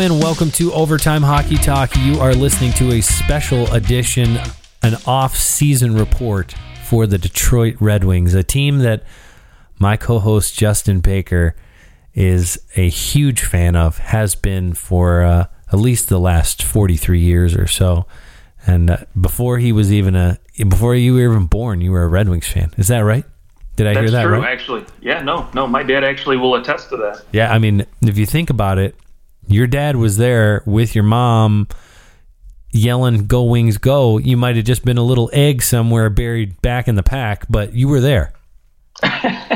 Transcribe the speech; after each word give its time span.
and 0.00 0.22
welcome 0.22 0.50
to 0.50 0.72
Overtime 0.72 1.20
Hockey 1.20 1.56
Talk. 1.56 1.94
You 1.94 2.20
are 2.20 2.32
listening 2.32 2.72
to 2.74 2.92
a 2.92 3.02
special 3.02 3.70
edition, 3.74 4.38
an 4.82 4.94
off 5.04 5.36
season 5.36 5.94
report 5.94 6.54
for 6.86 7.06
the 7.06 7.18
Detroit 7.18 7.76
Red 7.80 8.04
Wings, 8.04 8.32
a 8.32 8.42
team 8.42 8.78
that 8.78 9.02
my 9.78 9.98
co 9.98 10.18
host 10.18 10.54
Justin 10.56 11.00
Baker 11.00 11.54
is 12.14 12.58
a 12.76 12.88
huge 12.88 13.42
fan 13.42 13.76
of, 13.76 13.98
has 13.98 14.34
been 14.34 14.72
for 14.72 15.22
uh, 15.22 15.46
at 15.70 15.78
least 15.78 16.08
the 16.08 16.18
last 16.18 16.62
43 16.62 17.20
years 17.20 17.54
or 17.54 17.66
so. 17.66 18.06
And 18.66 18.90
uh, 18.90 18.96
before 19.20 19.58
he 19.58 19.70
was 19.70 19.92
even 19.92 20.16
a, 20.16 20.38
before 20.56 20.94
you 20.94 21.12
were 21.12 21.30
even 21.30 21.44
born, 21.44 21.82
you 21.82 21.92
were 21.92 22.04
a 22.04 22.08
Red 22.08 22.30
Wings 22.30 22.48
fan. 22.48 22.72
Is 22.78 22.88
that 22.88 23.00
right? 23.00 23.26
Did 23.76 23.86
I 23.86 23.92
That's 23.92 24.04
hear 24.04 24.10
that 24.12 24.22
true, 24.22 24.40
right? 24.40 24.50
actually. 24.50 24.86
Yeah, 25.02 25.20
no, 25.20 25.50
no. 25.52 25.66
My 25.66 25.82
dad 25.82 26.04
actually 26.04 26.38
will 26.38 26.54
attest 26.54 26.88
to 26.88 26.96
that. 26.96 27.22
Yeah, 27.32 27.52
I 27.52 27.58
mean, 27.58 27.84
if 28.00 28.16
you 28.16 28.24
think 28.24 28.48
about 28.48 28.78
it, 28.78 28.94
your 29.46 29.66
dad 29.66 29.96
was 29.96 30.16
there 30.16 30.62
with 30.66 30.94
your 30.94 31.04
mom 31.04 31.68
yelling 32.72 33.26
"Go 33.26 33.44
Wings, 33.44 33.78
go!" 33.78 34.18
You 34.18 34.36
might 34.36 34.56
have 34.56 34.64
just 34.64 34.84
been 34.84 34.98
a 34.98 35.02
little 35.02 35.30
egg 35.32 35.62
somewhere 35.62 36.10
buried 36.10 36.60
back 36.62 36.88
in 36.88 36.94
the 36.94 37.02
pack, 37.02 37.46
but 37.48 37.74
you 37.74 37.88
were 37.88 38.00
there. 38.00 38.32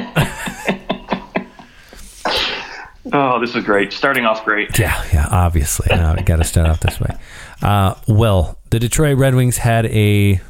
Oh, 3.15 3.39
this 3.39 3.55
is 3.55 3.63
great. 3.63 3.93
Starting 3.93 4.25
off 4.25 4.45
great. 4.45 4.77
Yeah, 4.77 5.01
yeah. 5.13 5.29
Obviously, 5.31 5.89
uh, 5.89 6.17
got 6.23 6.37
to 6.37 6.45
start 6.45 6.69
off 6.69 6.81
this 6.81 6.99
way. 6.99 7.17
Uh, 7.63 7.95
well, 8.09 8.59
the 8.71 8.81
Detroit 8.81 9.19
Red 9.19 9.37
Wings 9.37 9.59
had 9.59 9.87
a 9.87 10.41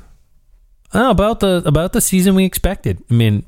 oh, 0.95 1.11
about 1.11 1.41
the 1.41 1.63
about 1.67 1.93
the 1.93 2.01
season 2.01 2.35
we 2.35 2.47
expected. 2.47 3.03
I 3.11 3.15
mean, 3.15 3.45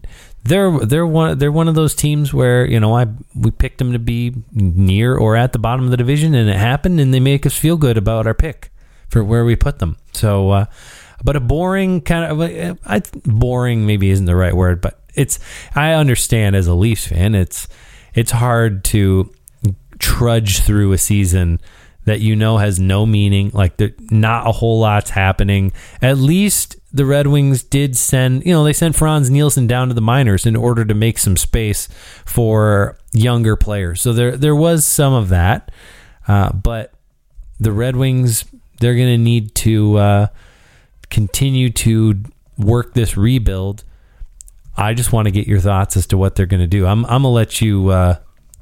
they're 0.47 0.79
they're 0.81 1.07
one 1.07 1.39
they're 1.39 1.53
one 1.53 1.69
of 1.69 1.75
those 1.75 1.95
teams 1.95 2.33
where 2.33 2.67
you 2.67 2.81
know 2.81 2.97
I 2.97 3.07
we 3.35 3.51
picked 3.51 3.79
them 3.79 3.93
to 3.93 3.99
be 3.99 4.35
near 4.53 5.17
or 5.17 5.37
at 5.37 5.53
the 5.53 5.59
bottom 5.59 5.85
of 5.85 5.91
the 5.91 5.97
division, 5.97 6.35
and 6.35 6.49
it 6.49 6.57
happened, 6.57 7.01
and 7.01 7.13
they 7.13 7.21
make 7.21 7.47
us 7.47 7.57
feel 7.57 7.77
good 7.77 7.97
about 7.97 8.27
our 8.27 8.35
pick 8.35 8.71
for 9.09 9.23
where 9.23 9.45
we 9.45 9.57
put 9.57 9.79
them. 9.79 9.97
So, 10.13 10.51
uh, 10.51 10.67
but 11.25 11.37
a 11.37 11.41
boring 11.41 12.01
kind 12.01 12.31
of 12.31 12.79
I, 12.87 13.03
boring 13.25 13.87
maybe 13.87 14.11
isn't 14.11 14.27
the 14.27 14.37
right 14.37 14.55
word, 14.55 14.81
but 14.81 15.01
it's 15.15 15.39
I 15.75 15.93
understand 15.93 16.57
as 16.57 16.67
a 16.67 16.75
Leafs 16.75 17.09
fan, 17.09 17.35
it's 17.35 17.69
it's 18.15 18.31
hard 18.31 18.85
to 18.85 19.33
trudge 19.99 20.61
through 20.61 20.93
a 20.93 20.99
season 20.99 21.61
that 22.05 22.21
you 22.21 22.37
know 22.37 22.59
has 22.59 22.79
no 22.79 23.05
meaning. 23.05 23.51
Like 23.53 23.77
there, 23.77 23.93
not 24.11 24.47
a 24.47 24.53
whole 24.53 24.81
lot's 24.81 25.11
happening. 25.11 25.73
At 26.01 26.19
least 26.19 26.77
the 26.97 27.05
Red 27.05 27.27
Wings 27.27 27.63
did 27.63 27.97
send, 27.97 28.45
you 28.47 28.53
know, 28.53 28.65
they 28.65 28.73
sent 28.73 28.97
Frans 28.97 29.29
Nielsen 29.29 29.67
down 29.67 29.89
to 29.89 29.95
the 29.95 30.01
minors 30.01 30.47
in 30.47 30.57
order 30.57 30.85
to 30.85 30.95
make 30.95 31.19
some 31.19 31.37
space 31.37 31.89
for 32.25 32.99
younger 33.13 33.55
players. 33.57 34.01
So 34.01 34.13
there 34.13 34.37
there 34.37 34.57
was 34.57 34.85
some 34.85 35.13
of 35.13 35.29
that, 35.29 35.71
uh, 36.27 36.53
but 36.53 36.93
the 37.61 37.73
Red 37.73 37.97
Wings 37.97 38.45
they're 38.81 38.95
going 38.95 39.09
to 39.09 39.19
need 39.19 39.55
to 39.57 39.97
uh, 39.97 40.27
continue 41.11 41.71
to 41.71 42.23
work 42.59 42.95
this 42.95 43.17
rebuild. 43.17 43.85
I 44.77 44.93
just 44.95 45.13
want 45.13 45.27
to 45.27 45.33
get 45.33 45.47
your 45.47 45.61
thoughts 45.61 45.97
as 45.97 46.07
to 46.09 46.19
what 46.19 46.35
they're 46.35 46.47
going 46.47 46.61
to 46.61 46.67
do. 46.67 46.87
I'm 46.87 47.05
I'm 47.07 47.23
gonna 47.23 47.29
let 47.31 47.61
you 47.61 47.89
uh, 47.91 48.17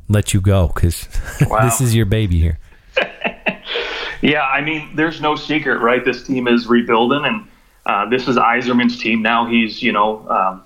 let 0.09 0.35
you 0.35 0.41
go 0.41 0.69
because 0.69 1.09
Wow. 1.49 1.65
this 1.65 1.81
is 1.81 1.95
your 1.95 2.07
baby 2.07 2.41
here. 2.41 2.59
Yeah, 4.23 4.41
I 4.41 4.63
mean, 4.63 4.97
there's 4.97 5.21
no 5.21 5.37
secret, 5.37 5.83
right? 5.83 6.03
This 6.03 6.23
team 6.23 6.49
is 6.49 6.67
rebuilding, 6.67 7.27
and 7.27 7.47
uh, 7.87 8.09
this 8.09 8.29
is 8.29 8.37
Yzerman's 8.37 8.99
team 8.99 9.23
now. 9.23 9.47
He's, 9.47 9.83
you 9.83 9.93
know, 9.93 10.29
um, 10.29 10.63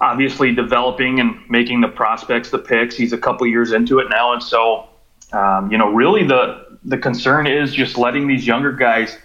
obviously 0.00 0.54
developing 0.54 1.20
and 1.20 1.38
making 1.48 1.80
the 1.80 1.88
prospects, 1.88 2.50
the 2.50 2.58
picks. 2.58 2.96
He's 2.96 3.12
a 3.12 3.18
couple 3.18 3.46
years 3.46 3.72
into 3.72 3.98
it 3.98 4.08
now, 4.10 4.32
and 4.32 4.42
so, 4.42 4.88
um, 5.32 5.70
you 5.70 5.78
know, 5.78 5.90
really 5.90 6.24
the 6.24 6.66
the 6.84 6.98
concern 6.98 7.46
is 7.46 7.74
just 7.74 7.98
letting 7.98 8.28
these 8.28 8.46
younger 8.46 8.72
guys 8.72 9.16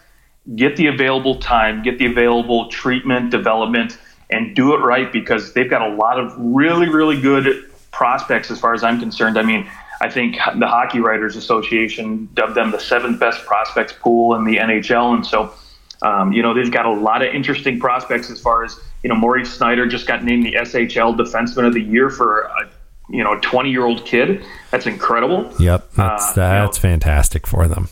get 0.55 0.75
the 0.75 0.87
available 0.87 1.39
time, 1.39 1.83
get 1.83 1.99
the 1.99 2.05
available 2.05 2.67
treatment, 2.69 3.29
development, 3.29 3.97
and 4.29 4.55
do 4.55 4.73
it 4.73 4.79
right 4.79 5.11
because 5.11 5.53
they've 5.53 5.69
got 5.69 5.81
a 5.81 5.93
lot 5.95 6.19
of 6.19 6.33
really, 6.37 6.89
really 6.89 7.19
good 7.19 7.71
prospects 7.91 8.49
as 8.49 8.59
far 8.59 8.73
as 8.73 8.83
I'm 8.83 8.99
concerned. 8.99 9.37
I 9.37 9.43
mean, 9.43 9.69
I 10.01 10.09
think 10.09 10.35
the 10.57 10.67
Hockey 10.67 10.99
Writers 10.99 11.35
Association 11.35 12.27
dubbed 12.33 12.55
them 12.55 12.71
the 12.71 12.79
seventh 12.79 13.19
best 13.19 13.45
prospects 13.45 13.93
pool 13.93 14.35
in 14.35 14.43
the 14.43 14.57
NHL, 14.57 15.13
and 15.13 15.25
so 15.25 15.53
um, 16.03 16.33
you 16.33 16.43
know 16.43 16.53
they've 16.53 16.71
got 16.71 16.85
a 16.85 16.91
lot 16.91 17.21
of 17.21 17.33
interesting 17.33 17.79
prospects 17.79 18.29
as 18.29 18.39
far 18.39 18.63
as 18.63 18.79
you 19.01 19.09
know. 19.09 19.15
Maurice 19.15 19.51
Snyder 19.51 19.87
just 19.87 20.05
got 20.05 20.23
named 20.23 20.45
the 20.45 20.53
SHL 20.53 21.17
Defenseman 21.17 21.65
of 21.65 21.73
the 21.73 21.81
Year 21.81 22.09
for 22.09 22.41
a 22.41 22.69
you 23.09 23.23
know 23.23 23.33
a 23.33 23.39
20 23.39 23.71
year 23.71 23.85
old 23.85 24.05
kid. 24.05 24.45
That's 24.71 24.85
incredible. 24.85 25.51
Yep, 25.59 25.91
that's 25.93 26.31
Uh, 26.31 26.35
that's 26.35 26.77
fantastic 26.77 27.47
for 27.47 27.67
them. 27.67 27.87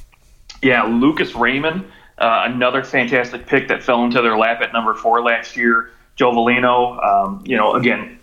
Yeah, 0.62 0.84
Lucas 0.84 1.34
Raymond, 1.34 1.86
uh, 2.18 2.44
another 2.46 2.84
fantastic 2.84 3.48
pick 3.48 3.70
that 3.70 3.82
fell 3.82 4.04
into 4.04 4.22
their 4.22 4.38
lap 4.38 4.62
at 4.62 4.74
number 4.74 4.94
four 4.94 5.24
last 5.24 5.56
year. 5.56 5.90
Joe 6.18 6.32
Veleno, 6.34 7.04
um, 7.04 7.42
you 7.46 7.58
know, 7.58 7.74
again, 7.74 8.20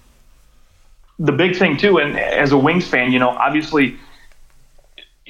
the 1.18 1.32
big 1.32 1.56
thing 1.56 1.76
too, 1.76 1.98
and 1.98 2.16
as 2.16 2.52
a 2.52 2.58
Wings 2.58 2.86
fan, 2.86 3.10
you 3.10 3.18
know, 3.18 3.30
obviously 3.30 3.96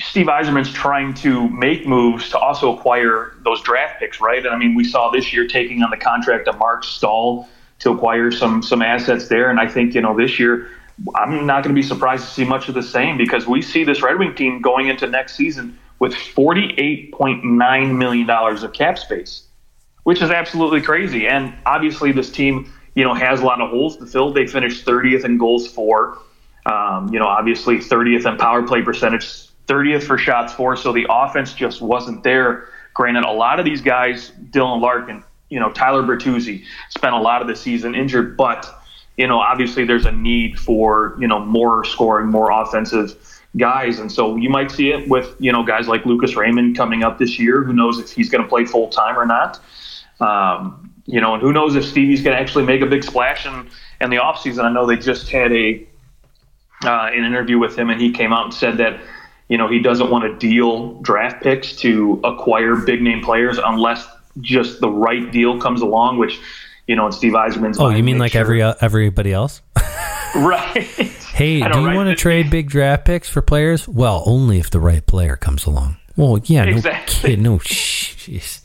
Steve 0.00 0.26
Yzerman's 0.26 0.72
trying 0.72 1.14
to 1.14 1.48
make 1.48 1.86
moves 1.86 2.30
to 2.30 2.38
also 2.38 2.76
acquire 2.76 3.34
those 3.42 3.60
draft 3.62 3.98
picks, 4.00 4.20
right? 4.20 4.44
And 4.44 4.54
I 4.54 4.58
mean, 4.58 4.74
we 4.74 4.84
saw 4.84 5.10
this 5.10 5.32
year 5.32 5.46
taking 5.46 5.82
on 5.82 5.90
the 5.90 5.96
contract 5.96 6.48
of 6.48 6.58
Marc 6.58 6.84
Staal 6.84 7.48
to 7.80 7.92
acquire 7.92 8.30
some 8.30 8.62
some 8.62 8.82
assets 8.82 9.28
there, 9.28 9.50
and 9.50 9.60
I 9.60 9.66
think 9.66 9.94
you 9.94 10.00
know 10.00 10.16
this 10.16 10.38
year. 10.38 10.70
I'm 11.14 11.46
not 11.46 11.62
going 11.62 11.72
to 11.72 11.80
be 11.80 11.86
surprised 11.86 12.24
to 12.24 12.30
see 12.32 12.44
much 12.44 12.68
of 12.68 12.74
the 12.74 12.82
same 12.82 13.16
because 13.16 13.46
we 13.46 13.62
see 13.62 13.84
this 13.84 14.02
Red 14.02 14.18
Wing 14.18 14.34
team 14.34 14.60
going 14.60 14.88
into 14.88 15.06
next 15.06 15.36
season 15.36 15.78
with 16.00 16.12
$48.9 16.12 17.96
million 17.96 18.28
of 18.28 18.72
cap 18.72 18.98
space, 18.98 19.44
which 20.02 20.22
is 20.22 20.30
absolutely 20.30 20.80
crazy. 20.80 21.28
And 21.28 21.54
obviously, 21.66 22.10
this 22.10 22.30
team, 22.30 22.72
you 22.94 23.04
know, 23.04 23.14
has 23.14 23.40
a 23.40 23.44
lot 23.44 23.60
of 23.60 23.70
holes 23.70 23.96
to 23.98 24.06
fill. 24.06 24.32
They 24.32 24.46
finished 24.46 24.84
30th 24.84 25.24
in 25.24 25.38
goals 25.38 25.68
for, 25.68 26.18
um, 26.66 27.12
you 27.12 27.18
know, 27.18 27.26
obviously 27.26 27.78
30th 27.78 28.30
in 28.30 28.36
power 28.36 28.62
play 28.62 28.82
percentage, 28.82 29.47
30th 29.68 30.04
for 30.04 30.18
shots 30.18 30.52
for. 30.52 30.76
So 30.76 30.92
the 30.92 31.06
offense 31.08 31.52
just 31.52 31.80
wasn't 31.80 32.24
there. 32.24 32.68
Granted, 32.94 33.24
a 33.24 33.30
lot 33.30 33.60
of 33.60 33.64
these 33.64 33.80
guys, 33.80 34.32
Dylan 34.50 34.80
Larkin, 34.80 35.22
you 35.50 35.60
know, 35.60 35.70
Tyler 35.72 36.02
Bertuzzi, 36.02 36.64
spent 36.90 37.14
a 37.14 37.18
lot 37.20 37.42
of 37.42 37.48
the 37.48 37.54
season 37.54 37.94
injured, 37.94 38.36
but 38.36 38.66
you 39.16 39.26
know, 39.26 39.38
obviously 39.38 39.84
there's 39.84 40.06
a 40.06 40.12
need 40.12 40.58
for 40.58 41.16
you 41.20 41.26
know 41.26 41.44
more 41.44 41.84
scoring, 41.84 42.28
more 42.28 42.50
offensive 42.50 43.16
guys, 43.56 43.98
and 43.98 44.10
so 44.10 44.36
you 44.36 44.48
might 44.48 44.70
see 44.70 44.90
it 44.90 45.08
with 45.08 45.34
you 45.38 45.52
know 45.52 45.64
guys 45.64 45.88
like 45.88 46.06
Lucas 46.06 46.36
Raymond 46.36 46.76
coming 46.76 47.02
up 47.02 47.18
this 47.18 47.38
year. 47.38 47.62
Who 47.62 47.72
knows 47.72 47.98
if 47.98 48.12
he's 48.12 48.30
going 48.30 48.42
to 48.42 48.48
play 48.48 48.64
full 48.64 48.88
time 48.88 49.18
or 49.18 49.26
not? 49.26 49.60
Um, 50.20 50.94
you 51.06 51.20
know, 51.20 51.34
and 51.34 51.42
who 51.42 51.52
knows 51.52 51.74
if 51.74 51.84
Stevie's 51.84 52.22
going 52.22 52.36
to 52.36 52.40
actually 52.40 52.64
make 52.64 52.80
a 52.80 52.86
big 52.86 53.02
splash 53.02 53.44
in 53.44 53.68
in 54.00 54.10
the 54.10 54.16
offseason. 54.16 54.64
I 54.64 54.72
know 54.72 54.86
they 54.86 54.96
just 54.96 55.28
had 55.30 55.52
a 55.52 55.84
uh, 56.84 57.10
an 57.12 57.24
interview 57.24 57.58
with 57.58 57.76
him, 57.76 57.90
and 57.90 58.00
he 58.00 58.12
came 58.12 58.32
out 58.32 58.44
and 58.44 58.54
said 58.54 58.76
that 58.78 59.00
you 59.48 59.56
know 59.58 59.68
he 59.68 59.80
doesn't 59.80 60.10
want 60.10 60.24
to 60.24 60.36
deal 60.48 60.94
draft 61.02 61.42
picks 61.42 61.76
to 61.76 62.20
acquire 62.24 62.76
big 62.76 63.02
name 63.02 63.22
players 63.22 63.58
unless 63.58 64.06
just 64.40 64.80
the 64.80 64.88
right 64.90 65.30
deal 65.32 65.60
comes 65.60 65.80
along, 65.82 66.18
which 66.18 66.38
you 66.86 66.96
know, 66.96 67.04
in 67.06 67.12
Steve 67.12 67.34
Yzerman's. 67.34 67.78
Oh, 67.78 67.90
you 67.90 68.02
mean 68.02 68.18
like 68.18 68.32
sure- 68.32 68.40
every 68.40 68.62
uh, 68.62 68.74
everybody 68.80 69.32
else? 69.32 69.60
right? 70.34 70.88
Hey, 71.38 71.60
do 71.60 71.78
you 71.78 71.86
right? 71.86 71.94
want 71.94 72.08
to 72.08 72.16
trade 72.16 72.50
big 72.50 72.68
draft 72.68 73.04
picks 73.04 73.30
for 73.30 73.40
players? 73.40 73.86
Well, 73.86 74.24
only 74.26 74.58
if 74.58 74.70
the 74.70 74.80
right 74.80 75.06
player 75.06 75.36
comes 75.36 75.66
along. 75.66 75.96
Well, 76.16 76.40
yeah, 76.42 76.64
no 76.64 76.72
Exactly. 76.72 77.30
kid, 77.30 77.40
no, 77.40 77.60
shh, 77.60 78.16
jeez. 78.26 78.60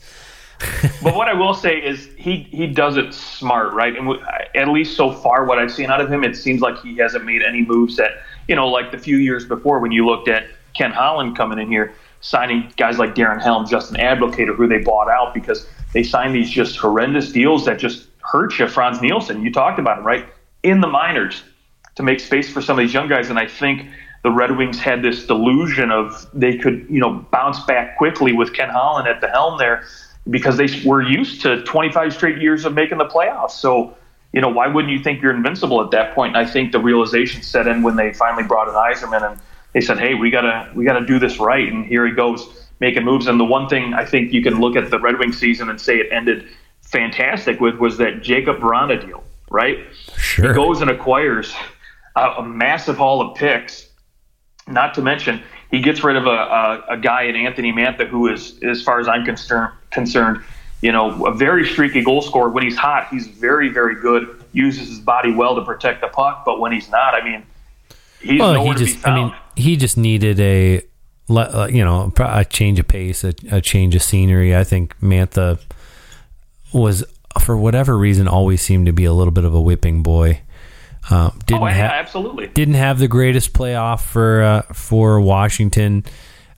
but 1.00 1.14
what 1.14 1.28
I 1.28 1.34
will 1.34 1.54
say 1.54 1.76
is 1.76 2.08
he 2.18 2.48
he 2.50 2.66
does 2.66 2.96
it 2.96 3.14
smart, 3.14 3.74
right? 3.74 3.94
And 3.96 4.08
w- 4.08 4.20
at 4.56 4.66
least 4.66 4.96
so 4.96 5.12
far, 5.12 5.44
what 5.44 5.60
I've 5.60 5.70
seen 5.70 5.88
out 5.88 6.00
of 6.00 6.10
him, 6.10 6.24
it 6.24 6.34
seems 6.36 6.62
like 6.62 6.76
he 6.82 6.96
hasn't 6.96 7.24
made 7.24 7.42
any 7.42 7.64
moves 7.64 7.96
that 7.96 8.10
you 8.48 8.56
know, 8.56 8.66
like 8.68 8.90
the 8.90 8.98
few 8.98 9.18
years 9.18 9.44
before 9.44 9.78
when 9.78 9.92
you 9.92 10.04
looked 10.04 10.26
at 10.26 10.44
Ken 10.74 10.92
Holland 10.92 11.36
coming 11.36 11.58
in 11.58 11.68
here, 11.68 11.94
signing 12.20 12.72
guys 12.76 12.98
like 12.98 13.14
Darren 13.14 13.42
Helm, 13.42 13.66
Justin 13.66 13.96
Abdelkader, 13.96 14.54
who 14.54 14.66
they 14.66 14.78
bought 14.78 15.08
out 15.08 15.34
because 15.34 15.66
they 15.92 16.02
signed 16.02 16.34
these 16.34 16.50
just 16.50 16.76
horrendous 16.76 17.32
deals 17.32 17.64
that 17.66 17.78
just 17.78 18.08
hurt 18.20 18.58
you. 18.58 18.66
Frans 18.66 19.00
Nielsen, 19.00 19.42
you 19.42 19.52
talked 19.52 19.78
about 19.78 19.98
him, 19.98 20.04
right? 20.04 20.26
In 20.62 20.80
the 20.80 20.88
minors 20.88 21.42
to 21.94 22.02
make 22.02 22.20
space 22.20 22.50
for 22.50 22.60
some 22.60 22.78
of 22.78 22.84
these 22.84 22.92
young 22.92 23.08
guys, 23.08 23.30
and 23.30 23.38
I 23.38 23.46
think 23.46 23.86
the 24.24 24.30
Red 24.30 24.56
Wings 24.56 24.78
had 24.78 25.02
this 25.02 25.26
delusion 25.26 25.90
of 25.90 26.26
they 26.32 26.56
could, 26.56 26.86
you 26.88 26.98
know, 26.98 27.24
bounce 27.30 27.60
back 27.60 27.98
quickly 27.98 28.32
with 28.32 28.54
Ken 28.54 28.70
Holland 28.70 29.06
at 29.06 29.20
the 29.20 29.28
helm 29.28 29.58
there 29.58 29.84
because 30.30 30.56
they 30.56 30.66
were 30.84 31.02
used 31.02 31.42
to 31.42 31.62
25 31.64 32.14
straight 32.14 32.40
years 32.40 32.64
of 32.64 32.72
making 32.72 32.98
the 32.98 33.04
playoffs. 33.04 33.52
So, 33.52 33.94
you 34.32 34.40
know, 34.40 34.48
why 34.48 34.66
wouldn't 34.66 34.92
you 34.92 34.98
think 34.98 35.22
you're 35.22 35.34
invincible 35.34 35.82
at 35.84 35.90
that 35.90 36.14
point? 36.14 36.36
And 36.36 36.46
I 36.46 36.50
think 36.50 36.72
the 36.72 36.80
realization 36.80 37.42
set 37.42 37.66
in 37.66 37.82
when 37.82 37.96
they 37.96 38.14
finally 38.14 38.44
brought 38.44 38.68
in 38.68 38.74
Yzerman 38.74 39.30
and 39.30 39.40
they 39.74 39.80
said, 39.80 39.98
"Hey, 39.98 40.14
we 40.14 40.30
gotta 40.30 40.70
we 40.74 40.84
gotta 40.84 41.04
do 41.04 41.18
this 41.18 41.38
right." 41.38 41.70
And 41.70 41.84
here 41.84 42.06
he 42.06 42.12
goes 42.12 42.66
making 42.80 43.04
moves. 43.04 43.26
And 43.26 43.38
the 43.38 43.44
one 43.44 43.68
thing 43.68 43.94
I 43.94 44.04
think 44.04 44.32
you 44.32 44.42
can 44.42 44.60
look 44.60 44.76
at 44.76 44.90
the 44.90 44.98
Red 44.98 45.18
Wings 45.18 45.38
season 45.38 45.68
and 45.68 45.80
say 45.80 45.98
it 45.98 46.10
ended 46.12 46.48
fantastic 46.82 47.60
with 47.60 47.76
was 47.76 47.98
that 47.98 48.20
Jakub 48.22 48.60
Vrana 48.60 49.04
deal, 49.04 49.22
right? 49.50 49.78
Sure. 50.16 50.48
He 50.48 50.54
goes 50.54 50.80
and 50.80 50.90
acquires 50.90 51.54
a, 52.16 52.20
a 52.38 52.42
massive 52.44 52.96
haul 52.96 53.20
of 53.20 53.36
picks. 53.36 53.88
Not 54.66 54.94
to 54.94 55.02
mention, 55.02 55.42
he 55.70 55.80
gets 55.80 56.02
rid 56.02 56.16
of 56.16 56.26
a, 56.26 56.30
a, 56.30 56.84
a 56.90 56.96
guy 56.96 57.24
in 57.24 57.36
Anthony 57.36 57.72
Mantha 57.72 58.06
who 58.08 58.32
is, 58.32 58.58
as 58.62 58.82
far 58.82 58.98
as 58.98 59.08
I'm 59.08 59.24
concerned, 59.24 59.72
concerned, 59.90 60.42
you 60.80 60.90
know, 60.90 61.26
a 61.26 61.34
very 61.34 61.66
streaky 61.66 62.02
goal 62.02 62.22
scorer. 62.22 62.48
When 62.48 62.64
he's 62.64 62.76
hot, 62.76 63.08
he's 63.10 63.26
very, 63.26 63.68
very 63.68 64.00
good. 64.00 64.42
Uses 64.52 64.88
his 64.88 65.00
body 65.00 65.32
well 65.32 65.54
to 65.56 65.64
protect 65.64 66.00
the 66.00 66.08
puck, 66.08 66.44
but 66.46 66.60
when 66.60 66.72
he's 66.72 66.88
not, 66.90 67.14
I 67.14 67.24
mean, 67.24 67.44
he's 68.20 68.40
Well, 68.40 68.54
nowhere 68.54 68.72
he 68.72 68.78
to 68.78 68.84
just, 68.86 68.96
be 68.96 69.02
found. 69.02 69.18
I 69.18 69.24
mean, 69.24 69.34
he 69.56 69.76
just 69.76 69.96
needed 69.96 70.40
a, 70.40 70.82
uh, 71.30 71.68
you 71.70 71.84
know, 71.84 72.12
a 72.18 72.44
change 72.44 72.78
of 72.78 72.88
pace, 72.88 73.24
a, 73.24 73.34
a 73.50 73.60
change 73.60 73.94
of 73.94 74.02
scenery. 74.02 74.54
I 74.54 74.64
think 74.64 74.98
Mantha 75.00 75.60
was, 76.72 77.04
for 77.40 77.56
whatever 77.56 77.96
reason, 77.96 78.28
always 78.28 78.62
seemed 78.62 78.86
to 78.86 78.92
be 78.92 79.04
a 79.04 79.12
little 79.12 79.32
bit 79.32 79.44
of 79.44 79.54
a 79.54 79.60
whipping 79.60 80.02
boy. 80.02 80.40
Uh, 81.10 81.30
didn't 81.46 81.62
oh, 81.62 81.66
yeah, 81.66 81.88
ha- 81.88 81.94
absolutely. 81.96 82.46
didn't 82.48 82.74
have 82.74 82.98
the 82.98 83.08
greatest 83.08 83.52
playoff 83.52 84.00
for 84.02 84.42
uh, 84.42 84.62
for 84.72 85.20
Washington. 85.20 86.02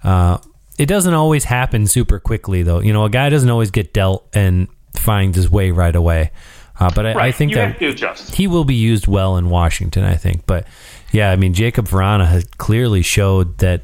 Uh, 0.04 0.38
it 0.78 0.86
doesn't 0.86 1.14
always 1.14 1.44
happen 1.44 1.86
super 1.88 2.20
quickly, 2.20 2.62
though. 2.62 2.78
You 2.80 2.92
know, 2.92 3.04
a 3.04 3.10
guy 3.10 3.28
doesn't 3.28 3.50
always 3.50 3.72
get 3.72 3.92
dealt 3.92 4.28
and 4.34 4.68
finds 4.94 5.36
his 5.36 5.50
way 5.50 5.72
right 5.72 5.96
away. 5.96 6.30
Uh, 6.78 6.90
but 6.94 7.06
I, 7.06 7.14
Right. 7.14 7.24
I 7.26 7.32
think 7.32 7.50
you 7.52 7.56
that 7.56 7.68
have 7.70 7.78
to 7.78 7.88
adjust. 7.88 8.34
he 8.36 8.46
will 8.46 8.64
be 8.64 8.74
used 8.74 9.08
well 9.08 9.36
in 9.36 9.48
Washington. 9.50 10.04
I 10.04 10.14
think, 10.14 10.46
but 10.46 10.66
yeah, 11.12 11.30
I 11.30 11.36
mean, 11.36 11.54
Jakub 11.54 11.88
Vrana 11.88 12.26
has 12.26 12.44
clearly 12.58 13.02
showed 13.02 13.58
that 13.58 13.82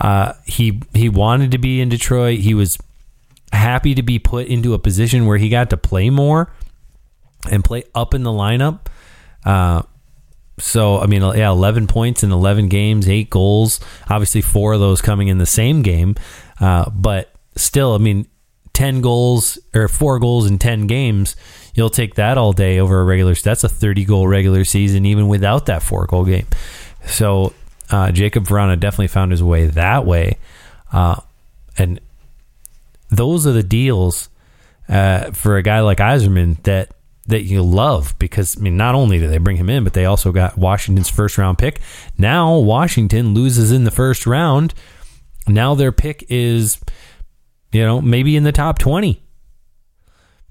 uh, 0.00 0.32
he 0.44 0.80
he 0.92 1.08
wanted 1.08 1.50
to 1.52 1.58
be 1.58 1.80
in 1.80 1.88
Detroit. 1.88 2.40
He 2.40 2.54
was 2.54 2.78
happy 3.52 3.94
to 3.94 4.02
be 4.02 4.18
put 4.18 4.46
into 4.46 4.74
a 4.74 4.78
position 4.78 5.26
where 5.26 5.38
he 5.38 5.48
got 5.48 5.70
to 5.70 5.76
play 5.76 6.10
more 6.10 6.52
and 7.50 7.64
play 7.64 7.84
up 7.94 8.14
in 8.14 8.22
the 8.22 8.30
lineup. 8.30 8.86
Uh, 9.44 9.82
so 10.58 10.98
I 11.00 11.06
mean, 11.06 11.22
yeah, 11.22 11.50
eleven 11.50 11.86
points 11.86 12.22
in 12.22 12.32
eleven 12.32 12.68
games, 12.68 13.08
eight 13.08 13.30
goals. 13.30 13.80
Obviously, 14.08 14.40
four 14.40 14.72
of 14.72 14.80
those 14.80 15.00
coming 15.00 15.28
in 15.28 15.38
the 15.38 15.46
same 15.46 15.82
game, 15.82 16.14
uh, 16.60 16.90
but 16.90 17.32
still, 17.56 17.94
I 17.94 17.98
mean, 17.98 18.26
ten 18.72 19.00
goals 19.00 19.58
or 19.74 19.88
four 19.88 20.18
goals 20.18 20.46
in 20.46 20.58
ten 20.58 20.86
games. 20.86 21.36
You'll 21.74 21.90
take 21.90 22.14
that 22.14 22.38
all 22.38 22.52
day 22.52 22.78
over 22.78 23.00
a 23.00 23.04
regular. 23.04 23.34
That's 23.34 23.64
a 23.64 23.68
thirty 23.68 24.04
goal 24.04 24.28
regular 24.28 24.64
season, 24.64 25.06
even 25.06 25.28
without 25.28 25.66
that 25.66 25.82
four 25.82 26.06
goal 26.06 26.24
game. 26.24 26.46
So 27.06 27.52
uh, 27.90 28.08
Jakub 28.08 28.46
Vrana 28.46 28.78
definitely 28.78 29.08
found 29.08 29.32
his 29.32 29.42
way 29.42 29.66
that 29.66 30.06
way, 30.06 30.38
uh, 30.92 31.20
and 31.76 32.00
those 33.10 33.46
are 33.46 33.52
the 33.52 33.62
deals 33.62 34.28
uh, 34.88 35.32
for 35.32 35.56
a 35.56 35.62
guy 35.62 35.80
like 35.80 35.98
Yzerman 35.98 36.62
that 36.62 36.92
that 37.26 37.42
you 37.42 37.62
love 37.62 38.14
because 38.18 38.56
I 38.58 38.60
mean 38.60 38.76
not 38.76 38.94
only 38.94 39.18
do 39.18 39.28
they 39.28 39.38
bring 39.38 39.56
him 39.56 39.70
in, 39.70 39.82
but 39.82 39.94
they 39.94 40.04
also 40.04 40.30
got 40.30 40.58
Washington's 40.58 41.08
first 41.08 41.38
round 41.38 41.58
pick. 41.58 41.80
Now 42.18 42.58
Washington 42.58 43.34
loses 43.34 43.72
in 43.72 43.84
the 43.84 43.90
first 43.90 44.26
round. 44.26 44.74
Now 45.48 45.74
their 45.74 45.92
pick 45.92 46.24
is, 46.28 46.78
you 47.72 47.82
know, 47.82 48.00
maybe 48.00 48.36
in 48.36 48.44
the 48.44 48.52
top 48.52 48.78
twenty. 48.78 49.23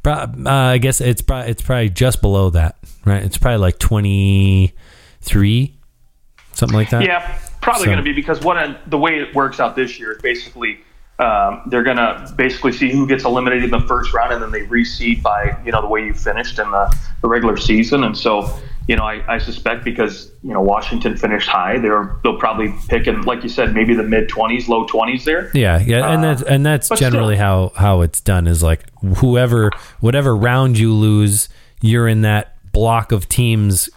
Uh, 0.05 0.27
I 0.49 0.77
guess 0.79 1.01
it's 1.01 1.21
probably 1.21 1.51
it's 1.51 1.61
probably 1.61 1.89
just 1.89 2.21
below 2.21 2.49
that, 2.51 2.77
right? 3.05 3.23
It's 3.23 3.37
probably 3.37 3.59
like 3.59 3.79
twenty 3.79 4.73
three, 5.21 5.77
something 6.53 6.75
like 6.77 6.89
that. 6.89 7.03
Yeah, 7.03 7.37
probably 7.61 7.81
So- 7.81 7.85
going 7.85 7.97
to 7.97 8.03
be 8.03 8.13
because 8.13 8.41
what 8.41 8.79
the 8.87 8.97
way 8.97 9.19
it 9.19 9.33
works 9.33 9.59
out 9.59 9.75
this 9.75 9.99
year 9.99 10.11
is 10.13 10.21
basically 10.21 10.79
um, 11.19 11.61
they're 11.67 11.83
going 11.83 11.97
to 11.97 12.33
basically 12.35 12.71
see 12.71 12.91
who 12.91 13.07
gets 13.07 13.23
eliminated 13.23 13.65
in 13.65 13.69
the 13.69 13.81
first 13.81 14.13
round, 14.13 14.33
and 14.33 14.41
then 14.41 14.51
they 14.51 14.65
reseed 14.65 15.21
by 15.21 15.57
you 15.63 15.71
know 15.71 15.81
the 15.81 15.87
way 15.87 16.05
you 16.05 16.13
finished 16.13 16.57
in 16.57 16.69
the, 16.71 16.97
the 17.21 17.27
regular 17.27 17.55
season. 17.55 18.03
And 18.03 18.17
so 18.17 18.49
you 18.87 18.95
know 18.95 19.03
I, 19.03 19.35
I 19.35 19.37
suspect 19.37 19.83
because 19.83 20.31
you 20.41 20.53
know 20.53 20.61
Washington 20.61 21.15
finished 21.15 21.47
high, 21.47 21.77
they're 21.77 22.15
they'll 22.23 22.39
probably 22.39 22.73
pick 22.87 23.05
in 23.05 23.21
like 23.21 23.43
you 23.43 23.49
said 23.49 23.75
maybe 23.75 23.93
the 23.93 24.03
mid 24.03 24.27
twenties, 24.27 24.67
low 24.67 24.85
twenties 24.87 25.23
there. 25.23 25.51
Yeah, 25.53 25.79
yeah, 25.79 26.11
and 26.11 26.23
that's 26.23 26.41
and 26.41 26.65
that's 26.65 26.89
but 26.89 26.97
generally 26.97 27.35
how 27.35 27.71
how 27.75 28.01
it's 28.01 28.19
done 28.19 28.47
is 28.47 28.63
like 28.63 28.83
whoever 29.17 29.69
whatever 29.99 30.35
round 30.35 30.79
you 30.79 30.93
lose, 30.93 31.47
you're 31.79 32.07
in 32.07 32.21
that 32.21 32.57
block 32.71 33.11
of 33.11 33.29
teams 33.29 33.87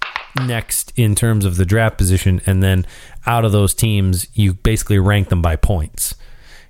next 0.45 0.93
in 0.97 1.15
terms 1.15 1.47
of 1.47 1.57
the 1.57 1.65
draft 1.65 1.97
position, 1.97 2.43
and 2.45 2.63
then 2.63 2.87
out 3.27 3.45
of 3.47 3.53
those 3.53 3.75
teams, 3.75 4.29
you 4.35 4.53
basically 4.53 4.99
rank 4.99 5.31
them 5.31 5.41
by 5.41 5.57
points, 5.57 6.15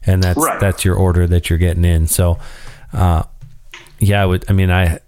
and 0.06 0.22
that's 0.22 0.38
Right. 0.38 0.60
that's 0.60 0.84
your 0.84 0.94
order 0.94 1.26
that 1.26 1.50
you're 1.50 1.58
getting 1.58 1.84
in. 1.84 2.06
So, 2.06 2.38
uh, 2.92 3.24
yeah, 3.98 4.22
I 4.22 4.26
would. 4.26 4.44
I 4.48 4.52
mean, 4.52 4.70
I 4.70 5.00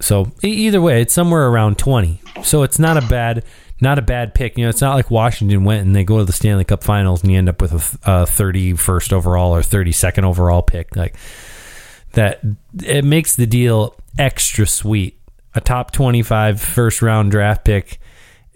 so 0.00 0.30
either 0.42 0.80
way, 0.80 1.00
it's 1.02 1.14
somewhere 1.14 1.48
around 1.48 1.78
twenty. 1.78 2.20
So 2.42 2.62
it's 2.62 2.78
not 2.78 2.96
a 3.02 3.06
bad, 3.06 3.44
not 3.80 3.98
a 3.98 4.02
bad 4.02 4.34
pick. 4.34 4.58
You 4.58 4.64
know, 4.64 4.68
it's 4.70 4.80
not 4.82 4.94
like 4.94 5.10
Washington 5.10 5.64
went 5.64 5.86
and 5.86 5.96
they 5.96 6.04
go 6.04 6.18
to 6.18 6.24
the 6.24 6.32
Stanley 6.32 6.64
Cup 6.64 6.84
Finals 6.84 7.22
and 7.22 7.32
you 7.32 7.38
end 7.38 7.48
up 7.48 7.60
with 7.62 7.72
a, 8.04 8.22
a 8.22 8.26
thirty 8.26 8.74
first 8.74 9.12
overall 9.12 9.54
or 9.54 9.62
thirty 9.62 9.92
second 9.92 10.24
overall 10.24 10.62
pick. 10.62 10.94
Like 10.96 11.16
that, 12.12 12.40
it 12.84 13.04
makes 13.04 13.36
the 13.36 13.46
deal 13.46 13.94
extra 14.18 14.66
sweet. 14.66 15.18
A 15.54 15.60
top 15.62 15.90
25 15.90 16.60
first 16.60 17.00
round 17.00 17.30
draft 17.30 17.64
pick, 17.64 17.98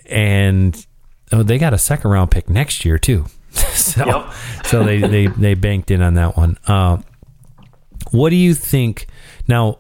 and 0.05 0.87
oh, 1.33 1.43
they 1.43 1.57
got 1.57 1.73
a 1.73 1.79
second 1.79 2.11
round 2.11 2.31
pick 2.31 2.51
next 2.51 2.85
year 2.85 2.99
too. 2.99 3.25
so, 3.75 4.07
Yep. 4.07 4.33
so 4.67 4.85
they, 4.85 4.99
they 5.01 5.27
they 5.27 5.55
banked 5.55 5.91
in 5.91 6.03
on 6.03 6.15
that 6.15 6.37
one. 6.37 6.57
Um, 6.67 7.05
what 8.13 8.31
do 8.31 8.37
you 8.37 8.55
think 8.55 9.07
now? 9.49 9.79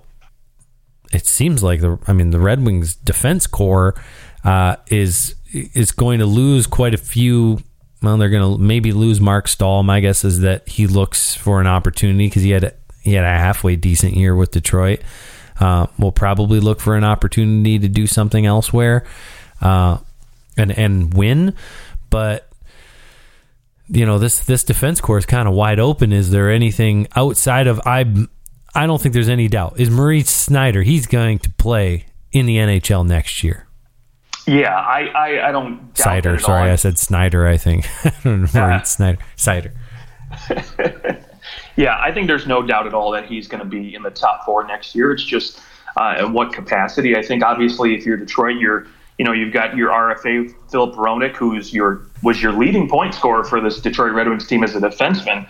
It 1.12 1.26
seems 1.26 1.62
like 1.62 1.80
the 1.80 1.98
I 2.06 2.12
mean 2.12 2.30
the 2.30 2.38
Red 2.40 2.64
Wings 2.64 2.94
defense 2.94 3.46
core 3.46 3.94
uh, 4.44 4.76
is 4.88 5.34
is 5.52 5.90
going 5.92 6.20
to 6.20 6.26
lose 6.26 6.66
quite 6.66 6.94
a 6.94 6.98
few. 6.98 7.60
Well, 8.02 8.16
they're 8.16 8.30
going 8.30 8.56
to 8.56 8.62
maybe 8.62 8.92
lose 8.92 9.20
Marc 9.20 9.46
Staal. 9.48 9.82
My 9.82 10.00
guess 10.00 10.24
is 10.24 10.40
that 10.40 10.68
he 10.68 10.86
looks 10.86 11.34
for 11.34 11.60
an 11.60 11.66
opportunity 11.66 12.26
because 12.28 12.42
he 12.42 12.50
had 12.50 12.64
a, 12.64 12.72
he 13.02 13.12
had 13.14 13.24
a 13.24 13.28
halfway 13.28 13.76
decent 13.76 14.14
year 14.14 14.34
with 14.34 14.52
Detroit. 14.52 15.00
Uh, 15.58 15.86
will 15.98 16.12
probably 16.12 16.58
look 16.60 16.80
for 16.80 16.96
an 16.96 17.04
opportunity 17.04 17.78
to 17.78 17.88
do 17.88 18.06
something 18.06 18.46
elsewhere 18.46 19.04
uh, 19.60 19.98
and 20.56 20.70
and 20.72 21.12
win. 21.12 21.54
But 22.08 22.49
you 23.90 24.06
know 24.06 24.18
this 24.18 24.40
this 24.40 24.64
defense 24.64 25.00
core 25.00 25.18
is 25.18 25.26
kind 25.26 25.48
of 25.48 25.54
wide 25.54 25.80
open. 25.80 26.12
Is 26.12 26.30
there 26.30 26.50
anything 26.50 27.06
outside 27.16 27.66
of 27.66 27.80
I? 27.84 28.06
I 28.74 28.86
don't 28.86 29.00
think 29.00 29.14
there's 29.14 29.28
any 29.28 29.48
doubt. 29.48 29.78
Is 29.78 29.90
Maurice 29.90 30.30
Snyder? 30.30 30.82
He's 30.82 31.06
going 31.06 31.40
to 31.40 31.50
play 31.50 32.06
in 32.32 32.46
the 32.46 32.56
NHL 32.56 33.06
next 33.06 33.42
year. 33.42 33.66
Yeah, 34.46 34.74
I 34.74 35.06
I, 35.06 35.48
I 35.48 35.52
don't 35.52 35.94
doubt 35.94 36.24
Seider. 36.24 36.40
Sorry, 36.40 36.68
all. 36.68 36.72
I 36.72 36.76
said 36.76 36.98
Snyder. 36.98 37.46
I 37.46 37.56
think 37.56 37.86
I 38.04 38.12
don't 38.24 38.42
know. 38.42 38.60
Maurice 38.60 38.90
Snyder. 38.90 39.18
Seider. 39.36 39.72
Yeah, 41.76 41.98
I 41.98 42.12
think 42.12 42.26
there's 42.26 42.46
no 42.46 42.62
doubt 42.62 42.86
at 42.86 42.94
all 42.94 43.10
that 43.12 43.24
he's 43.24 43.48
going 43.48 43.62
to 43.62 43.68
be 43.68 43.94
in 43.94 44.02
the 44.02 44.10
top 44.10 44.44
four 44.44 44.66
next 44.66 44.94
year. 44.94 45.12
It's 45.12 45.24
just 45.24 45.60
uh, 45.96 46.16
in 46.18 46.32
what 46.32 46.52
capacity. 46.52 47.16
I 47.16 47.22
think 47.22 47.42
obviously 47.42 47.94
if 47.94 48.04
you're 48.04 48.18
Detroit, 48.18 48.56
you're 48.58 48.86
you 49.20 49.24
know 49.24 49.32
you've 49.32 49.52
got 49.52 49.76
your 49.76 49.90
RFA 49.90 50.50
Filip 50.70 50.94
Hronek, 50.94 51.36
who's 51.36 51.74
your 51.74 52.06
was 52.22 52.40
your 52.40 52.52
leading 52.52 52.88
point 52.88 53.12
scorer 53.14 53.44
for 53.44 53.60
this 53.60 53.78
Detroit 53.78 54.14
Red 54.14 54.26
Wings 54.26 54.46
team 54.46 54.64
as 54.64 54.74
a 54.74 54.80
defenseman. 54.80 55.46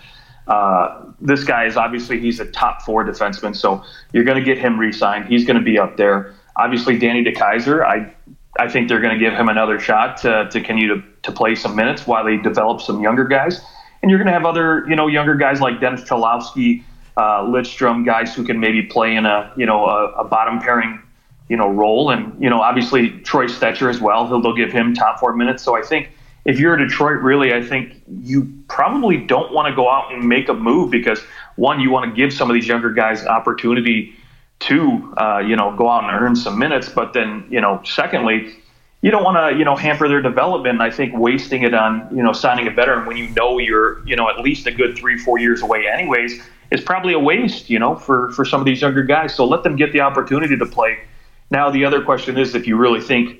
Uh, 0.48 1.04
this 1.20 1.44
guy 1.44 1.66
is 1.66 1.76
obviously 1.76 2.18
he's 2.18 2.40
a 2.40 2.46
top 2.46 2.82
four 2.82 3.04
defenseman, 3.04 3.54
so 3.54 3.80
you're 4.12 4.24
going 4.24 4.36
to 4.36 4.42
get 4.42 4.58
him 4.58 4.76
re-signed. 4.76 5.26
He's 5.26 5.44
going 5.44 5.56
to 5.56 5.62
be 5.62 5.78
up 5.78 5.96
there. 5.96 6.34
Obviously, 6.56 6.98
Danny 6.98 7.22
DeKeyser, 7.22 7.86
I 7.86 8.12
I 8.58 8.68
think 8.68 8.88
they're 8.88 9.00
going 9.00 9.16
to 9.16 9.24
give 9.24 9.34
him 9.34 9.48
another 9.48 9.78
shot 9.78 10.16
to, 10.22 10.48
to 10.50 10.60
continue 10.60 10.88
to, 10.88 11.02
to 11.22 11.30
play 11.30 11.54
some 11.54 11.76
minutes 11.76 12.08
while 12.08 12.24
they 12.24 12.38
develop 12.38 12.80
some 12.80 13.00
younger 13.00 13.24
guys. 13.24 13.60
And 14.02 14.10
you're 14.10 14.18
going 14.18 14.26
to 14.26 14.32
have 14.32 14.46
other, 14.46 14.84
you 14.88 14.96
know, 14.96 15.06
younger 15.06 15.36
guys 15.36 15.60
like 15.60 15.80
Dennis 15.80 16.00
Cholowski, 16.00 16.82
uh, 17.16 17.42
Lidstrom, 17.42 18.04
guys 18.04 18.34
who 18.34 18.44
can 18.44 18.58
maybe 18.58 18.82
play 18.82 19.14
in 19.14 19.26
a, 19.26 19.52
you 19.56 19.64
know, 19.64 19.86
a, 19.86 20.06
a 20.14 20.24
bottom 20.24 20.58
pairing, 20.58 21.00
you 21.50 21.56
know, 21.56 21.68
role. 21.68 22.10
And, 22.10 22.40
you 22.40 22.48
know, 22.48 22.60
obviously 22.62 23.10
Troy 23.10 23.46
Stecher 23.46 23.90
as 23.90 24.00
well. 24.00 24.26
He'll, 24.26 24.40
they'll 24.40 24.54
give 24.54 24.72
him 24.72 24.94
top 24.94 25.18
four 25.18 25.34
minutes. 25.34 25.64
So 25.64 25.76
I 25.76 25.82
think 25.82 26.10
if 26.44 26.60
you're 26.60 26.76
Detroit, 26.76 27.20
really, 27.20 27.52
I 27.52 27.60
think 27.60 28.00
you 28.22 28.50
probably 28.68 29.18
don't 29.18 29.52
want 29.52 29.68
to 29.68 29.74
go 29.74 29.90
out 29.90 30.12
and 30.12 30.26
make 30.26 30.48
a 30.48 30.54
move 30.54 30.90
because, 30.90 31.20
one, 31.56 31.80
you 31.80 31.90
want 31.90 32.08
to 32.08 32.16
give 32.16 32.32
some 32.32 32.48
of 32.48 32.54
these 32.54 32.68
younger 32.68 32.90
guys 32.90 33.26
opportunity 33.26 34.14
to, 34.60 35.12
uh, 35.16 35.38
you 35.38 35.56
know, 35.56 35.74
go 35.76 35.90
out 35.90 36.04
and 36.04 36.12
earn 36.12 36.36
some 36.36 36.56
minutes. 36.56 36.88
But 36.88 37.14
then, 37.14 37.44
you 37.50 37.60
know, 37.60 37.82
secondly, 37.84 38.54
you 39.02 39.10
don't 39.10 39.24
want 39.24 39.36
to, 39.36 39.58
you 39.58 39.64
know, 39.64 39.74
hamper 39.74 40.08
their 40.08 40.22
development. 40.22 40.74
And 40.74 40.82
I 40.82 40.90
think 40.90 41.16
wasting 41.16 41.64
it 41.64 41.74
on, 41.74 42.08
you 42.16 42.22
know, 42.22 42.32
signing 42.32 42.68
a 42.68 42.70
veteran 42.70 43.06
when 43.06 43.16
you 43.16 43.28
know 43.30 43.58
you're, 43.58 44.06
you 44.06 44.14
know, 44.14 44.30
at 44.30 44.38
least 44.38 44.68
a 44.68 44.70
good 44.70 44.96
three, 44.96 45.18
four 45.18 45.40
years 45.40 45.62
away, 45.62 45.88
anyways, 45.88 46.40
is 46.70 46.80
probably 46.80 47.12
a 47.12 47.18
waste, 47.18 47.68
you 47.68 47.80
know, 47.80 47.96
for 47.96 48.30
for 48.32 48.44
some 48.44 48.60
of 48.60 48.66
these 48.66 48.80
younger 48.80 49.02
guys. 49.02 49.34
So 49.34 49.44
let 49.44 49.64
them 49.64 49.74
get 49.74 49.92
the 49.92 50.00
opportunity 50.00 50.56
to 50.56 50.66
play. 50.66 51.00
Now 51.50 51.70
the 51.70 51.84
other 51.84 52.02
question 52.02 52.38
is 52.38 52.54
if 52.54 52.66
you 52.66 52.76
really 52.76 53.00
think, 53.00 53.38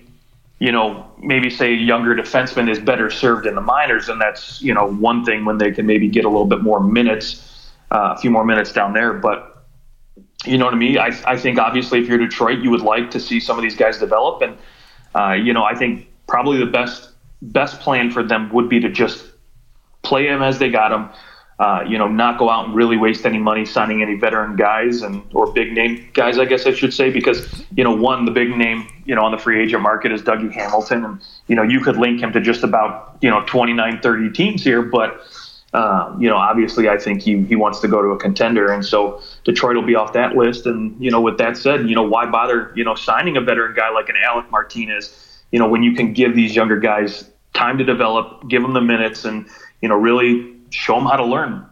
you 0.59 0.73
know, 0.73 1.11
maybe 1.19 1.49
say 1.49 1.73
a 1.73 1.77
younger 1.77 2.15
defenseman 2.15 2.69
is 2.69 2.79
better 2.79 3.11
served 3.11 3.47
in 3.47 3.55
the 3.55 3.61
minors, 3.61 4.09
and 4.09 4.21
that's 4.21 4.61
you 4.61 4.75
know 4.75 4.91
one 4.91 5.25
thing 5.25 5.45
when 5.45 5.59
they 5.59 5.71
can 5.71 5.87
maybe 5.87 6.09
get 6.09 6.25
a 6.25 6.29
little 6.29 6.47
bit 6.47 6.63
more 6.63 6.81
minutes, 6.81 7.71
uh, 7.91 8.15
a 8.17 8.21
few 8.21 8.31
more 8.31 8.45
minutes 8.45 8.73
down 8.73 8.93
there, 8.93 9.15
but. 9.15 9.47
You 10.47 10.57
know 10.57 10.65
what 10.65 10.73
I 10.73 10.79
mean? 10.79 10.97
I, 10.97 11.11
I 11.27 11.37
think 11.37 11.59
obviously 11.59 12.01
if 12.01 12.09
you're 12.09 12.17
Detroit, 12.17 12.61
you 12.61 12.71
would 12.71 12.81
like 12.81 13.11
to 13.11 13.21
see 13.21 13.41
some 13.41 13.59
of 13.59 13.63
these 13.63 13.77
guys 13.77 13.99
develop, 13.99 14.41
and 14.41 14.57
uh, 15.15 15.33
you 15.33 15.53
know, 15.53 15.65
I 15.65 15.75
think 15.75 16.09
probably 16.27 16.57
the 16.57 16.71
best 16.71 17.11
best 17.43 17.81
plan 17.81 18.11
for 18.11 18.23
them 18.23 18.51
would 18.53 18.69
be 18.69 18.81
to 18.81 18.89
just 18.89 19.27
play 20.03 20.27
them 20.27 20.43
as 20.43 20.59
they 20.59 20.71
got 20.71 20.93
him. 20.93 21.11
Uh, 21.61 21.85
you 21.87 21.99
know, 21.99 22.09
not 22.09 22.39
go 22.39 22.49
out 22.49 22.65
and 22.65 22.75
really 22.75 22.97
waste 22.97 23.27
any 23.27 23.37
money 23.37 23.67
signing 23.67 24.01
any 24.01 24.15
veteran 24.15 24.57
guys 24.57 25.03
and 25.03 25.23
or 25.35 25.53
big 25.53 25.75
name 25.75 26.09
guys, 26.15 26.39
I 26.39 26.47
guess 26.47 26.67
I 26.67 26.73
should 26.73 26.95
say, 26.95 27.11
because 27.11 27.63
you 27.77 27.85
know, 27.85 27.95
one 27.95 28.25
the 28.25 28.31
big 28.31 28.57
name, 28.57 28.89
you 29.05 29.15
know, 29.15 29.23
on 29.27 29.31
the 29.31 29.37
free 29.37 29.63
agent 29.63 29.83
market 29.83 30.11
is 30.11 30.23
Dougie 30.23 30.51
Hamilton, 30.51 31.05
and 31.05 31.21
you 31.49 31.57
know, 31.57 31.63
you 31.63 31.81
could 31.81 31.99
link 31.99 32.23
him 32.23 32.33
to 32.33 32.41
just 32.41 32.63
about 32.65 33.19
you 33.21 33.29
know 33.29 33.45
29, 33.45 34.01
30 34.01 34.31
teams 34.31 34.65
here, 34.65 34.81
but 34.81 35.21
uh, 35.75 36.17
you 36.19 36.31
know, 36.31 36.37
obviously, 36.37 36.89
I 36.89 36.97
think 36.97 37.21
he 37.21 37.43
he 37.45 37.57
wants 37.57 37.81
to 37.81 37.89
go 37.89 38.01
to 38.01 38.09
a 38.09 38.19
contender, 38.19 38.73
and 38.73 38.83
so 38.83 39.23
Detroit 39.45 39.77
will 39.77 39.87
be 39.87 39.95
off 39.95 40.15
that 40.15 40.35
list. 40.35 40.65
And 40.65 40.97
you 40.99 41.11
know, 41.11 41.21
with 41.21 41.39
that 41.39 41.59
said, 41.59 41.91
you 41.91 41.95
know, 41.95 42.03
why 42.03 42.25
bother 42.25 42.73
you 42.75 42.85
know 42.85 42.95
signing 42.95 43.37
a 43.37 43.41
veteran 43.41 43.75
guy 43.77 43.91
like 43.91 44.09
an 44.09 44.17
Alec 44.17 44.51
Martinez? 44.51 45.15
You 45.53 45.59
know, 45.59 45.69
when 45.69 45.83
you 45.83 45.95
can 45.95 46.13
give 46.13 46.35
these 46.35 46.57
younger 46.57 46.81
guys 46.81 47.31
time 47.53 47.79
to 47.79 47.85
develop, 47.85 48.49
give 48.49 48.63
them 48.63 48.73
the 48.73 48.81
minutes, 48.81 49.25
and 49.25 49.47
you 49.81 49.89
know, 49.89 49.95
really 49.95 50.57
show 50.71 50.95
them 50.97 51.07
how 51.07 51.17
to 51.17 51.25
learn. 51.25 51.67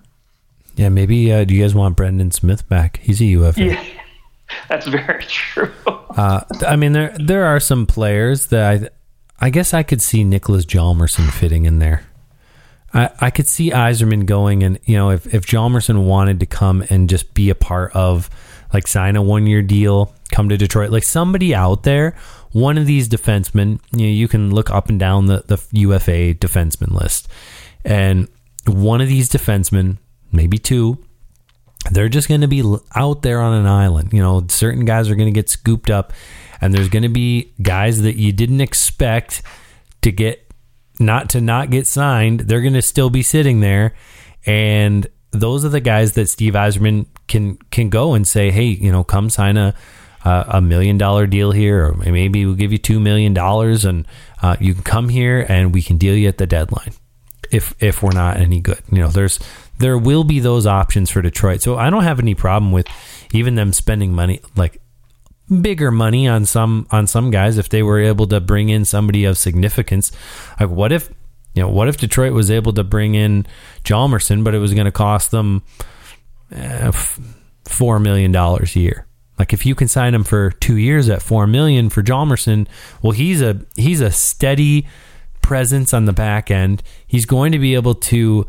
Yeah, 0.77 0.91
maybe. 0.91 1.33
Uh, 1.33 1.45
do 1.45 1.55
you 1.55 1.63
guys 1.63 1.75
want 1.75 1.97
Brendan 1.97 2.31
Smith 2.31 2.69
back? 2.69 3.01
He's 3.03 3.21
a 3.21 3.25
UFA. 3.25 3.65
Yeah, 3.65 3.85
that's 4.69 4.87
very 4.87 5.25
true. 5.25 5.73
uh, 5.87 6.43
I 6.67 6.77
mean, 6.77 6.93
there 6.93 7.17
there 7.19 7.47
are 7.47 7.59
some 7.59 7.85
players 7.87 8.47
that 8.47 8.93
I, 9.41 9.47
I 9.47 9.51
guess 9.51 9.75
I 9.75 9.83
could 9.83 10.01
see 10.01 10.25
Niklas 10.25 10.67
Hjalmarsson 10.67 11.31
fitting 11.33 11.65
in 11.65 11.81
there. 11.81 12.05
I, 12.95 13.11
I 13.21 13.31
could 13.31 13.47
see 13.47 13.71
Yzerman 13.71 14.27
going, 14.27 14.63
and 14.63 14.79
you 14.85 14.97
know, 14.97 15.11
if 15.11 15.33
if 15.35 15.47
Hjalmarsson 15.47 16.07
wanted 16.07 16.41
to 16.41 16.47
come 16.47 16.85
and 16.91 17.09
just 17.09 17.35
be 17.35 17.51
a 17.51 17.55
part 17.55 17.95
of, 17.95 18.31
like, 18.73 18.87
sign 18.87 19.17
a 19.17 19.23
one 19.23 19.47
year 19.47 19.63
deal, 19.63 20.15
come 20.33 20.49
to 20.49 20.57
Detroit, 20.57 20.91
like 20.91 21.03
somebody 21.03 21.55
out 21.55 21.83
there, 21.83 22.15
one 22.53 22.79
of 22.79 22.87
these 22.87 23.09
defensemen, 23.09 23.81
you 23.93 24.07
know, 24.07 24.13
you 24.13 24.29
can 24.29 24.55
look 24.55 24.71
up 24.71 24.89
and 24.89 24.99
down 24.99 25.27
the 25.27 25.43
the 25.47 25.61
UFA 25.73 26.35
defenseman 26.35 26.93
list, 26.93 27.29
and 27.85 28.29
one 28.69 29.01
of 29.01 29.09
these 29.09 29.29
defensemen, 29.29 29.99
maybe 30.33 30.59
two, 30.59 30.99
they're 31.91 32.09
just 32.09 32.29
going 32.29 32.41
to 32.41 32.49
be 32.49 32.63
out 32.95 33.23
there 33.23 33.41
on 33.41 33.55
an 33.55 33.67
island. 33.67 34.13
You 34.13 34.21
know, 34.21 34.45
certain 34.49 34.85
guys 34.85 35.09
are 35.09 35.15
going 35.15 35.33
to 35.33 35.39
get 35.39 35.49
scooped 35.49 35.91
up, 35.91 36.13
and 36.61 36.75
there's 36.75 36.89
going 36.89 37.05
to 37.05 37.09
be 37.09 37.53
guys 37.63 38.03
that 38.03 38.17
you 38.17 38.33
didn't 38.33 38.61
expect 38.61 39.43
to 40.03 40.13
get 40.13 40.45
not 41.01 41.31
to 41.31 41.41
not 41.41 41.71
get 41.71 41.87
signed. 41.87 42.41
They're 42.41 42.61
going 42.61 42.75
to 42.75 42.83
still 42.83 43.11
be 43.11 43.23
sitting 43.23 43.61
there, 43.61 43.95
and 44.45 45.07
those 45.31 45.65
are 45.65 45.69
the 45.69 45.81
guys 45.81 46.13
that 46.13 46.29
Steve 46.29 46.55
Yzerman 46.55 47.07
can 47.27 47.57
can 47.71 47.89
go 47.89 48.15
and 48.15 48.27
say, 48.27 48.51
hey, 48.51 48.65
you 48.65 48.91
know, 48.91 49.05
come 49.05 49.31
sign 49.31 49.57
a 49.57 49.75
a 50.25 50.61
million 50.61 50.99
dollar 50.99 51.27
deal 51.27 51.53
here, 51.53 51.87
or 51.87 51.95
maybe 51.95 52.45
we'll 52.45 52.55
give 52.55 52.73
you 52.73 52.79
two 52.79 53.01
million 53.01 53.33
dollars, 53.33 53.85
and 53.85 54.07
uh, 54.43 54.57
you 54.61 54.75
can 54.75 54.83
come 54.83 55.09
here 55.09 55.47
and 55.49 55.73
we 55.73 55.81
can 55.81 55.97
deal 55.97 56.15
you 56.15 56.29
at 56.29 56.39
the 56.39 56.47
deadline. 56.47 56.93
If 57.51 57.75
if 57.81 58.03
we're 58.03 58.13
not 58.13 58.37
any 58.37 58.61
good, 58.61 58.83
you 58.91 58.99
know, 58.99 59.09
there's 59.09 59.39
there 59.79 59.97
will 59.97 60.25
be 60.25 60.41
those 60.41 60.67
options 60.67 61.11
for 61.11 61.23
Detroit. 61.23 61.63
So 61.63 61.77
I 61.77 61.91
don't 61.91 62.05
have 62.05 62.19
any 62.19 62.35
problem 62.35 62.73
with 62.73 62.87
even 63.33 63.55
them 63.55 63.73
spending 63.73 64.13
money 64.13 64.41
like 64.57 64.81
bigger 65.63 65.91
money 65.91 66.29
on 66.29 66.45
some 66.45 66.87
on 66.91 67.07
some 67.07 67.31
guys 67.31 67.59
if 67.59 67.69
they 67.69 67.83
were 67.83 68.01
able 68.01 68.27
to 68.27 68.41
bring 68.41 68.69
in 68.69 68.85
somebody 68.85 69.25
of 69.25 69.39
significance. 69.39 70.13
Like 70.61 70.71
what 70.71 70.93
if 70.93 71.11
you 71.55 71.63
know 71.63 71.69
what 71.69 71.89
if 71.89 71.97
Detroit 71.97 72.33
was 72.33 72.51
able 72.51 72.73
to 72.75 72.85
bring 72.85 73.15
in 73.15 73.47
Hjalmarsson, 73.85 74.45
but 74.45 74.55
it 74.55 74.59
was 74.59 74.75
going 74.75 74.85
to 74.85 74.93
cost 74.93 75.31
them 75.31 75.63
eh, 76.53 76.93
four 77.65 77.99
million 77.99 78.33
dollars 78.33 78.77
a 78.77 78.81
year. 78.81 79.07
Like 79.39 79.53
if 79.53 79.65
you 79.65 79.75
can 79.75 79.89
sign 79.89 80.15
him 80.15 80.25
for 80.25 80.51
two 80.51 80.77
years 80.77 81.09
at 81.09 81.23
four 81.23 81.47
million 81.47 81.91
for 81.91 82.03
Hjalmarsson, 82.03 82.67
well 83.03 83.13
he's 83.13 83.41
a 83.41 83.65
he's 83.77 84.01
a 84.01 84.11
steady 84.11 84.87
presence 85.43 85.93
on 85.95 86.05
the 86.05 86.13
back 86.13 86.51
end. 86.51 86.83
He's 87.07 87.27
going 87.27 87.53
to 87.53 87.59
be 87.59 87.75
able 87.75 87.95
to 87.95 88.47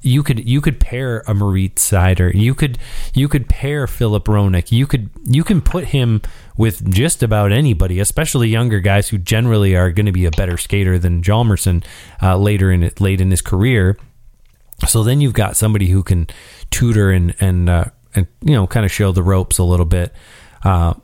you 0.00 0.22
could 0.22 0.48
you 0.48 0.60
could 0.60 0.78
pair 0.78 1.24
a 1.26 1.34
Moritz 1.34 1.90
Seider. 1.90 2.32
You 2.32 2.54
could 2.54 2.78
you 3.14 3.28
could 3.28 3.48
pair 3.48 3.86
Filip 3.86 4.24
Hronek. 4.24 4.70
You 4.70 4.86
could 4.86 5.10
you 5.24 5.42
can 5.42 5.60
put 5.60 5.86
him 5.86 6.22
with 6.56 6.88
just 6.90 7.22
about 7.22 7.52
anybody, 7.52 7.98
especially 7.98 8.48
younger 8.48 8.80
guys 8.80 9.08
who 9.08 9.18
generally 9.18 9.76
are 9.76 9.90
going 9.90 10.06
to 10.06 10.12
be 10.12 10.24
a 10.24 10.30
better 10.30 10.56
skater 10.56 10.98
than 10.98 11.22
Hjalmarsson 11.22 11.84
uh, 12.22 12.36
later 12.36 12.70
in 12.70 12.82
it 12.82 13.00
late 13.00 13.20
in 13.20 13.30
his 13.30 13.42
career. 13.42 13.96
So 14.86 15.02
then 15.02 15.20
you've 15.20 15.32
got 15.32 15.56
somebody 15.56 15.88
who 15.88 16.02
can 16.02 16.28
tutor 16.70 17.10
and 17.10 17.34
and 17.40 17.68
uh, 17.68 17.86
and 18.14 18.28
you 18.40 18.52
know 18.52 18.66
kind 18.66 18.86
of 18.86 18.92
show 18.92 19.10
the 19.10 19.22
ropes 19.22 19.58
a 19.58 19.64
little 19.64 19.86
bit. 19.86 20.12
Uh, 20.64 20.94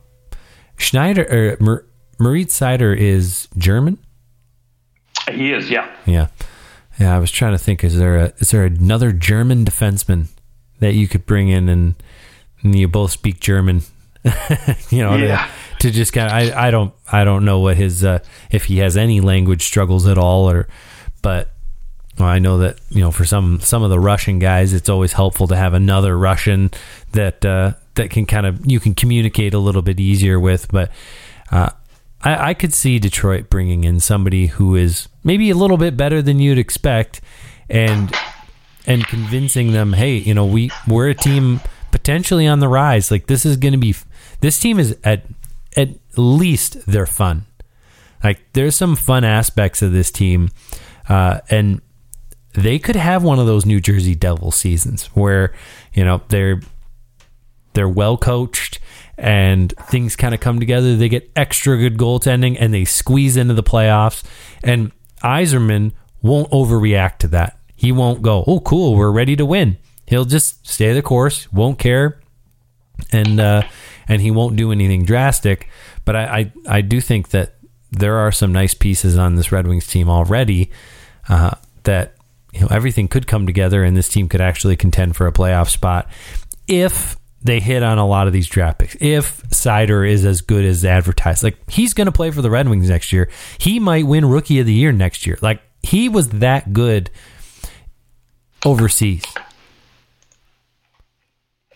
Schneider 0.77 1.25
or 1.29 1.57
Mer, 1.63 1.85
Moritz 2.17 2.57
Seider 2.57 2.95
is 2.95 3.49
German. 3.57 3.97
He 5.31 5.51
is, 5.51 5.69
yeah, 5.69 5.93
yeah. 6.05 6.27
Yeah, 6.99 7.15
I 7.15 7.19
was 7.19 7.31
trying 7.31 7.51
to 7.51 7.57
think. 7.57 7.83
Is 7.83 7.97
there 7.97 8.17
a 8.17 8.33
is 8.37 8.51
there 8.51 8.63
another 8.63 9.11
German 9.11 9.65
defenseman 9.65 10.27
that 10.79 10.93
you 10.93 11.07
could 11.07 11.25
bring 11.25 11.49
in 11.49 11.67
and, 11.67 11.95
and 12.61 12.77
you 12.77 12.87
both 12.87 13.11
speak 13.11 13.39
German? 13.39 13.81
you 14.89 15.03
know, 15.03 15.15
yeah. 15.15 15.49
to, 15.79 15.89
to, 15.89 15.91
just 15.91 16.13
kind 16.13 16.27
of 16.27 16.57
I, 16.57 16.67
I 16.67 16.71
don't 16.71 16.93
I 17.11 17.23
don't 17.23 17.45
know 17.45 17.59
what 17.59 17.77
his 17.77 18.03
uh, 18.03 18.19
if 18.49 18.65
he 18.65 18.77
has 18.77 18.97
any 18.97 19.21
language 19.21 19.63
struggles 19.63 20.07
at 20.07 20.17
all 20.17 20.49
or 20.49 20.67
but 21.21 21.51
well, 22.17 22.29
I 22.29 22.39
know 22.39 22.59
that 22.59 22.79
you 22.89 23.01
know 23.01 23.11
for 23.11 23.25
some 23.25 23.59
some 23.59 23.83
of 23.83 23.89
the 23.89 23.99
Russian 23.99 24.39
guys 24.39 24.73
it's 24.73 24.89
always 24.89 25.13
helpful 25.13 25.47
to 25.47 25.55
have 25.55 25.73
another 25.73 26.17
Russian 26.17 26.71
that 27.11 27.43
uh, 27.45 27.73
that 27.95 28.09
can 28.09 28.25
kind 28.25 28.45
of 28.45 28.65
you 28.65 28.79
can 28.79 28.95
communicate 28.95 29.53
a 29.53 29.59
little 29.59 29.81
bit 29.81 29.99
easier 29.99 30.39
with 30.39 30.71
but 30.71 30.91
uh, 31.51 31.71
I, 32.21 32.49
I 32.49 32.53
could 32.53 32.73
see 32.73 32.99
Detroit 32.99 33.49
bringing 33.49 33.83
in 33.83 33.99
somebody 33.99 34.47
who 34.47 34.75
is 34.75 35.07
maybe 35.23 35.49
a 35.49 35.55
little 35.55 35.77
bit 35.77 35.97
better 35.97 36.21
than 36.21 36.39
you'd 36.39 36.57
expect, 36.57 37.21
and 37.69 38.13
and 38.87 39.05
convincing 39.07 39.71
them, 39.71 39.93
hey, 39.93 40.15
you 40.17 40.33
know, 40.33 40.45
we 40.45 40.71
we're 40.87 41.09
a 41.09 41.15
team 41.15 41.61
potentially 41.91 42.47
on 42.47 42.59
the 42.59 42.67
rise. 42.67 43.11
Like 43.11 43.27
this 43.27 43.45
is 43.45 43.57
going 43.57 43.73
to 43.73 43.77
be 43.77 43.95
this 44.41 44.59
team 44.59 44.79
is 44.79 44.97
at 45.03 45.23
at 45.75 45.89
least 46.17 46.85
they're 46.85 47.05
fun. 47.05 47.45
Like 48.23 48.39
there's 48.53 48.75
some 48.75 48.95
fun 48.95 49.23
aspects 49.23 49.81
of 49.81 49.91
this 49.91 50.11
team, 50.11 50.49
uh, 51.07 51.41
and 51.49 51.81
they 52.53 52.79
could 52.79 52.95
have 52.95 53.23
one 53.23 53.39
of 53.39 53.45
those 53.45 53.65
New 53.65 53.79
Jersey 53.79 54.15
Devil 54.15 54.51
seasons 54.51 55.07
where 55.07 55.53
you 55.93 56.03
know 56.03 56.21
they're 56.29 56.61
they're 57.73 57.89
well 57.89 58.17
coached 58.17 58.79
and 59.17 59.73
things 59.89 60.15
kind 60.15 60.33
of 60.33 60.39
come 60.39 60.59
together. 60.59 60.95
They 60.95 61.09
get 61.09 61.31
extra 61.35 61.77
good 61.77 61.97
goaltending 61.97 62.57
and 62.59 62.73
they 62.73 62.85
squeeze 62.85 63.37
into 63.37 63.53
the 63.53 63.63
playoffs. 63.63 64.23
And 64.63 64.91
Yzerman 65.23 65.93
won't 66.21 66.49
overreact 66.51 67.19
to 67.19 67.27
that. 67.29 67.59
He 67.75 67.91
won't 67.91 68.21
go, 68.21 68.43
oh, 68.47 68.59
cool, 68.59 68.95
we're 68.95 69.11
ready 69.11 69.35
to 69.35 69.45
win. 69.45 69.77
He'll 70.07 70.25
just 70.25 70.67
stay 70.67 70.93
the 70.93 71.01
course, 71.01 71.51
won't 71.51 71.79
care, 71.79 72.19
and 73.11 73.39
uh, 73.39 73.63
and 74.07 74.21
he 74.21 74.31
won't 74.31 74.55
do 74.55 74.71
anything 74.71 75.03
drastic. 75.03 75.67
But 76.05 76.15
I, 76.15 76.23
I, 76.23 76.51
I 76.77 76.81
do 76.81 77.01
think 77.01 77.29
that 77.29 77.55
there 77.91 78.17
are 78.17 78.31
some 78.31 78.51
nice 78.51 78.73
pieces 78.73 79.17
on 79.17 79.35
this 79.35 79.51
Red 79.51 79.67
Wings 79.67 79.87
team 79.87 80.09
already 80.09 80.69
uh, 81.27 81.51
that 81.83 82.15
you 82.53 82.61
know 82.61 82.67
everything 82.69 83.07
could 83.07 83.27
come 83.27 83.45
together 83.45 83.83
and 83.83 83.97
this 83.97 84.09
team 84.09 84.29
could 84.29 84.41
actually 84.41 84.75
contend 84.75 85.15
for 85.15 85.27
a 85.27 85.31
playoff 85.31 85.69
spot 85.69 86.07
if 86.67 87.17
they 87.45 87.59
hit 87.59 87.83
on 87.83 87.99
a 87.99 88.07
lot 88.07 88.25
of 88.25 88.33
these 88.33 88.47
draft 88.47 88.79
picks. 88.79 88.97
If 88.99 89.43
Seider 89.49 90.09
is 90.09 90.25
as 90.25 90.41
good 90.41 90.65
as 90.65 90.83
advertised, 90.83 91.43
like 91.43 91.57
he's 91.69 91.93
going 91.93 92.07
to 92.07 92.11
play 92.11 92.31
for 92.31 92.41
the 92.41 92.49
Red 92.49 92.67
Wings 92.67 92.89
next 92.89 93.13
year, 93.13 93.29
he 93.59 93.79
might 93.79 94.07
win 94.07 94.25
Rookie 94.25 94.59
of 94.59 94.65
the 94.65 94.73
Year 94.73 94.91
next 94.91 95.27
year. 95.27 95.37
Like 95.41 95.61
he 95.83 96.09
was 96.09 96.29
that 96.29 96.73
good 96.73 97.11
overseas. 98.65 99.23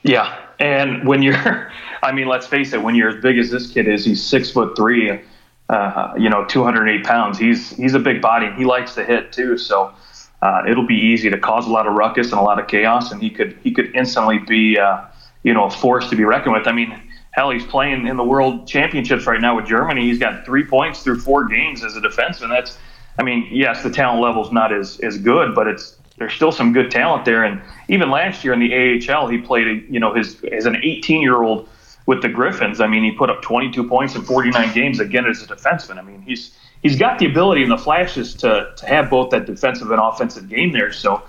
Yeah, 0.01 0.39
and 0.59 1.07
when 1.07 1.21
you're, 1.21 1.71
I 2.03 2.13
mean, 2.13 2.27
let's 2.27 2.47
face 2.47 2.73
it, 2.73 2.81
when 2.81 2.95
you're 2.95 3.09
as 3.09 3.21
big 3.21 3.37
as 3.37 3.51
this 3.51 3.71
kid 3.71 3.87
is, 3.87 4.03
he's 4.03 4.25
six 4.25 4.49
foot 4.49 4.75
three, 4.75 5.21
uh, 5.69 6.13
you 6.17 6.29
know, 6.29 6.45
208 6.45 7.05
pounds. 7.05 7.37
He's 7.37 7.69
he's 7.77 7.93
a 7.93 7.99
big 7.99 8.23
body. 8.23 8.49
He 8.57 8.65
likes 8.65 8.95
to 8.95 9.05
hit 9.05 9.31
too, 9.31 9.57
so. 9.57 9.93
Uh, 10.41 10.63
it'll 10.69 10.87
be 10.87 10.95
easy 10.95 11.29
to 11.29 11.37
cause 11.37 11.67
a 11.67 11.69
lot 11.69 11.85
of 11.85 11.91
ruckus 11.95 12.31
and 12.31 12.39
a 12.39 12.41
lot 12.41 12.57
of 12.57 12.65
chaos, 12.65 13.11
and 13.11 13.21
he 13.21 13.29
could 13.29 13.59
he 13.61 13.71
could 13.71 13.93
instantly 13.93 14.39
be 14.39 14.79
uh, 14.79 15.01
you 15.43 15.53
know, 15.53 15.65
a 15.65 15.69
force 15.69 16.09
to 16.09 16.15
be 16.15 16.25
reckoned 16.25 16.53
with. 16.53 16.67
I 16.67 16.71
mean, 16.71 17.01
hell, 17.31 17.51
he's 17.51 17.65
playing 17.65 18.07
in 18.07 18.17
the 18.17 18.23
World 18.23 18.67
Championships 18.67 19.25
right 19.25 19.39
now 19.39 19.55
with 19.55 19.65
Germany. 19.65 20.01
He's 20.01 20.19
got 20.19 20.45
three 20.45 20.65
points 20.65 21.03
through 21.03 21.19
four 21.19 21.45
games 21.45 21.83
as 21.83 21.95
a 21.95 22.01
defenseman. 22.01 22.49
That's, 22.49 22.77
I 23.17 23.23
mean, 23.23 23.47
yes, 23.51 23.83
the 23.83 23.89
talent 23.89 24.21
level's 24.21 24.51
not 24.51 24.73
as 24.73 24.99
as 25.01 25.17
good, 25.17 25.55
but 25.55 25.67
it's 25.67 25.97
there's 26.17 26.33
still 26.33 26.51
some 26.51 26.73
good 26.73 26.91
talent 26.91 27.25
there. 27.25 27.43
And 27.43 27.61
even 27.87 28.09
last 28.09 28.43
year 28.43 28.53
in 28.53 28.59
the 28.59 29.11
AHL, 29.11 29.27
he 29.27 29.37
played, 29.37 29.87
you 29.89 29.99
know, 29.99 30.13
his 30.13 30.43
as 30.51 30.65
an 30.65 30.77
18 30.83 31.21
year 31.21 31.41
old 31.41 31.67
with 32.05 32.21
the 32.21 32.29
Griffins. 32.29 32.81
I 32.81 32.87
mean, 32.87 33.03
he 33.03 33.11
put 33.11 33.29
up 33.29 33.41
22 33.41 33.87
points 33.87 34.15
in 34.15 34.23
49 34.23 34.73
games 34.73 34.99
again 34.99 35.25
as 35.25 35.41
a 35.43 35.47
defenseman. 35.47 35.97
I 35.97 36.01
mean, 36.01 36.21
he's 36.21 36.57
he's 36.81 36.97
got 36.97 37.19
the 37.19 37.25
ability 37.25 37.63
and 37.63 37.71
the 37.71 37.77
flashes 37.77 38.33
to 38.35 38.73
to 38.75 38.85
have 38.85 39.09
both 39.09 39.29
that 39.31 39.45
defensive 39.45 39.91
and 39.91 40.01
offensive 40.01 40.49
game 40.49 40.71
there. 40.71 40.91
So 40.91 41.21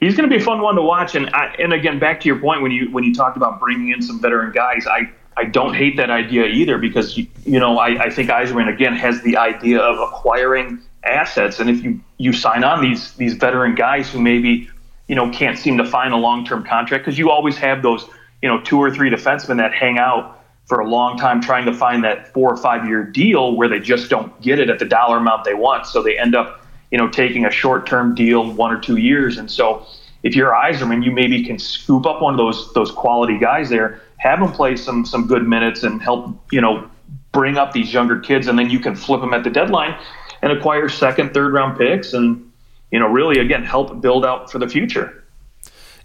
he's 0.00 0.16
going 0.16 0.28
to 0.28 0.34
be 0.34 0.40
a 0.40 0.44
fun 0.44 0.60
one 0.60 0.74
to 0.76 0.82
watch. 0.82 1.14
And 1.14 1.30
I, 1.30 1.54
and 1.58 1.72
again, 1.72 1.98
back 1.98 2.20
to 2.20 2.28
your 2.28 2.38
point 2.38 2.62
when 2.62 2.72
you 2.72 2.90
when 2.90 3.04
you 3.04 3.14
talked 3.14 3.36
about 3.36 3.60
bringing 3.60 3.90
in 3.90 4.02
some 4.02 4.20
veteran 4.20 4.52
guys, 4.52 4.86
I 4.86 5.10
I 5.36 5.44
don't 5.44 5.74
hate 5.74 5.96
that 5.96 6.10
idea 6.10 6.46
either 6.46 6.78
because 6.78 7.16
you, 7.16 7.26
you 7.44 7.58
know 7.58 7.78
I, 7.78 8.04
I 8.04 8.10
think 8.10 8.30
Yzerman 8.30 8.72
again 8.72 8.94
has 8.94 9.22
the 9.22 9.36
idea 9.36 9.80
of 9.80 9.98
acquiring 9.98 10.80
assets. 11.04 11.60
And 11.60 11.68
if 11.70 11.82
you 11.82 12.00
you 12.18 12.32
sign 12.32 12.64
on 12.64 12.82
these 12.82 13.12
these 13.14 13.34
veteran 13.34 13.74
guys 13.74 14.10
who 14.10 14.20
maybe 14.20 14.68
you 15.08 15.14
know 15.14 15.30
can't 15.30 15.58
seem 15.58 15.78
to 15.78 15.84
find 15.84 16.12
a 16.12 16.16
long 16.16 16.44
term 16.44 16.64
contract 16.64 17.04
because 17.04 17.18
you 17.18 17.30
always 17.30 17.56
have 17.56 17.82
those 17.82 18.06
you 18.42 18.48
know 18.48 18.60
two 18.60 18.78
or 18.78 18.90
three 18.90 19.10
defensemen 19.10 19.58
that 19.58 19.72
hang 19.72 19.98
out 19.98 20.40
for 20.66 20.80
a 20.80 20.88
long 20.88 21.18
time 21.18 21.42
trying 21.42 21.66
to 21.66 21.74
find 21.74 22.04
that 22.04 22.32
four 22.32 22.50
or 22.50 22.56
five 22.56 22.86
year 22.86 23.04
deal 23.04 23.54
where 23.54 23.68
they 23.68 23.78
just 23.78 24.08
don't 24.08 24.40
get 24.40 24.58
it 24.58 24.70
at 24.70 24.78
the 24.78 24.84
dollar 24.84 25.18
amount 25.18 25.44
they 25.44 25.54
want, 25.54 25.86
so 25.86 26.02
they 26.02 26.18
end 26.18 26.34
up 26.34 26.63
you 26.94 26.98
know 26.98 27.08
taking 27.08 27.44
a 27.44 27.50
short 27.50 27.88
term 27.88 28.14
deal 28.14 28.48
one 28.52 28.72
or 28.72 28.78
two 28.78 28.98
years. 28.98 29.36
And 29.36 29.50
so 29.50 29.84
if 30.22 30.36
you're 30.36 30.52
Yzerman, 30.52 31.04
you 31.04 31.10
maybe 31.10 31.44
can 31.44 31.58
scoop 31.58 32.06
up 32.06 32.22
one 32.22 32.34
of 32.34 32.38
those 32.38 32.72
those 32.72 32.92
quality 32.92 33.36
guys 33.36 33.68
there, 33.68 34.00
have 34.18 34.38
them 34.38 34.52
play 34.52 34.76
some 34.76 35.04
some 35.04 35.26
good 35.26 35.44
minutes 35.44 35.82
and 35.82 36.00
help 36.00 36.40
you 36.52 36.60
know 36.60 36.88
bring 37.32 37.56
up 37.56 37.72
these 37.72 37.92
younger 37.92 38.20
kids, 38.20 38.46
and 38.46 38.56
then 38.56 38.70
you 38.70 38.78
can 38.78 38.94
flip 38.94 39.20
them 39.20 39.34
at 39.34 39.42
the 39.42 39.50
deadline 39.50 39.98
and 40.40 40.52
acquire 40.52 40.88
second, 40.88 41.34
third 41.34 41.52
round 41.52 41.76
picks, 41.76 42.12
and 42.12 42.48
you 42.92 43.00
know 43.00 43.08
really 43.08 43.40
again 43.40 43.64
help 43.64 44.00
build 44.00 44.24
out 44.24 44.52
for 44.52 44.60
the 44.60 44.68
future. 44.68 45.24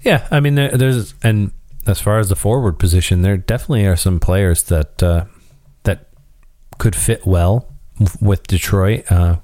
Yeah, 0.01 0.27
I 0.31 0.39
mean 0.39 0.55
there, 0.55 0.75
there's 0.75 1.13
and 1.21 1.51
as 1.85 2.01
far 2.01 2.17
as 2.17 2.29
the 2.29 2.35
forward 2.35 2.79
position, 2.79 3.21
there 3.21 3.37
definitely 3.37 3.85
are 3.85 3.95
some 3.95 4.19
players 4.19 4.63
that 4.63 5.03
uh, 5.03 5.25
that 5.83 6.07
could 6.79 6.95
fit 6.95 7.27
well 7.27 7.71
with 8.19 8.47
Detroit 8.47 9.11
uh, 9.11 9.35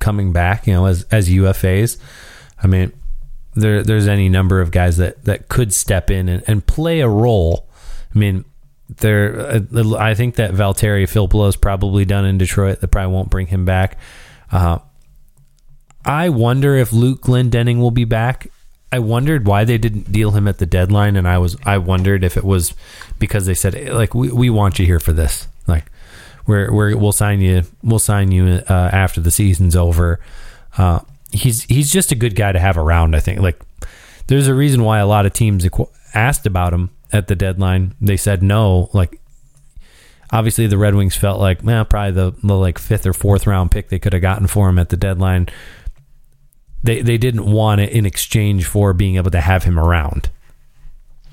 coming 0.00 0.32
back. 0.32 0.66
You 0.66 0.74
know, 0.74 0.86
as 0.86 1.04
as 1.10 1.28
UFAs. 1.28 1.98
I 2.62 2.66
mean, 2.66 2.92
there 3.54 3.82
there's 3.82 4.08
any 4.08 4.28
number 4.28 4.60
of 4.60 4.70
guys 4.70 4.96
that 4.98 5.24
that 5.24 5.48
could 5.48 5.72
step 5.72 6.10
in 6.10 6.28
and, 6.28 6.42
and 6.46 6.66
play 6.66 7.00
a 7.00 7.08
role. 7.08 7.68
I 8.14 8.18
mean, 8.18 8.44
there 8.88 9.40
uh, 9.40 9.96
I 9.98 10.14
think 10.14 10.36
that 10.36 10.52
Filppula 10.52 11.48
is 11.48 11.56
probably 11.56 12.04
done 12.04 12.24
in 12.24 12.38
Detroit. 12.38 12.80
They 12.80 12.86
probably 12.86 13.12
won't 13.12 13.30
bring 13.30 13.46
him 13.46 13.64
back. 13.64 13.98
Uh, 14.50 14.78
I 16.04 16.30
wonder 16.30 16.76
if 16.76 16.92
Luke 16.92 17.22
Glendening 17.22 17.78
will 17.78 17.90
be 17.90 18.04
back. 18.04 18.48
I 18.90 19.00
wondered 19.00 19.46
why 19.46 19.64
they 19.64 19.76
didn't 19.76 20.10
deal 20.10 20.30
him 20.30 20.48
at 20.48 20.58
the 20.58 20.64
deadline, 20.64 21.16
and 21.16 21.28
I 21.28 21.38
was 21.38 21.56
I 21.64 21.78
wondered 21.78 22.24
if 22.24 22.36
it 22.36 22.44
was 22.44 22.74
because 23.18 23.44
they 23.44 23.54
said 23.54 23.92
like 23.92 24.14
we, 24.14 24.32
we 24.32 24.48
want 24.48 24.78
you 24.78 24.86
here 24.86 25.00
for 25.00 25.12
this, 25.12 25.46
like 25.66 25.84
we're, 26.48 26.72
we're 26.72 26.96
we'll 26.96 27.12
sign 27.12 27.40
you 27.40 27.62
we'll 27.82 27.98
sign 27.98 28.32
you 28.32 28.62
uh, 28.68 28.90
after 28.92 29.20
the 29.20 29.30
season's 29.30 29.76
over. 29.76 30.18
Uh, 30.76 31.00
he's 31.30 31.62
he's 31.64 31.92
just 31.92 32.10
a 32.10 32.16
good 32.16 32.34
guy 32.34 32.50
to 32.50 32.58
have 32.58 32.78
around. 32.78 33.14
I 33.14 33.20
think 33.20 33.40
like 33.40 33.60
there's 34.26 34.48
a 34.48 34.54
reason 34.54 34.82
why 34.82 34.98
a 34.98 35.06
lot 35.06 35.26
of 35.26 35.32
teams 35.34 35.68
asked 36.14 36.46
about 36.46 36.72
him 36.72 36.90
at 37.12 37.28
the 37.28 37.36
deadline. 37.36 37.94
They 38.00 38.16
said 38.16 38.42
no. 38.42 38.88
Like 38.94 39.20
obviously 40.32 40.66
the 40.66 40.78
Red 40.78 40.94
Wings 40.94 41.14
felt 41.14 41.38
like 41.38 41.62
man 41.62 41.84
probably 41.84 42.12
the, 42.12 42.34
the 42.42 42.56
like 42.56 42.78
fifth 42.78 43.06
or 43.06 43.12
fourth 43.12 43.46
round 43.46 43.70
pick 43.70 43.90
they 43.90 43.98
could 43.98 44.14
have 44.14 44.22
gotten 44.22 44.46
for 44.46 44.70
him 44.70 44.78
at 44.78 44.88
the 44.88 44.96
deadline. 44.96 45.48
They 46.82 47.02
they 47.02 47.18
didn't 47.18 47.44
want 47.44 47.82
it 47.82 47.92
in 47.92 48.06
exchange 48.06 48.64
for 48.64 48.94
being 48.94 49.16
able 49.16 49.30
to 49.32 49.40
have 49.40 49.64
him 49.64 49.78
around. 49.78 50.30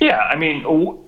Yeah, 0.01 0.19
I 0.19 0.35
mean, 0.35 0.59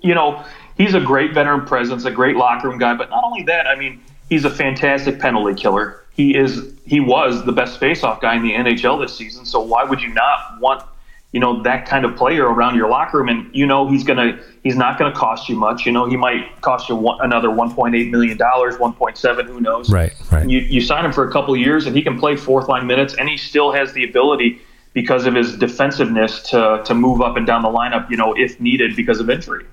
you 0.02 0.16
know, 0.16 0.46
he's 0.77 0.93
a 0.93 1.01
great 1.01 1.34
veteran 1.34 1.65
presence, 1.65 2.05
a 2.05 2.12
great 2.12 2.36
locker 2.36 2.69
room 2.69 2.77
guy, 2.77 2.93
but 2.93 3.10
not 3.10 3.24
only 3.24 3.43
that, 3.43 3.67
I 3.67 3.75
mean, 3.75 4.01
he's 4.29 4.46
a 4.46 4.50
fantastic 4.50 5.19
penalty 5.19 5.60
killer. 5.60 6.03
He 6.12 6.36
is 6.36 6.74
he 6.86 7.00
was 7.00 7.46
the 7.46 7.51
best 7.51 7.79
faceoff 7.79 8.22
guy 8.22 8.36
in 8.36 8.43
the 8.43 8.53
NHL 8.53 9.00
this 9.01 9.15
season. 9.15 9.46
So 9.46 9.60
why 9.60 9.84
would 9.84 10.01
you 10.01 10.13
not 10.13 10.60
want 10.60 10.84
you 11.31 11.39
know 11.39 11.62
that 11.63 11.86
kind 11.86 12.05
of 12.05 12.15
player 12.15 12.46
around 12.46 12.75
your 12.75 12.89
locker 12.89 13.19
room? 13.19 13.29
And 13.29 13.53
you 13.53 13.67
know 13.67 13.88
he's 13.88 14.03
gonna 14.03 14.39
he's 14.63 14.75
not 14.75 14.98
gonna 14.98 15.13
cost 15.13 15.48
you 15.48 15.55
much. 15.55 15.86
You 15.86 15.91
know 15.91 16.10
he 16.10 16.17
might 16.17 16.60
cost 16.62 16.89
you 16.89 16.96
one, 16.96 17.19
another 17.22 17.50
1.8 17.50 18.10
million 18.10 18.38
dollars, 18.38 18.75
1.7, 18.77 19.46
who 19.46 19.62
knows? 19.62 19.91
Right, 19.91 20.13
right. 20.31 20.50
You 20.50 20.60
you 20.60 20.81
sign 20.81 21.05
him 21.05 21.12
for 21.12 21.27
a 21.27 21.31
couple 21.31 21.53
of 21.53 21.59
years, 21.59 21.85
and 21.85 21.96
he 21.96 22.01
can 22.01 22.18
play 22.18 22.35
fourth 22.35 22.68
line 22.68 22.87
minutes, 22.87 23.13
and 23.13 23.29
he 23.29 23.37
still 23.37 23.72
has 23.72 23.94
the 23.94 24.03
ability 24.03 24.59
because 24.94 25.27
of 25.27 25.35
his 25.35 25.55
defensiveness 25.55 26.42
to 26.50 26.81
to 26.83 26.96
move 26.96 27.22
up 27.22 27.37
and 27.37 27.46
down 27.46 27.61
the 27.61 27.70
lineup. 27.70 28.09
You 28.09 28.18
know 28.18 28.33
if 28.35 28.59
needed 28.59 28.96
because 28.96 29.20
of 29.20 29.29
injury. 29.29 29.66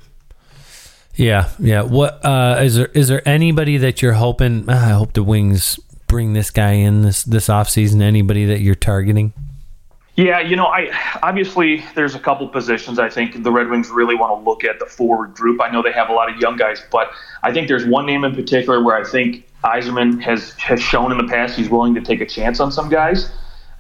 Yeah, 1.16 1.50
yeah. 1.59 1.83
What 1.83 2.24
uh, 2.24 2.61
is 2.62 2.77
there? 2.77 2.87
Is 2.87 3.09
there 3.09 3.27
anybody 3.27 3.77
that 3.79 4.03
you're 4.03 4.14
hoping? 4.14 4.68
Uh, 4.68 4.72
I 4.72 4.90
hope 4.90 5.12
the 5.12 5.22
Wings 5.22 5.79
bring 6.09 6.33
this 6.33 6.50
guy 6.50 6.72
in 6.72 7.03
this 7.03 7.22
this 7.24 7.48
offseason? 7.48 8.03
Anybody 8.03 8.46
that 8.46 8.61
you're 8.61 8.74
targeting? 8.74 9.33
Yeah, 10.16 10.38
you 10.40 10.55
know, 10.55 10.66
I 10.66 10.90
obviously 11.22 11.85
there's 11.96 12.14
a 12.14 12.20
couple 12.20 12.46
positions 12.48 13.00
I 13.00 13.11
think 13.11 13.42
the 13.42 13.50
Red 13.50 13.68
Wings 13.68 13.90
really 13.90 14.14
want 14.14 14.38
to 14.38 14.48
look 14.48 14.62
at 14.62 14.79
the 14.79 14.87
forward 14.87 15.35
group. 15.35 15.61
I 15.61 15.70
know 15.70 15.83
they 15.83 15.92
have 15.92 16.09
a 16.09 16.12
lot 16.12 16.33
of 16.33 16.40
young 16.40 16.57
guys, 16.57 16.85
but 16.92 17.11
I 17.42 17.53
think 17.53 17.66
there's 17.66 17.85
one 17.85 18.07
name 18.07 18.24
in 18.24 18.33
particular 18.35 18.83
where 18.83 18.96
I 18.96 19.05
think 19.05 19.44
Yzerman 19.64 20.20
has 20.22 20.53
has 20.53 20.81
shown 20.81 21.11
in 21.11 21.18
the 21.18 21.27
past 21.27 21.57
he's 21.57 21.68
willing 21.68 21.94
to 21.94 22.00
take 22.00 22.20
a 22.20 22.27
chance 22.27 22.61
on 22.61 22.70
some 22.70 22.88
guys. 22.88 23.31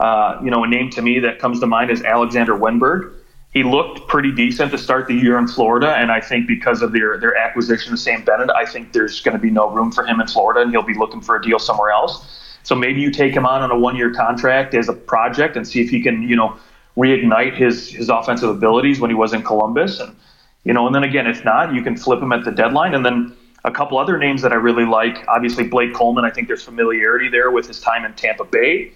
Uh, 0.00 0.40
you 0.42 0.50
know, 0.50 0.64
a 0.64 0.68
name 0.68 0.90
to 0.90 1.02
me 1.02 1.20
that 1.20 1.38
comes 1.38 1.60
to 1.60 1.66
mind 1.66 1.90
is 1.90 2.02
Alexander 2.02 2.54
Wennberg 2.54 3.12
he 3.54 3.62
looked 3.62 4.08
pretty 4.08 4.32
decent 4.32 4.72
to 4.72 4.78
start 4.78 5.06
the 5.06 5.14
year 5.14 5.38
in 5.38 5.46
Florida, 5.46 5.94
and 5.94 6.10
I 6.10 6.20
think 6.20 6.48
because 6.48 6.82
of 6.82 6.92
their 6.92 7.16
their 7.18 7.36
acquisition 7.36 7.92
of 7.92 8.00
Sam 8.00 8.24
Bennett, 8.24 8.50
I 8.50 8.66
think 8.66 8.92
there's 8.92 9.20
going 9.20 9.36
to 9.36 9.40
be 9.40 9.50
no 9.50 9.70
room 9.70 9.92
for 9.92 10.04
him 10.04 10.20
in 10.20 10.26
Florida, 10.26 10.60
and 10.60 10.72
he'll 10.72 10.82
be 10.82 10.94
looking 10.94 11.20
for 11.20 11.36
a 11.36 11.42
deal 11.42 11.60
somewhere 11.60 11.92
else. 11.92 12.26
So 12.64 12.74
maybe 12.74 13.00
you 13.00 13.12
take 13.12 13.32
him 13.32 13.46
on 13.46 13.62
on 13.62 13.70
a 13.70 13.78
one 13.78 13.94
year 13.94 14.12
contract 14.12 14.74
as 14.74 14.88
a 14.88 14.92
project 14.92 15.56
and 15.56 15.66
see 15.66 15.80
if 15.80 15.88
he 15.88 16.02
can, 16.02 16.22
you 16.22 16.34
know, 16.34 16.58
reignite 16.96 17.54
his 17.54 17.88
his 17.88 18.08
offensive 18.08 18.50
abilities 18.50 18.98
when 19.00 19.08
he 19.10 19.14
was 19.14 19.32
in 19.32 19.42
Columbus, 19.42 20.00
and 20.00 20.16
you 20.64 20.72
know, 20.72 20.86
and 20.86 20.94
then 20.94 21.04
again, 21.04 21.28
if 21.28 21.44
not, 21.44 21.72
you 21.72 21.82
can 21.82 21.96
flip 21.96 22.20
him 22.20 22.32
at 22.32 22.44
the 22.44 22.50
deadline, 22.50 22.94
and 22.94 23.06
then 23.06 23.36
a 23.64 23.70
couple 23.70 23.98
other 23.98 24.18
names 24.18 24.42
that 24.42 24.52
I 24.52 24.56
really 24.56 24.84
like. 24.84 25.24
Obviously, 25.28 25.62
Blake 25.62 25.94
Coleman. 25.94 26.24
I 26.24 26.30
think 26.30 26.48
there's 26.48 26.64
familiarity 26.64 27.28
there 27.28 27.52
with 27.52 27.68
his 27.68 27.80
time 27.80 28.04
in 28.04 28.14
Tampa 28.14 28.44
Bay. 28.44 28.92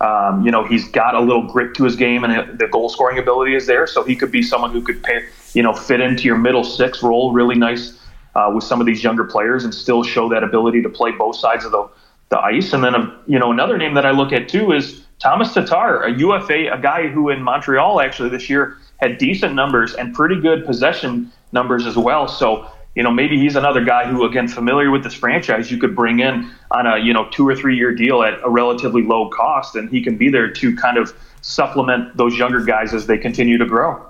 Um, 0.00 0.44
you 0.44 0.50
know, 0.50 0.64
he's 0.64 0.88
got 0.88 1.14
a 1.14 1.20
little 1.20 1.46
grit 1.46 1.74
to 1.76 1.84
his 1.84 1.96
game, 1.96 2.24
and 2.24 2.58
the 2.58 2.68
goal 2.68 2.88
scoring 2.88 3.18
ability 3.18 3.54
is 3.54 3.66
there. 3.66 3.86
So 3.86 4.02
he 4.02 4.16
could 4.16 4.32
be 4.32 4.42
someone 4.42 4.72
who 4.72 4.82
could, 4.82 5.02
pay, 5.02 5.24
you 5.52 5.62
know, 5.62 5.72
fit 5.72 6.00
into 6.00 6.24
your 6.24 6.36
middle 6.36 6.64
six 6.64 7.02
role 7.02 7.32
really 7.32 7.54
nice 7.54 7.98
uh, 8.34 8.50
with 8.54 8.64
some 8.64 8.80
of 8.80 8.86
these 8.86 9.04
younger 9.04 9.24
players, 9.24 9.64
and 9.64 9.72
still 9.72 10.02
show 10.02 10.28
that 10.28 10.42
ability 10.42 10.82
to 10.82 10.88
play 10.88 11.12
both 11.12 11.36
sides 11.36 11.64
of 11.64 11.72
the 11.72 11.88
the 12.30 12.40
ice. 12.40 12.72
And 12.72 12.82
then, 12.82 12.94
um, 12.94 13.18
you 13.26 13.38
know, 13.38 13.52
another 13.52 13.78
name 13.78 13.94
that 13.94 14.06
I 14.06 14.10
look 14.10 14.32
at 14.32 14.48
too 14.48 14.72
is 14.72 15.04
Thomas 15.18 15.54
Tatar, 15.54 16.02
a 16.02 16.12
UFA, 16.12 16.72
a 16.72 16.80
guy 16.80 17.08
who 17.08 17.30
in 17.30 17.42
Montreal 17.42 18.00
actually 18.00 18.30
this 18.30 18.48
year 18.50 18.78
had 18.96 19.18
decent 19.18 19.54
numbers 19.54 19.94
and 19.94 20.14
pretty 20.14 20.40
good 20.40 20.64
possession 20.64 21.30
numbers 21.52 21.86
as 21.86 21.96
well. 21.96 22.26
So 22.26 22.68
you 22.94 23.02
know, 23.02 23.10
maybe 23.10 23.38
he's 23.38 23.56
another 23.56 23.84
guy 23.84 24.06
who, 24.06 24.24
again, 24.24 24.46
familiar 24.46 24.90
with 24.90 25.02
this 25.02 25.14
franchise, 25.14 25.70
you 25.70 25.78
could 25.78 25.96
bring 25.96 26.20
in 26.20 26.50
on 26.70 26.86
a, 26.86 26.98
you 26.98 27.12
know, 27.12 27.28
two 27.30 27.46
or 27.46 27.56
three 27.56 27.76
year 27.76 27.92
deal 27.92 28.22
at 28.22 28.34
a 28.44 28.48
relatively 28.48 29.02
low 29.02 29.28
cost, 29.30 29.74
and 29.74 29.90
he 29.90 30.02
can 30.02 30.16
be 30.16 30.28
there 30.28 30.50
to 30.50 30.76
kind 30.76 30.96
of 30.96 31.12
supplement 31.40 32.16
those 32.16 32.38
younger 32.38 32.60
guys 32.60 32.94
as 32.94 33.06
they 33.06 33.18
continue 33.18 33.58
to 33.58 33.66
grow. 33.66 34.04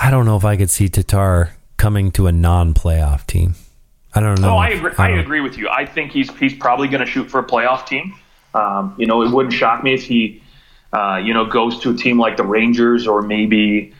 I 0.00 0.10
don't 0.10 0.24
know 0.24 0.36
if 0.36 0.44
I 0.44 0.56
could 0.56 0.70
see 0.70 0.88
Tatar 0.88 1.54
coming 1.76 2.10
to 2.12 2.26
a 2.26 2.32
non 2.32 2.72
playoff 2.72 3.26
team. 3.26 3.54
I 4.14 4.20
don't 4.20 4.40
know. 4.40 4.54
Oh, 4.54 4.56
I 4.56 4.70
agree. 4.70 4.92
I, 4.98 5.08
I 5.08 5.18
agree 5.20 5.40
with 5.40 5.58
you. 5.58 5.68
I 5.68 5.84
think 5.84 6.10
he's 6.10 6.30
he's 6.38 6.54
probably 6.54 6.88
going 6.88 7.04
to 7.04 7.06
shoot 7.06 7.30
for 7.30 7.38
a 7.38 7.44
playoff 7.44 7.86
team. 7.86 8.14
Um, 8.54 8.94
you 8.98 9.06
know, 9.06 9.22
it 9.22 9.30
wouldn't 9.30 9.54
shock 9.54 9.84
me 9.84 9.94
if 9.94 10.04
he, 10.04 10.42
uh, 10.92 11.20
you 11.22 11.32
know, 11.32 11.44
goes 11.44 11.78
to 11.80 11.90
a 11.90 11.94
team 11.94 12.18
like 12.18 12.36
the 12.36 12.44
Rangers 12.44 13.06
or 13.06 13.22
maybe 13.22 13.92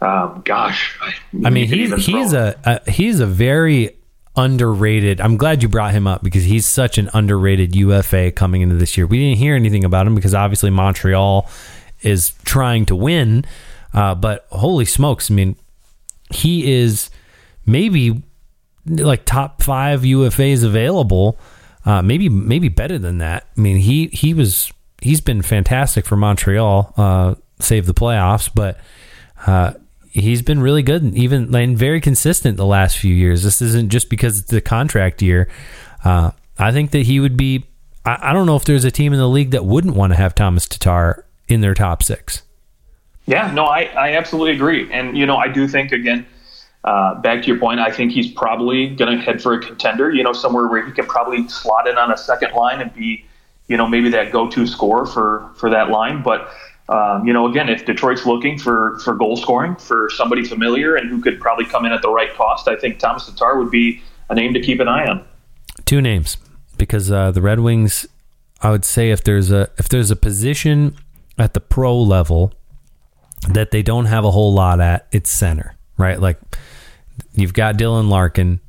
um, 0.00 0.42
gosh, 0.44 0.98
I, 1.00 1.14
I 1.46 1.50
mean, 1.50 1.68
he's 1.68 2.06
he's 2.06 2.32
a, 2.32 2.58
a 2.64 2.90
he's 2.90 3.20
a 3.20 3.26
very 3.26 3.96
underrated. 4.36 5.20
I'm 5.20 5.36
glad 5.36 5.62
you 5.62 5.68
brought 5.68 5.92
him 5.92 6.06
up 6.06 6.22
because 6.22 6.44
he's 6.44 6.66
such 6.66 6.98
an 6.98 7.08
underrated 7.14 7.74
UFA 7.74 8.32
coming 8.32 8.62
into 8.62 8.74
this 8.74 8.96
year. 8.96 9.06
We 9.06 9.18
didn't 9.18 9.38
hear 9.38 9.54
anything 9.54 9.84
about 9.84 10.06
him 10.06 10.14
because 10.14 10.34
obviously 10.34 10.70
Montreal 10.70 11.48
is 12.02 12.34
trying 12.44 12.86
to 12.86 12.96
win. 12.96 13.44
Uh, 13.92 14.14
but 14.14 14.46
holy 14.50 14.84
smokes, 14.84 15.30
I 15.30 15.34
mean, 15.34 15.56
he 16.30 16.72
is 16.72 17.10
maybe 17.64 18.22
like 18.86 19.24
top 19.24 19.62
five 19.62 20.02
UFAs 20.02 20.64
available. 20.64 21.38
Uh, 21.84 22.02
maybe 22.02 22.28
maybe 22.28 22.68
better 22.68 22.98
than 22.98 23.18
that. 23.18 23.46
I 23.56 23.60
mean, 23.60 23.76
he 23.76 24.08
he 24.08 24.34
was 24.34 24.72
he's 25.00 25.20
been 25.20 25.42
fantastic 25.42 26.06
for 26.06 26.16
Montreal, 26.16 26.92
uh, 26.96 27.34
save 27.60 27.86
the 27.86 27.94
playoffs, 27.94 28.50
but 28.52 28.78
uh, 29.46 29.74
he's 30.14 30.42
been 30.42 30.60
really 30.60 30.82
good, 30.82 31.14
even 31.14 31.54
and 31.54 31.76
very 31.76 32.00
consistent 32.00 32.56
the 32.56 32.64
last 32.64 32.96
few 32.96 33.14
years. 33.14 33.42
This 33.42 33.60
isn't 33.60 33.90
just 33.90 34.08
because 34.08 34.38
it's 34.38 34.50
the 34.50 34.60
contract 34.60 35.20
year. 35.20 35.48
Uh, 36.04 36.30
I 36.58 36.72
think 36.72 36.92
that 36.92 37.00
he 37.00 37.20
would 37.20 37.36
be. 37.36 37.66
I, 38.06 38.30
I, 38.30 38.32
don't 38.32 38.46
know 38.46 38.56
if 38.56 38.64
there's 38.64 38.84
a 38.84 38.90
team 38.90 39.12
in 39.12 39.18
the 39.18 39.28
league 39.28 39.50
that 39.50 39.64
wouldn't 39.64 39.96
want 39.96 40.12
to 40.12 40.16
have 40.16 40.34
Thomas 40.34 40.66
Tatar 40.66 41.26
in 41.48 41.60
their 41.60 41.74
top 41.74 42.02
six. 42.02 42.42
Yeah, 43.26 43.50
no, 43.52 43.64
I, 43.64 43.84
I 43.84 44.12
absolutely 44.16 44.52
agree, 44.52 44.90
and 44.92 45.16
you 45.18 45.26
know 45.26 45.36
I 45.36 45.48
do 45.48 45.68
think 45.68 45.92
again. 45.92 46.26
Uh, 46.84 47.14
back 47.22 47.40
to 47.40 47.46
your 47.48 47.58
point, 47.58 47.80
I 47.80 47.90
think 47.90 48.12
he's 48.12 48.30
probably 48.30 48.90
going 48.90 49.16
to 49.16 49.24
head 49.24 49.42
for 49.42 49.54
a 49.54 49.58
contender. 49.60 50.12
You 50.12 50.22
know, 50.22 50.34
somewhere 50.34 50.68
where 50.68 50.84
he 50.84 50.92
can 50.92 51.06
probably 51.06 51.48
slot 51.48 51.88
in 51.88 51.96
on 51.96 52.12
a 52.12 52.16
second 52.16 52.52
line 52.52 52.82
and 52.82 52.92
be, 52.92 53.24
you 53.68 53.78
know, 53.78 53.88
maybe 53.88 54.10
that 54.10 54.30
go-to 54.30 54.66
scorer 54.66 55.06
for 55.06 55.50
for 55.56 55.70
that 55.70 55.88
line. 55.88 56.22
But 56.22 56.50
um, 56.88 57.26
you 57.26 57.32
know, 57.32 57.48
again, 57.48 57.68
if 57.68 57.86
Detroit's 57.86 58.26
looking 58.26 58.58
for, 58.58 58.98
for 58.98 59.14
goal 59.14 59.36
scoring 59.36 59.76
for 59.76 60.10
somebody 60.10 60.44
familiar 60.44 60.96
and 60.96 61.08
who 61.08 61.20
could 61.20 61.40
probably 61.40 61.64
come 61.64 61.84
in 61.84 61.92
at 61.92 62.02
the 62.02 62.10
right 62.10 62.32
cost, 62.34 62.68
I 62.68 62.76
think 62.76 62.98
Thomas 62.98 63.26
Tatar 63.26 63.58
would 63.58 63.70
be 63.70 64.02
a 64.28 64.34
name 64.34 64.52
to 64.54 64.60
keep 64.60 64.80
an 64.80 64.88
eye 64.88 65.06
on. 65.06 65.24
Two 65.86 66.00
names, 66.00 66.36
because 66.76 67.10
uh, 67.10 67.30
the 67.30 67.42
Red 67.42 67.60
Wings 67.60 68.06
I 68.64 68.70
would 68.70 68.84
say 68.86 69.10
if 69.10 69.22
there's 69.22 69.52
a 69.52 69.70
if 69.78 69.90
there's 69.90 70.10
a 70.10 70.16
position 70.16 70.96
at 71.38 71.52
the 71.52 71.60
pro 71.60 72.00
level 72.00 72.54
that 73.50 73.70
they 73.72 73.82
don't 73.82 74.06
have 74.06 74.24
a 74.24 74.30
whole 74.30 74.54
lot 74.54 74.80
at, 74.80 75.06
it's 75.12 75.30
center, 75.30 75.76
right? 75.98 76.18
Like 76.18 76.38
you've 77.34 77.52
got 77.52 77.76
Dylan 77.76 78.08
Larkin. 78.08 78.60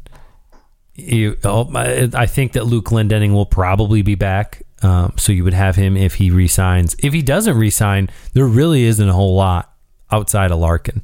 You, 0.95 1.37
oh, 1.45 1.71
I 1.73 2.25
think 2.25 2.53
that 2.53 2.65
Luke 2.65 2.85
Glendening 2.85 3.31
will 3.31 3.45
probably 3.45 4.01
be 4.01 4.15
back. 4.15 4.63
Um, 4.85 5.13
so 5.17 5.31
you 5.31 5.43
would 5.43 5.53
have 5.55 5.75
him 5.75 5.97
if 5.97 6.15
he 6.15 6.29
resigns. 6.29 6.95
If 6.99 7.11
he 7.11 7.23
doesn't 7.23 7.57
resign, 7.57 8.09
there 8.33 8.45
really 8.45 8.83
isn't 8.83 9.09
a 9.09 9.13
whole 9.13 9.35
lot 9.35 9.73
outside 10.11 10.51
of 10.51 10.59
Larkin. 10.59 11.01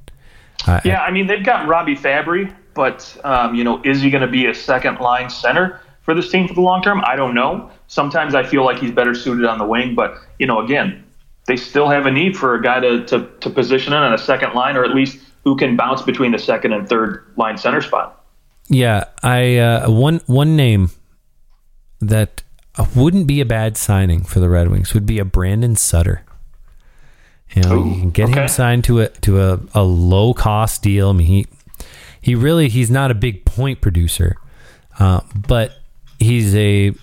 Uh, 0.68 0.80
Yeah, 0.86 1.02
I 1.02 1.10
mean 1.10 1.26
they've 1.26 1.44
got 1.44 1.68
Robby 1.68 1.96
Fabbri, 1.96 2.54
but 2.76 3.18
um, 3.24 3.56
you 3.56 3.64
know, 3.64 3.82
is 3.84 4.02
he 4.02 4.12
going 4.12 4.22
to 4.22 4.28
be 4.32 4.46
a 4.46 4.54
second 4.54 5.00
line 5.00 5.30
center 5.30 5.82
for 6.04 6.14
this 6.14 6.30
team 6.30 6.48
for 6.48 6.54
the 6.54 6.62
long 6.62 6.84
term? 6.84 7.02
I 7.06 7.16
don't 7.16 7.34
know. 7.34 7.72
Sometimes 7.88 8.36
I 8.36 8.44
feel 8.44 8.64
like 8.64 8.78
he's 8.78 8.92
better 8.92 9.16
suited 9.16 9.46
on 9.46 9.58
the 9.58 9.66
wing, 9.66 9.96
but 9.96 10.16
you 10.38 10.46
know, 10.46 10.60
again, 10.60 11.04
they 11.48 11.58
still 11.58 11.90
have 11.90 12.06
a 12.06 12.12
need 12.12 12.38
for 12.38 12.54
a 12.54 12.62
guy 12.62 12.80
to 12.80 13.04
to, 13.06 13.28
to 13.40 13.50
position 13.50 13.94
in 13.94 14.00
on 14.00 14.14
a 14.14 14.18
second 14.20 14.54
line, 14.54 14.78
or 14.78 14.84
at 14.86 14.94
least 14.94 15.18
who 15.44 15.56
can 15.56 15.76
bounce 15.76 16.04
between 16.04 16.32
the 16.32 16.40
second 16.40 16.74
and 16.74 16.88
third 16.88 17.26
line 17.36 17.58
center 17.58 17.82
spot. 17.82 18.24
Yeah, 18.70 19.06
I 19.24 19.58
uh, 19.58 19.90
one 19.90 20.22
one 20.28 20.56
name 20.56 20.92
that 22.00 22.44
wouldn't 22.96 23.28
be 23.28 23.42
a 23.42 23.46
bad 23.46 23.78
signing 23.78 24.24
for 24.24 24.40
the 24.40 24.50
Red 24.50 24.70
Wings 24.70 24.94
would 24.94 25.06
be 25.06 25.20
a 25.20 25.26
Brandon 25.26 25.76
Sutter. 25.76 26.24
You 27.54 27.64
know, 27.64 27.80
Ooh, 27.80 27.90
you 27.90 28.00
can 28.00 28.12
get 28.12 28.30
okay. 28.30 28.42
him 28.42 28.48
signed 28.48 28.84
to 28.86 29.02
a 29.02 29.10
to 29.10 29.42
a, 29.42 29.60
a 29.74 29.84
low 29.84 30.34
cost 30.34 30.82
deal. 30.82 31.10
I 31.10 31.14
mean, 31.14 31.28
he 31.28 31.48
he 32.22 32.36
really 32.36 32.70
he's 32.70 32.90
not 32.90 33.12
a 33.12 33.16
big 33.16 33.44
point 33.44 33.82
producer, 33.82 34.38
uh, 35.00 35.22
but 35.36 35.74
he's 36.18 36.56
a 36.56 36.94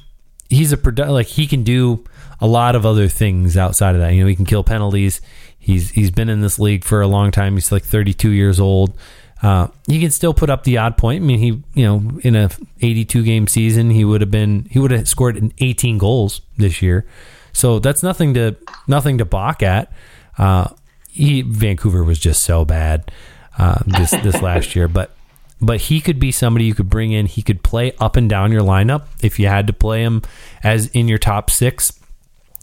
he's 0.48 0.72
a 0.72 0.78
produ- 0.78 1.10
like 1.10 1.26
he 1.26 1.46
can 1.46 1.64
do 1.64 2.02
a 2.40 2.46
lot 2.46 2.74
of 2.74 2.86
other 2.86 3.08
things 3.08 3.56
outside 3.56 3.94
of 3.94 4.00
that. 4.00 4.14
You 4.14 4.22
know, 4.22 4.28
he 4.28 4.36
can 4.36 4.46
kill 4.46 4.64
penalties. 4.64 5.20
He's 5.58 5.90
he's 5.90 6.10
been 6.10 6.30
in 6.30 6.40
this 6.40 6.58
league 6.58 6.84
for 6.84 7.02
a 7.02 7.06
long 7.06 7.30
time. 7.30 7.54
He's 7.54 7.70
like 7.70 7.84
32 7.84 8.30
years 8.30 8.58
old. 8.58 8.96
Uh, 9.42 9.68
he 9.86 10.00
can 10.00 10.10
still 10.10 10.34
put 10.34 10.50
up 10.50 10.64
the 10.64 10.78
odd 10.78 10.96
point. 10.96 11.22
I 11.22 11.26
mean, 11.26 11.38
he 11.38 11.62
you 11.74 11.86
know 11.86 12.18
in 12.22 12.34
a 12.34 12.50
82 12.80 13.22
game 13.24 13.46
season 13.46 13.90
he 13.90 14.04
would 14.04 14.20
have 14.20 14.30
been 14.30 14.66
he 14.70 14.78
would 14.78 14.90
have 14.90 15.08
scored 15.08 15.36
an 15.36 15.52
18 15.58 15.98
goals 15.98 16.40
this 16.56 16.82
year. 16.82 17.06
So 17.52 17.78
that's 17.78 18.02
nothing 18.02 18.34
to 18.34 18.56
nothing 18.86 19.18
to 19.18 19.24
balk 19.24 19.62
at. 19.62 19.92
Uh, 20.36 20.68
he 21.08 21.42
Vancouver 21.42 22.04
was 22.04 22.18
just 22.18 22.42
so 22.42 22.64
bad 22.64 23.10
uh, 23.58 23.78
this 23.86 24.10
this 24.10 24.40
last 24.42 24.74
year, 24.76 24.88
but 24.88 25.14
but 25.60 25.80
he 25.82 26.00
could 26.00 26.20
be 26.20 26.30
somebody 26.30 26.64
you 26.64 26.74
could 26.74 26.90
bring 26.90 27.12
in. 27.12 27.26
He 27.26 27.42
could 27.42 27.62
play 27.62 27.92
up 27.98 28.16
and 28.16 28.28
down 28.28 28.52
your 28.52 28.62
lineup 28.62 29.06
if 29.22 29.38
you 29.38 29.48
had 29.48 29.66
to 29.66 29.72
play 29.72 30.02
him 30.02 30.22
as 30.62 30.86
in 30.88 31.08
your 31.08 31.18
top 31.18 31.50
six. 31.50 31.98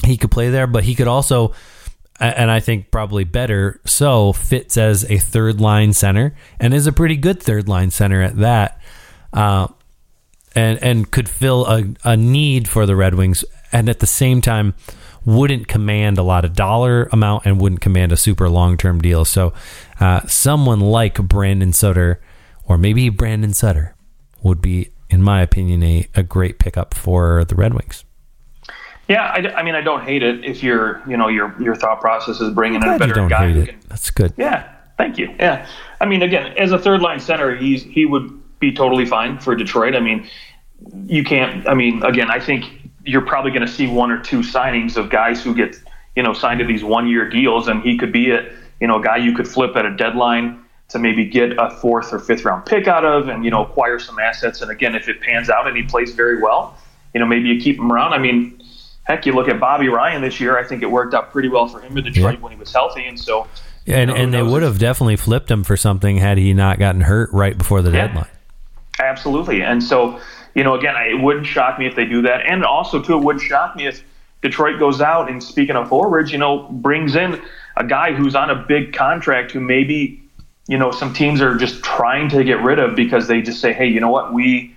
He 0.05 0.17
could 0.17 0.31
play 0.31 0.49
there, 0.49 0.67
but 0.67 0.83
he 0.83 0.95
could 0.95 1.07
also, 1.07 1.53
and 2.19 2.49
I 2.49 2.60
think 2.60 2.91
probably 2.91 3.23
better 3.23 3.82
so, 3.86 4.34
fits 4.34 4.78
as 4.78 5.04
a 5.10 5.17
third 5.17 5.60
line 5.60 5.93
center 5.93 6.36
and 6.60 6.73
is 6.73 6.88
a 6.88 6.93
pretty 6.93 7.17
good 7.17 7.41
third 7.41 7.67
line 7.67 7.91
center 7.91 8.21
at 8.21 8.38
that. 8.38 8.80
Uh, 9.34 9.67
and 10.56 10.82
and 10.82 11.12
could 11.12 11.28
fill 11.28 11.65
a, 11.65 11.84
a 12.06 12.15
need 12.15 12.67
for 12.67 12.86
the 12.86 12.95
Red 12.95 13.15
Wings, 13.15 13.43
and 13.71 13.89
at 13.89 13.99
the 13.99 14.08
same 14.08 14.39
time 14.39 14.73
wouldn't 15.25 15.67
command 15.67 16.17
a 16.17 16.23
lot 16.23 16.45
of 16.45 16.54
dollar 16.54 17.10
amount 17.12 17.45
and 17.45 17.60
wouldn't 17.60 17.82
command 17.82 18.12
a 18.12 18.17
super 18.17 18.47
long 18.47 18.78
term 18.78 19.01
deal. 19.01 19.25
So, 19.25 19.54
uh, 19.99 20.25
someone 20.28 20.80
like 20.80 21.15
Brandon 21.15 21.73
Sutter, 21.73 22.21
or 22.63 22.78
maybe 22.78 23.10
Brandon 23.10 23.54
Sutter, 23.54 23.95
would 24.43 24.62
be, 24.62 24.91
in 25.10 25.21
my 25.21 25.41
opinion, 25.41 25.84
a, 25.84 26.08
a 26.15 26.23
great 26.23 26.60
pickup 26.60 26.93
for 26.93 27.43
the 27.43 27.56
Red 27.56 27.73
Wings. 27.73 28.06
Yeah, 29.08 29.24
I, 29.24 29.60
I 29.60 29.63
mean 29.63 29.76
I 29.76 29.82
don't 29.82 30.04
hate 30.04 30.24
it 30.24 30.44
if 30.44 30.63
your 30.63 31.02
you 31.08 31.18
know 31.18 31.28
your 31.28 31.56
your 31.62 31.76
thought 31.76 32.02
process 32.02 32.41
is 32.41 32.54
bringing 32.54 32.82
in 32.82 32.89
a 32.89 32.98
better 32.98 33.13
don't 33.13 33.28
guy 33.28 33.48
hate 33.48 33.56
who 33.56 33.62
it. 33.62 33.70
can 33.70 33.80
That's 33.88 34.10
good. 34.12 34.34
Yeah, 34.38 34.68
thank 34.98 35.18
you. 35.18 35.34
Yeah, 35.39 35.68
I 36.02 36.06
mean, 36.06 36.22
again, 36.22 36.54
as 36.58 36.72
a 36.72 36.80
third 36.80 37.02
line 37.02 37.20
center, 37.20 37.56
he's 37.56 37.84
he 37.84 38.06
would 38.06 38.41
be 38.60 38.72
totally 38.72 39.06
fine 39.06 39.39
for 39.39 39.56
Detroit. 39.56 39.96
I 39.96 40.00
mean, 40.00 40.28
you 41.06 41.24
can't. 41.24 41.68
I 41.68 41.74
mean, 41.74 42.04
again, 42.04 42.32
I 42.32 42.39
think 42.39 42.65
you're 43.04 43.26
probably 43.26 43.52
going 43.52 43.65
to 43.65 43.72
see 43.72 43.88
one 43.88 44.12
or 44.12 44.22
two 44.22 44.39
signings 44.39 44.98
of 44.98 45.10
guys 45.10 45.44
who 45.44 45.54
get 45.54 45.76
you 46.15 46.24
know 46.24 46.34
signed 46.34 46.60
to 46.60 46.65
these 46.65 46.84
one 46.84 47.08
year 47.08 47.30
deals, 47.30 47.68
and 47.68 47.82
he 47.82 47.98
could 47.98 48.12
be 48.12 48.32
a 48.32 48.52
you 48.80 48.88
know 48.88 49.00
a 49.00 49.04
guy 49.04 49.18
you 49.18 49.34
could 49.34 49.48
flip 49.48 49.76
at 49.76 49.86
a 49.86 49.96
deadline 49.96 50.62
to 50.88 51.00
maybe 51.00 51.26
get 51.26 51.52
a 51.58 51.72
fourth 51.82 52.13
or 52.13 52.20
fifth 52.20 52.46
round 52.46 52.65
pick 52.65 52.88
out 52.88 53.06
of, 53.06 53.28
and 53.28 53.46
you 53.46 53.52
know 53.52 53.63
acquire 53.63 54.00
some 54.00 54.20
assets. 54.20 54.62
And 54.62 54.72
again, 54.72 54.96
if 54.96 55.08
it 55.08 55.22
pans 55.22 55.50
out 55.50 55.68
and 55.68 55.78
he 55.78 55.84
plays 55.84 56.13
very 56.13 56.41
well, 56.41 56.78
you 57.13 57.20
know 57.20 57.26
maybe 57.26 57.50
you 57.50 57.62
keep 57.62 57.78
him 57.78 57.91
around. 57.91 58.13
I 58.13 58.18
mean. 58.18 58.62
Heck, 59.06 59.26
you 59.26 59.34
look 59.34 59.48
at 59.48 59.60
Bobby 59.60 59.88
Ryan 59.88 60.22
this 60.22 60.39
year. 60.39 60.58
I 60.58 60.63
think 60.63 60.82
it 60.84 60.89
worked 60.91 61.13
out 61.13 61.32
pretty 61.32 61.48
well 61.48 61.68
for 61.68 61.80
him 61.80 61.98
in 61.98 62.04
Detroit 62.04 62.36
Yeah. 62.36 62.39
when 62.41 62.52
he 62.52 62.58
was 62.60 62.74
healthy, 62.74 63.06
and 63.06 63.20
so 63.20 63.48
And 63.88 64.10
know, 64.10 64.15
and 64.15 64.34
they 64.34 64.41
would 64.41 64.63
have 64.63 64.80
definitely 64.80 65.15
flipped 65.15 65.50
him 65.52 65.63
for 65.63 65.78
something 65.78 66.18
had 66.18 66.39
he 66.39 66.54
not 66.54 66.80
gotten 66.80 67.02
hurt 67.02 67.30
right 67.32 67.56
before 67.58 67.84
the 67.84 67.91
Yeah. 67.91 68.08
deadline. 68.08 68.26
Absolutely. 69.00 69.62
And 69.62 69.84
so, 69.84 70.20
you 70.56 70.63
know, 70.63 70.74
again, 70.74 70.96
it 70.98 71.22
wouldn't 71.22 71.46
shock 71.46 71.78
me 71.78 71.86
if 71.86 71.96
they 71.96 72.06
do 72.06 72.22
that. 72.24 72.41
And 72.48 72.65
also, 72.65 73.00
too, 73.02 73.13
it 73.18 73.24
wouldn't 73.24 73.44
shock 73.44 73.76
me 73.76 73.86
if 73.88 74.04
Detroit 74.41 74.80
goes 74.80 75.02
out 75.02 75.30
and, 75.30 75.44
speaking 75.44 75.76
of 75.76 75.88
forwards, 75.89 76.32
you 76.32 76.38
know, 76.38 76.68
brings 76.72 77.15
in 77.15 77.39
a 77.78 77.84
guy 77.84 78.13
who's 78.13 78.36
on 78.36 78.50
a 78.50 78.56
big 78.56 78.94
contract 78.94 79.52
who 79.52 79.60
maybe, 79.60 80.20
you 80.68 80.78
know, 80.78 80.89
some 80.91 81.13
teams 81.13 81.41
are 81.41 81.56
just 81.56 81.84
trying 81.84 82.30
to 82.30 82.44
get 82.44 82.62
rid 82.63 82.80
of 82.80 82.96
because 82.96 83.28
they 83.28 83.41
just 83.41 83.60
say, 83.60 83.72
hey, 83.74 83.86
you 83.88 84.00
know 84.00 84.10
what, 84.10 84.34
we 84.34 84.74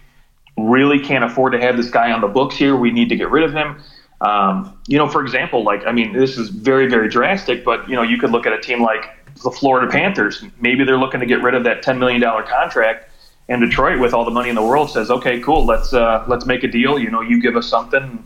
really 0.58 0.98
can't 0.98 1.24
afford 1.24 1.52
to 1.52 1.60
have 1.60 1.76
this 1.76 1.88
guy 1.88 2.10
on 2.12 2.20
the 2.20 2.28
books 2.28 2.56
here. 2.56 2.76
We 2.76 2.90
need 2.90 3.08
to 3.10 3.16
get 3.16 3.30
rid 3.30 3.44
of 3.44 3.52
him. 3.52 3.76
Um, 4.20 4.76
you 4.88 4.98
know, 4.98 5.08
for 5.08 5.22
example, 5.22 5.62
like, 5.62 5.86
I 5.86 5.92
mean, 5.92 6.12
this 6.12 6.36
is 6.38 6.48
very, 6.48 6.88
very 6.88 7.08
drastic, 7.08 7.64
but, 7.64 7.88
you 7.88 7.94
know, 7.94 8.02
you 8.02 8.18
could 8.18 8.30
look 8.30 8.46
at 8.46 8.52
a 8.52 8.60
team 8.60 8.82
like 8.82 9.04
the 9.44 9.50
Florida 9.50 9.90
Panthers. 9.90 10.44
Maybe 10.60 10.82
they're 10.84 10.98
looking 10.98 11.20
to 11.20 11.26
get 11.26 11.42
rid 11.42 11.54
of 11.54 11.62
that 11.64 11.84
$10 11.84 11.98
million 11.98 12.20
contract. 12.20 13.10
And 13.50 13.60
Detroit, 13.62 13.98
with 14.00 14.12
all 14.12 14.24
the 14.24 14.30
money 14.30 14.48
in 14.50 14.54
the 14.56 14.62
world, 14.62 14.90
says, 14.90 15.10
"Okay, 15.10 15.40
cool. 15.40 15.64
Let's 15.64 15.94
uh, 15.94 16.22
let's 16.28 16.44
make 16.44 16.64
a 16.64 16.68
deal. 16.68 16.98
You 16.98 17.10
know, 17.10 17.22
you 17.22 17.40
give 17.40 17.56
us 17.56 17.66
something. 17.66 18.22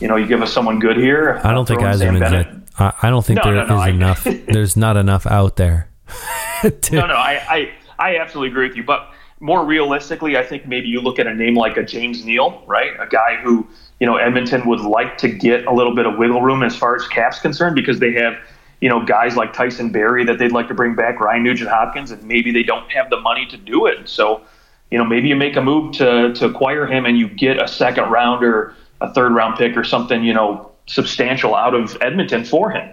You 0.00 0.08
know, 0.08 0.16
you 0.16 0.26
give 0.26 0.40
us 0.40 0.50
someone 0.50 0.78
good 0.78 0.96
here. 0.96 1.42
I 1.44 1.52
don't 1.52 1.68
think 1.68 1.80
Throw 1.80 1.90
in 1.90 1.98
Sam 1.98 2.14
Yzerman's 2.14 2.20
Bennett. 2.20 2.46
it. 2.46 2.54
I, 2.78 2.92
I 3.02 3.10
don't 3.10 3.22
think 3.22 3.36
No, 3.44 3.52
there 3.52 3.66
no, 3.66 3.66
no, 3.66 3.74
is 3.76 3.80
I- 3.82 3.88
enough. 3.90 4.24
There's 4.24 4.74
not 4.74 4.96
enough 4.96 5.26
out 5.26 5.56
there. 5.56 5.90
to- 6.62 6.94
No, 6.96 7.06
no, 7.06 7.14
I, 7.16 7.42
I, 7.50 7.72
I 7.98 8.16
absolutely 8.16 8.48
agree 8.52 8.66
with 8.68 8.76
you. 8.78 8.82
But 8.82 9.10
more 9.40 9.62
realistically, 9.62 10.38
I 10.38 10.42
think 10.42 10.66
maybe 10.66 10.88
you 10.88 11.02
look 11.02 11.18
at 11.18 11.26
a 11.26 11.34
name 11.34 11.54
like 11.54 11.76
a 11.76 11.82
James 11.82 12.24
Neal, 12.24 12.62
right? 12.66 12.92
A 12.98 13.06
guy 13.06 13.36
who, 13.42 13.66
you 14.02 14.06
know, 14.06 14.16
Edmonton 14.16 14.66
would 14.66 14.80
like 14.80 15.16
to 15.18 15.28
get 15.28 15.64
a 15.66 15.72
little 15.72 15.94
bit 15.94 16.06
of 16.06 16.18
wiggle 16.18 16.42
room 16.42 16.64
as 16.64 16.74
far 16.74 16.96
as 16.96 17.06
cap's 17.06 17.38
concerned 17.38 17.76
because 17.76 18.00
they 18.00 18.10
have, 18.14 18.34
you 18.80 18.88
know, 18.88 19.04
guys 19.04 19.36
like 19.36 19.52
Tyson 19.52 19.92
Barrie 19.92 20.24
that 20.24 20.40
they'd 20.40 20.50
like 20.50 20.66
to 20.66 20.74
bring 20.74 20.96
back, 20.96 21.20
Ryan 21.20 21.44
Nugent 21.44 21.70
Hopkins, 21.70 22.10
and 22.10 22.20
maybe 22.24 22.50
they 22.50 22.64
don't 22.64 22.90
have 22.90 23.10
the 23.10 23.20
money 23.20 23.46
to 23.46 23.56
do 23.56 23.86
it. 23.86 24.08
So, 24.08 24.42
you 24.90 24.98
know, 24.98 25.04
maybe 25.04 25.28
you 25.28 25.36
make 25.36 25.54
a 25.54 25.62
move 25.62 25.92
to, 25.98 26.34
to 26.34 26.46
acquire 26.46 26.84
him 26.84 27.06
and 27.06 27.16
you 27.16 27.28
get 27.28 27.62
a 27.62 27.68
second 27.68 28.10
round 28.10 28.42
or 28.42 28.74
a 29.00 29.14
third 29.14 29.34
round 29.34 29.56
pick 29.56 29.76
or 29.76 29.84
something, 29.84 30.24
you 30.24 30.34
know, 30.34 30.72
substantial 30.86 31.54
out 31.54 31.72
of 31.72 31.96
Edmonton 32.00 32.44
for 32.44 32.72
him. 32.72 32.90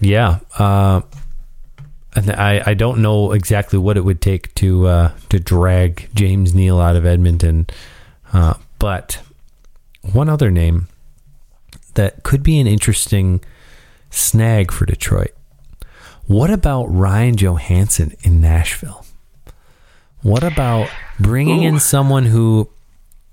Yeah. 0.00 0.40
Uh, 0.58 1.02
I, 2.16 2.60
I 2.66 2.74
don't 2.74 3.00
know 3.00 3.30
exactly 3.30 3.78
what 3.78 3.96
it 3.96 4.04
would 4.04 4.20
take 4.20 4.52
to 4.56 4.88
uh, 4.88 5.12
to 5.28 5.38
drag 5.38 6.08
James 6.12 6.56
Neal 6.56 6.80
out 6.80 6.96
of 6.96 7.06
Edmonton, 7.06 7.68
uh, 8.32 8.54
but 8.82 9.20
one 10.12 10.28
other 10.28 10.50
name 10.50 10.88
that 11.94 12.24
could 12.24 12.42
be 12.42 12.58
an 12.58 12.66
interesting 12.66 13.40
snag 14.10 14.72
for 14.72 14.86
Detroit. 14.86 15.30
What 16.26 16.50
about 16.50 16.86
Ryan 16.86 17.36
Johansen 17.36 18.16
in 18.24 18.40
Nashville? 18.40 19.06
What 20.22 20.42
about 20.42 20.88
bringing 21.20 21.62
in 21.62 21.78
someone 21.78 22.24
who 22.24 22.70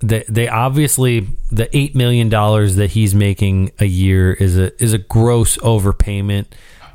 they, 0.01 0.23
they 0.29 0.47
obviously 0.47 1.21
the 1.51 1.75
eight 1.75 1.95
million 1.95 2.29
dollars 2.29 2.75
that 2.75 2.91
he's 2.91 3.15
making 3.15 3.71
a 3.79 3.85
year 3.85 4.33
is 4.33 4.55
a 4.55 4.71
is 4.81 4.93
a 4.93 4.99
gross 4.99 5.57
overpayment. 5.57 6.45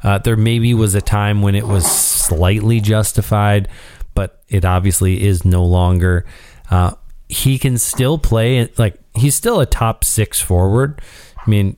Uh, 0.04 0.18
there 0.18 0.36
maybe 0.36 0.74
was 0.74 0.94
a 0.94 1.02
time 1.02 1.42
when 1.42 1.56
it 1.56 1.66
was 1.66 1.84
slightly 1.90 2.78
justified, 2.78 3.66
but 4.14 4.44
it 4.48 4.64
obviously 4.64 5.24
is 5.24 5.44
no 5.44 5.64
longer. 5.64 6.24
Uh, 6.70 6.92
he 7.28 7.58
can 7.58 7.78
still 7.78 8.18
play 8.18 8.68
like 8.78 8.98
he's 9.14 9.34
still 9.34 9.60
a 9.60 9.66
top 9.66 10.04
six 10.04 10.40
forward. 10.40 11.00
I 11.36 11.48
mean, 11.48 11.76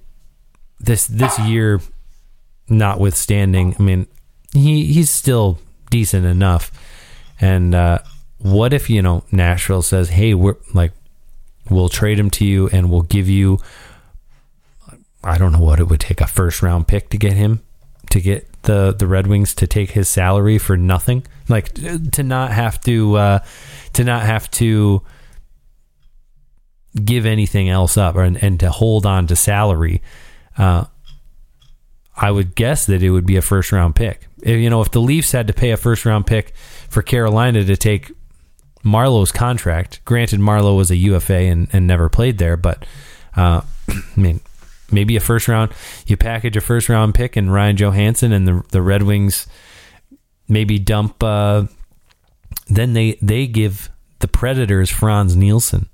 this 0.81 1.07
this 1.07 1.39
year, 1.41 1.81
notwithstanding, 2.69 3.77
I 3.79 3.83
mean, 3.83 4.07
he 4.53 4.87
he's 4.87 5.11
still 5.11 5.59
decent 5.91 6.27
enough. 6.27 6.73
And 7.41 7.75
uh, 7.75 7.99
what 8.39 8.73
if 8.73 8.89
you 8.91 9.03
know 9.03 9.25
Nashville 9.31 9.83
says, 9.83 10.11
"Hey, 10.11 10.35
we're 10.35 10.57
like, 10.75 10.93
we'll 11.71 11.89
trade 11.89 12.19
him 12.19 12.31
to 12.31 12.45
you, 12.45 12.69
and 12.69 12.91
we'll 12.91 13.03
give 13.03 13.29
you." 13.29 13.59
I 15.25 15.39
don't 15.39 15.53
know 15.53 15.61
what 15.61 15.81
it 15.81 15.89
would 15.89 15.99
take 15.99 16.21
a 16.21 16.27
first 16.27 16.63
round 16.63 16.87
pick 16.87 17.09
to 17.11 17.19
get 17.19 17.33
him 17.33 17.61
to 18.11 18.21
get 18.21 18.63
the 18.63 18.95
the 18.97 19.07
Red 19.07 19.27
Wings 19.27 19.55
to 19.57 19.67
take 19.67 19.91
his 19.91 20.09
salary 20.09 20.59
for 20.59 20.77
nothing, 20.77 21.27
like 21.49 21.75
to 21.75 22.23
not 22.23 22.53
have 22.53 22.81
to 22.83 23.17
uh, 23.17 23.39
to 23.95 24.05
not 24.05 24.23
have 24.23 24.51
to 24.53 25.03
give 27.05 27.27
anything 27.27 27.69
else 27.69 27.97
up 27.97 28.17
and, 28.17 28.43
and 28.43 28.61
to 28.61 28.71
hold 28.71 29.07
on 29.07 29.27
to 29.27 29.37
salary, 29.37 30.03
uh, 30.59 30.85
I 32.17 32.31
would 32.31 32.55
guess 32.55 32.87
that 32.87 33.03
it 33.03 33.11
would 33.11 33.27
be 33.27 33.37
a 33.37 33.43
first 33.43 33.73
round 33.73 33.95
pick. 33.95 34.27
If, 34.43 34.59
you 34.59 34.71
know, 34.71 34.81
if 34.81 34.91
the 34.91 35.01
Leafs 35.01 35.33
had 35.33 35.47
to 35.49 35.53
pay 35.53 35.71
a 35.71 35.77
first 35.77 36.05
round 36.05 36.27
pick 36.27 36.55
for 36.89 37.03
Carolina 37.03 37.65
to 37.65 37.77
take 37.77 38.13
Marleau's 38.85 39.33
contract, 39.33 40.01
granted 40.05 40.41
Marleau 40.41 40.77
was 40.77 40.91
a 40.91 40.97
UFA 40.97 41.35
and, 41.35 41.69
and 41.73 41.87
never 41.87 42.09
played 42.09 42.39
there, 42.39 42.57
but 42.57 42.87
uh, 43.37 43.61
I 43.89 44.03
mean, 44.17 44.41
maybe 44.91 45.17
a 45.17 45.21
first 45.21 45.49
round, 45.49 45.73
you 46.07 46.17
package 46.17 46.57
a 46.57 46.61
first 46.61 46.89
round 46.89 47.15
pick 47.15 47.37
and 47.37 47.53
Ryan 47.53 47.77
Johansen 47.77 48.33
and 48.33 48.47
the 48.49 48.63
the 48.71 48.83
Red 48.83 49.03
Wings 49.03 49.47
maybe 50.49 50.79
dump. 50.79 51.23
Uh, 51.23 51.65
then 52.69 52.93
they 52.93 53.19
they 53.23 53.47
give 53.47 53.91
the 54.21 54.29
Predators 54.29 54.91
Frans 54.91 55.37
Nielsen. 55.37 55.89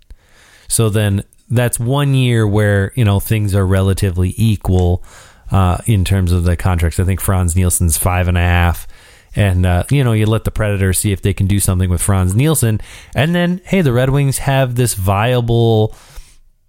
So 0.73 0.89
then 0.89 1.23
that's 1.51 1.79
one 1.79 2.15
year 2.15 2.47
where 2.47 2.93
you 2.97 3.05
know 3.05 3.21
things 3.21 3.55
are 3.55 3.67
relatively 3.67 4.35
equal 4.37 5.05
uh, 5.51 5.79
in 5.87 6.05
terms 6.05 6.33
of 6.33 6.45
the 6.45 6.57
contracts. 6.57 6.99
I 6.99 7.05
think 7.05 7.21
Frans 7.21 7.55
Nielsen's 7.55 7.99
five 7.99 8.27
and 8.27 8.39
a 8.39 8.41
half. 8.41 8.89
And 9.35 9.65
uh, 9.65 9.85
you 9.91 10.03
know, 10.05 10.13
you 10.13 10.27
let 10.27 10.45
the 10.45 10.51
Predators 10.51 10.99
see 10.99 11.13
if 11.13 11.23
they 11.23 11.33
can 11.33 11.47
do 11.47 11.61
something 11.61 11.89
with 11.89 12.03
Frans 12.03 12.35
Nielsen, 12.35 12.81
and 13.15 13.35
then 13.35 13.61
hey, 13.65 13.81
the 13.81 13.93
Red 13.93 14.11
Wings 14.11 14.39
have 14.39 14.75
this 14.75 14.95
viable 14.95 15.95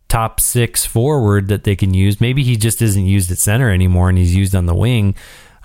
top 0.07 0.39
six 0.39 0.85
forward 0.85 1.47
that 1.47 1.63
they 1.63 1.75
can 1.75 1.93
use. 1.93 2.21
Maybe 2.21 2.43
he 2.43 2.55
just 2.55 2.81
isn't 2.81 3.05
used 3.05 3.31
at 3.31 3.37
center 3.37 3.69
anymore, 3.71 4.09
and 4.09 4.17
he's 4.17 4.35
used 4.35 4.55
on 4.55 4.65
the 4.65 4.75
wing. 4.75 5.15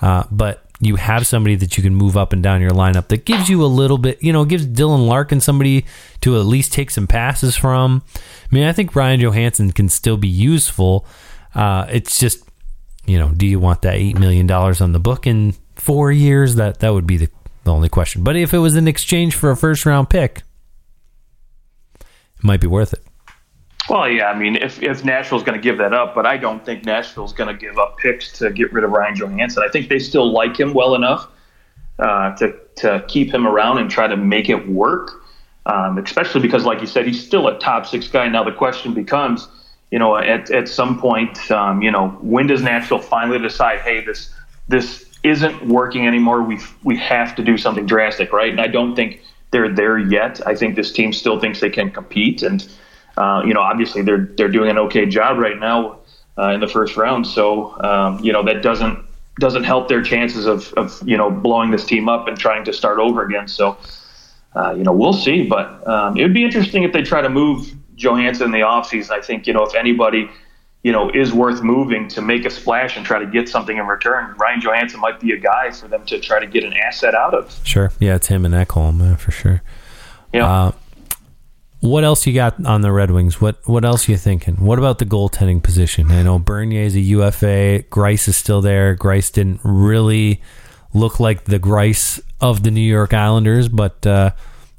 Uh, 0.00 0.24
but 0.30 0.67
you 0.80 0.96
have 0.96 1.26
somebody 1.26 1.56
that 1.56 1.76
you 1.76 1.82
can 1.82 1.94
move 1.94 2.16
up 2.16 2.32
and 2.32 2.42
down 2.42 2.60
your 2.60 2.70
lineup 2.70 3.08
that 3.08 3.24
gives 3.24 3.48
you 3.48 3.64
a 3.64 3.66
little 3.66 3.98
bit, 3.98 4.22
you 4.22 4.32
know, 4.32 4.44
gives 4.44 4.66
Dylan 4.66 5.08
Larkin 5.08 5.40
somebody 5.40 5.84
to 6.20 6.36
at 6.36 6.42
least 6.46 6.72
take 6.72 6.90
some 6.90 7.06
passes 7.06 7.56
from. 7.56 8.02
I 8.16 8.54
mean, 8.54 8.64
I 8.64 8.72
think 8.72 8.94
Ryan 8.94 9.20
Johansen 9.20 9.74
can 9.74 9.88
still 9.88 10.16
be 10.16 10.28
useful. 10.28 11.04
Uh, 11.54 11.86
it's 11.90 12.20
just, 12.20 12.44
you 13.06 13.18
know, 13.18 13.30
do 13.30 13.46
you 13.46 13.58
want 13.58 13.82
that 13.82 13.94
eight 13.94 14.18
million 14.18 14.46
dollars 14.46 14.80
on 14.80 14.92
the 14.92 15.00
book 15.00 15.26
in 15.26 15.54
four 15.74 16.12
years? 16.12 16.54
That 16.54 16.78
that 16.80 16.90
would 16.90 17.06
be 17.06 17.16
the, 17.16 17.28
the 17.64 17.72
only 17.72 17.88
question. 17.88 18.22
But 18.22 18.36
if 18.36 18.54
it 18.54 18.58
was 18.58 18.76
in 18.76 18.86
exchange 18.86 19.34
for 19.34 19.50
a 19.50 19.56
first 19.56 19.84
round 19.84 20.10
pick, 20.10 20.42
it 22.00 22.44
might 22.44 22.60
be 22.60 22.68
worth 22.68 22.92
it. 22.92 23.02
Well, 23.88 24.06
yeah, 24.06 24.26
I 24.26 24.38
mean, 24.38 24.56
if, 24.56 24.82
if 24.82 25.02
Nashville's 25.02 25.42
going 25.42 25.58
to 25.58 25.62
give 25.62 25.78
that 25.78 25.94
up, 25.94 26.14
but 26.14 26.26
I 26.26 26.36
don't 26.36 26.62
think 26.62 26.84
Nashville's 26.84 27.32
going 27.32 27.48
to 27.48 27.58
give 27.58 27.78
up 27.78 27.96
picks 27.96 28.30
to 28.38 28.50
get 28.50 28.70
rid 28.72 28.84
of 28.84 28.90
Ryan 28.90 29.14
Johansen. 29.14 29.62
I 29.66 29.70
think 29.70 29.88
they 29.88 29.98
still 29.98 30.30
like 30.30 30.60
him 30.60 30.74
well 30.74 30.94
enough 30.94 31.28
uh, 31.98 32.36
to, 32.36 32.54
to 32.76 33.04
keep 33.08 33.32
him 33.32 33.46
around 33.46 33.78
and 33.78 33.90
try 33.90 34.06
to 34.06 34.16
make 34.16 34.50
it 34.50 34.68
work, 34.68 35.22
um, 35.64 35.96
especially 35.96 36.42
because, 36.42 36.66
like 36.66 36.82
you 36.82 36.86
said, 36.86 37.06
he's 37.06 37.24
still 37.24 37.48
a 37.48 37.58
top 37.58 37.86
six 37.86 38.08
guy. 38.08 38.28
Now, 38.28 38.44
the 38.44 38.52
question 38.52 38.92
becomes, 38.92 39.48
you 39.90 39.98
know, 39.98 40.16
at, 40.18 40.50
at 40.50 40.68
some 40.68 41.00
point, 41.00 41.50
um, 41.50 41.80
you 41.80 41.90
know, 41.90 42.10
when 42.20 42.46
does 42.46 42.60
Nashville 42.60 43.00
finally 43.00 43.38
decide, 43.38 43.80
hey, 43.80 44.04
this 44.04 44.34
this 44.68 45.06
isn't 45.22 45.66
working 45.66 46.06
anymore? 46.06 46.42
We 46.42 46.60
we 46.84 46.98
have 46.98 47.34
to 47.36 47.42
do 47.42 47.56
something 47.56 47.86
drastic, 47.86 48.34
right? 48.34 48.50
And 48.50 48.60
I 48.60 48.66
don't 48.66 48.94
think 48.94 49.22
they're 49.50 49.72
there 49.72 49.98
yet. 49.98 50.46
I 50.46 50.54
think 50.54 50.76
this 50.76 50.92
team 50.92 51.14
still 51.14 51.40
thinks 51.40 51.60
they 51.60 51.70
can 51.70 51.90
compete 51.90 52.42
and– 52.42 52.68
uh, 53.18 53.42
you 53.44 53.52
know, 53.52 53.60
obviously 53.60 54.02
they're 54.02 54.26
they're 54.36 54.48
doing 54.48 54.70
an 54.70 54.78
okay 54.78 55.04
job 55.04 55.38
right 55.38 55.58
now 55.58 55.98
uh, 56.38 56.50
in 56.50 56.60
the 56.60 56.68
first 56.68 56.96
round. 56.96 57.26
So 57.26 57.80
um, 57.82 58.20
you 58.20 58.32
know 58.32 58.44
that 58.44 58.62
doesn't 58.62 59.04
doesn't 59.40 59.64
help 59.64 59.88
their 59.88 60.02
chances 60.02 60.46
of, 60.46 60.72
of 60.74 61.02
you 61.06 61.16
know 61.16 61.30
blowing 61.30 61.70
this 61.70 61.84
team 61.84 62.08
up 62.08 62.28
and 62.28 62.38
trying 62.38 62.64
to 62.64 62.72
start 62.72 63.00
over 63.00 63.24
again. 63.24 63.48
So 63.48 63.76
uh, 64.54 64.74
you 64.76 64.84
know 64.84 64.92
we'll 64.92 65.12
see, 65.12 65.44
but 65.44 65.86
um, 65.86 66.16
it 66.16 66.22
would 66.22 66.34
be 66.34 66.44
interesting 66.44 66.84
if 66.84 66.92
they 66.92 67.02
try 67.02 67.20
to 67.20 67.28
move 67.28 67.74
Johansen 67.96 68.42
in 68.42 68.50
the 68.52 68.60
offseason. 68.60 69.10
I 69.10 69.20
think 69.20 69.48
you 69.48 69.52
know 69.52 69.64
if 69.64 69.74
anybody 69.74 70.30
you 70.84 70.92
know 70.92 71.10
is 71.10 71.32
worth 71.32 71.60
moving 71.60 72.06
to 72.08 72.22
make 72.22 72.44
a 72.44 72.50
splash 72.50 72.96
and 72.96 73.04
try 73.04 73.18
to 73.18 73.26
get 73.26 73.48
something 73.48 73.78
in 73.78 73.86
return, 73.86 74.36
Ryan 74.38 74.60
Johansen 74.60 75.00
might 75.00 75.18
be 75.18 75.32
a 75.32 75.38
guy 75.38 75.72
for 75.72 75.88
them 75.88 76.06
to 76.06 76.20
try 76.20 76.38
to 76.38 76.46
get 76.46 76.62
an 76.62 76.72
asset 76.72 77.16
out 77.16 77.34
of. 77.34 77.60
Sure, 77.64 77.90
yeah, 77.98 78.14
it's 78.14 78.28
him 78.28 78.44
and 78.44 78.54
Ekholm 78.54 79.12
uh, 79.12 79.16
for 79.16 79.32
sure. 79.32 79.60
Yeah. 80.32 80.46
Uh, 80.46 80.72
what 81.80 82.04
else 82.04 82.26
you 82.26 82.32
got 82.32 82.64
on 82.64 82.80
the 82.80 82.90
Red 82.90 83.10
Wings? 83.10 83.40
What 83.40 83.66
what 83.68 83.84
else 83.84 84.08
you 84.08 84.16
thinking? 84.16 84.56
What 84.56 84.78
about 84.78 84.98
the 84.98 85.04
goaltending 85.04 85.62
position? 85.62 86.10
I 86.10 86.22
know 86.22 86.38
Bernier 86.38 86.82
is 86.82 86.96
a 86.96 87.00
UFA. 87.00 87.84
Greiss 87.90 88.28
is 88.28 88.36
still 88.36 88.60
there. 88.60 88.96
Greiss 88.96 89.32
didn't 89.32 89.60
really 89.62 90.42
look 90.92 91.20
like 91.20 91.44
the 91.44 91.58
Greiss 91.58 92.20
of 92.40 92.62
the 92.62 92.70
New 92.70 92.80
York 92.80 93.14
Islanders, 93.14 93.68
but 93.68 94.04
uh, 94.06 94.30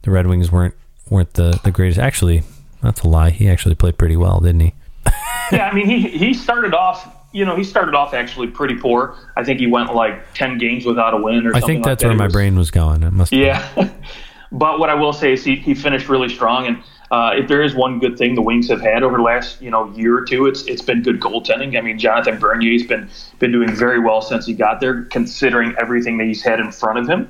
the 0.01 0.11
Red 0.11 0.27
Wings 0.27 0.51
weren't 0.51 0.75
weren't 1.09 1.33
the, 1.33 1.59
the 1.63 1.71
greatest. 1.71 1.99
Actually, 1.99 2.43
that's 2.81 3.01
a 3.01 3.07
lie. 3.07 3.29
He 3.29 3.49
actually 3.49 3.75
played 3.75 3.97
pretty 3.97 4.17
well, 4.17 4.39
didn't 4.39 4.61
he? 4.61 4.73
yeah, 5.51 5.69
I 5.71 5.73
mean 5.73 5.85
he 5.85 6.09
he 6.09 6.33
started 6.33 6.73
off 6.73 7.15
you 7.31 7.45
know, 7.45 7.55
he 7.55 7.63
started 7.63 7.93
off 7.93 8.13
actually 8.13 8.47
pretty 8.47 8.75
poor. 8.75 9.15
I 9.37 9.43
think 9.43 9.59
he 9.59 9.67
went 9.67 9.93
like 9.93 10.33
ten 10.33 10.57
games 10.57 10.85
without 10.85 11.13
a 11.13 11.17
win 11.17 11.45
or 11.45 11.53
something. 11.53 11.63
I 11.63 11.65
think 11.65 11.85
that's 11.85 12.03
like 12.03 12.09
where 12.09 12.17
my 12.17 12.25
was, 12.25 12.33
brain 12.33 12.57
was 12.57 12.71
going. 12.71 13.03
It 13.03 13.11
must 13.11 13.31
be. 13.31 13.37
Yeah. 13.37 13.89
But 14.51 14.79
what 14.79 14.89
I 14.89 14.95
will 14.95 15.13
say 15.13 15.33
is 15.33 15.43
he, 15.43 15.55
he 15.55 15.75
finished 15.75 16.09
really 16.09 16.29
strong. 16.29 16.65
And 16.65 16.83
uh, 17.11 17.33
if 17.35 17.47
there 17.47 17.61
is 17.61 17.75
one 17.75 17.99
good 17.99 18.17
thing 18.17 18.35
the 18.35 18.41
Wings 18.41 18.67
have 18.69 18.81
had 18.81 19.03
over 19.03 19.17
the 19.17 19.23
last 19.23 19.61
you 19.61 19.69
know 19.69 19.91
year 19.91 20.17
or 20.17 20.25
two, 20.25 20.45
it's 20.47 20.63
it's 20.63 20.81
been 20.81 21.01
good 21.01 21.19
goaltending. 21.19 21.77
I 21.77 21.81
mean, 21.81 21.97
Jonathan 21.97 22.39
Bernier's 22.39 22.83
been 22.83 23.09
been 23.39 23.51
doing 23.51 23.73
very 23.73 23.99
well 23.99 24.21
since 24.21 24.45
he 24.45 24.53
got 24.53 24.79
there, 24.79 25.03
considering 25.03 25.75
everything 25.79 26.17
that 26.17 26.27
he's 26.27 26.43
had 26.43 26.59
in 26.59 26.71
front 26.71 26.99
of 26.99 27.07
him. 27.07 27.29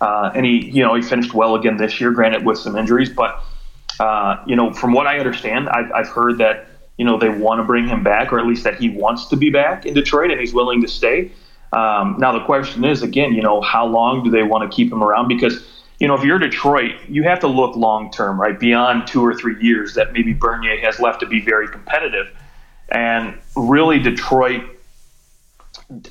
Uh, 0.00 0.32
and 0.34 0.44
he 0.44 0.70
you 0.70 0.82
know 0.82 0.94
he 0.94 1.02
finished 1.02 1.34
well 1.34 1.54
again 1.54 1.76
this 1.76 2.00
year, 2.00 2.10
granted 2.10 2.44
with 2.44 2.58
some 2.58 2.76
injuries. 2.76 3.10
But 3.10 3.40
uh, 4.00 4.42
you 4.46 4.56
know, 4.56 4.72
from 4.72 4.92
what 4.92 5.06
I 5.06 5.18
understand, 5.18 5.68
I've, 5.68 5.90
I've 5.92 6.08
heard 6.08 6.38
that 6.38 6.66
you 6.96 7.04
know 7.04 7.18
they 7.18 7.28
want 7.28 7.60
to 7.60 7.64
bring 7.64 7.86
him 7.86 8.02
back, 8.02 8.32
or 8.32 8.40
at 8.40 8.46
least 8.46 8.64
that 8.64 8.76
he 8.76 8.90
wants 8.90 9.26
to 9.26 9.36
be 9.36 9.50
back 9.50 9.86
in 9.86 9.94
Detroit, 9.94 10.30
and 10.30 10.40
he's 10.40 10.54
willing 10.54 10.82
to 10.82 10.88
stay. 10.88 11.30
Um, 11.72 12.16
now 12.18 12.32
the 12.32 12.44
question 12.44 12.84
is 12.84 13.02
again, 13.02 13.32
you 13.32 13.42
know, 13.42 13.60
how 13.60 13.86
long 13.86 14.24
do 14.24 14.30
they 14.30 14.42
want 14.42 14.68
to 14.68 14.74
keep 14.74 14.92
him 14.92 15.02
around? 15.02 15.28
Because 15.28 15.64
you 15.98 16.08
know, 16.08 16.14
if 16.14 16.24
you're 16.24 16.38
Detroit, 16.38 16.92
you 17.08 17.22
have 17.22 17.40
to 17.40 17.46
look 17.46 17.76
long 17.76 18.10
term, 18.10 18.40
right? 18.40 18.58
Beyond 18.58 19.06
two 19.06 19.24
or 19.24 19.34
three 19.34 19.60
years 19.62 19.94
that 19.94 20.12
maybe 20.12 20.32
Bernier 20.32 20.78
has 20.80 20.98
left 20.98 21.20
to 21.20 21.26
be 21.26 21.40
very 21.40 21.68
competitive. 21.68 22.30
And 22.88 23.38
really, 23.56 23.98
Detroit, 23.98 24.62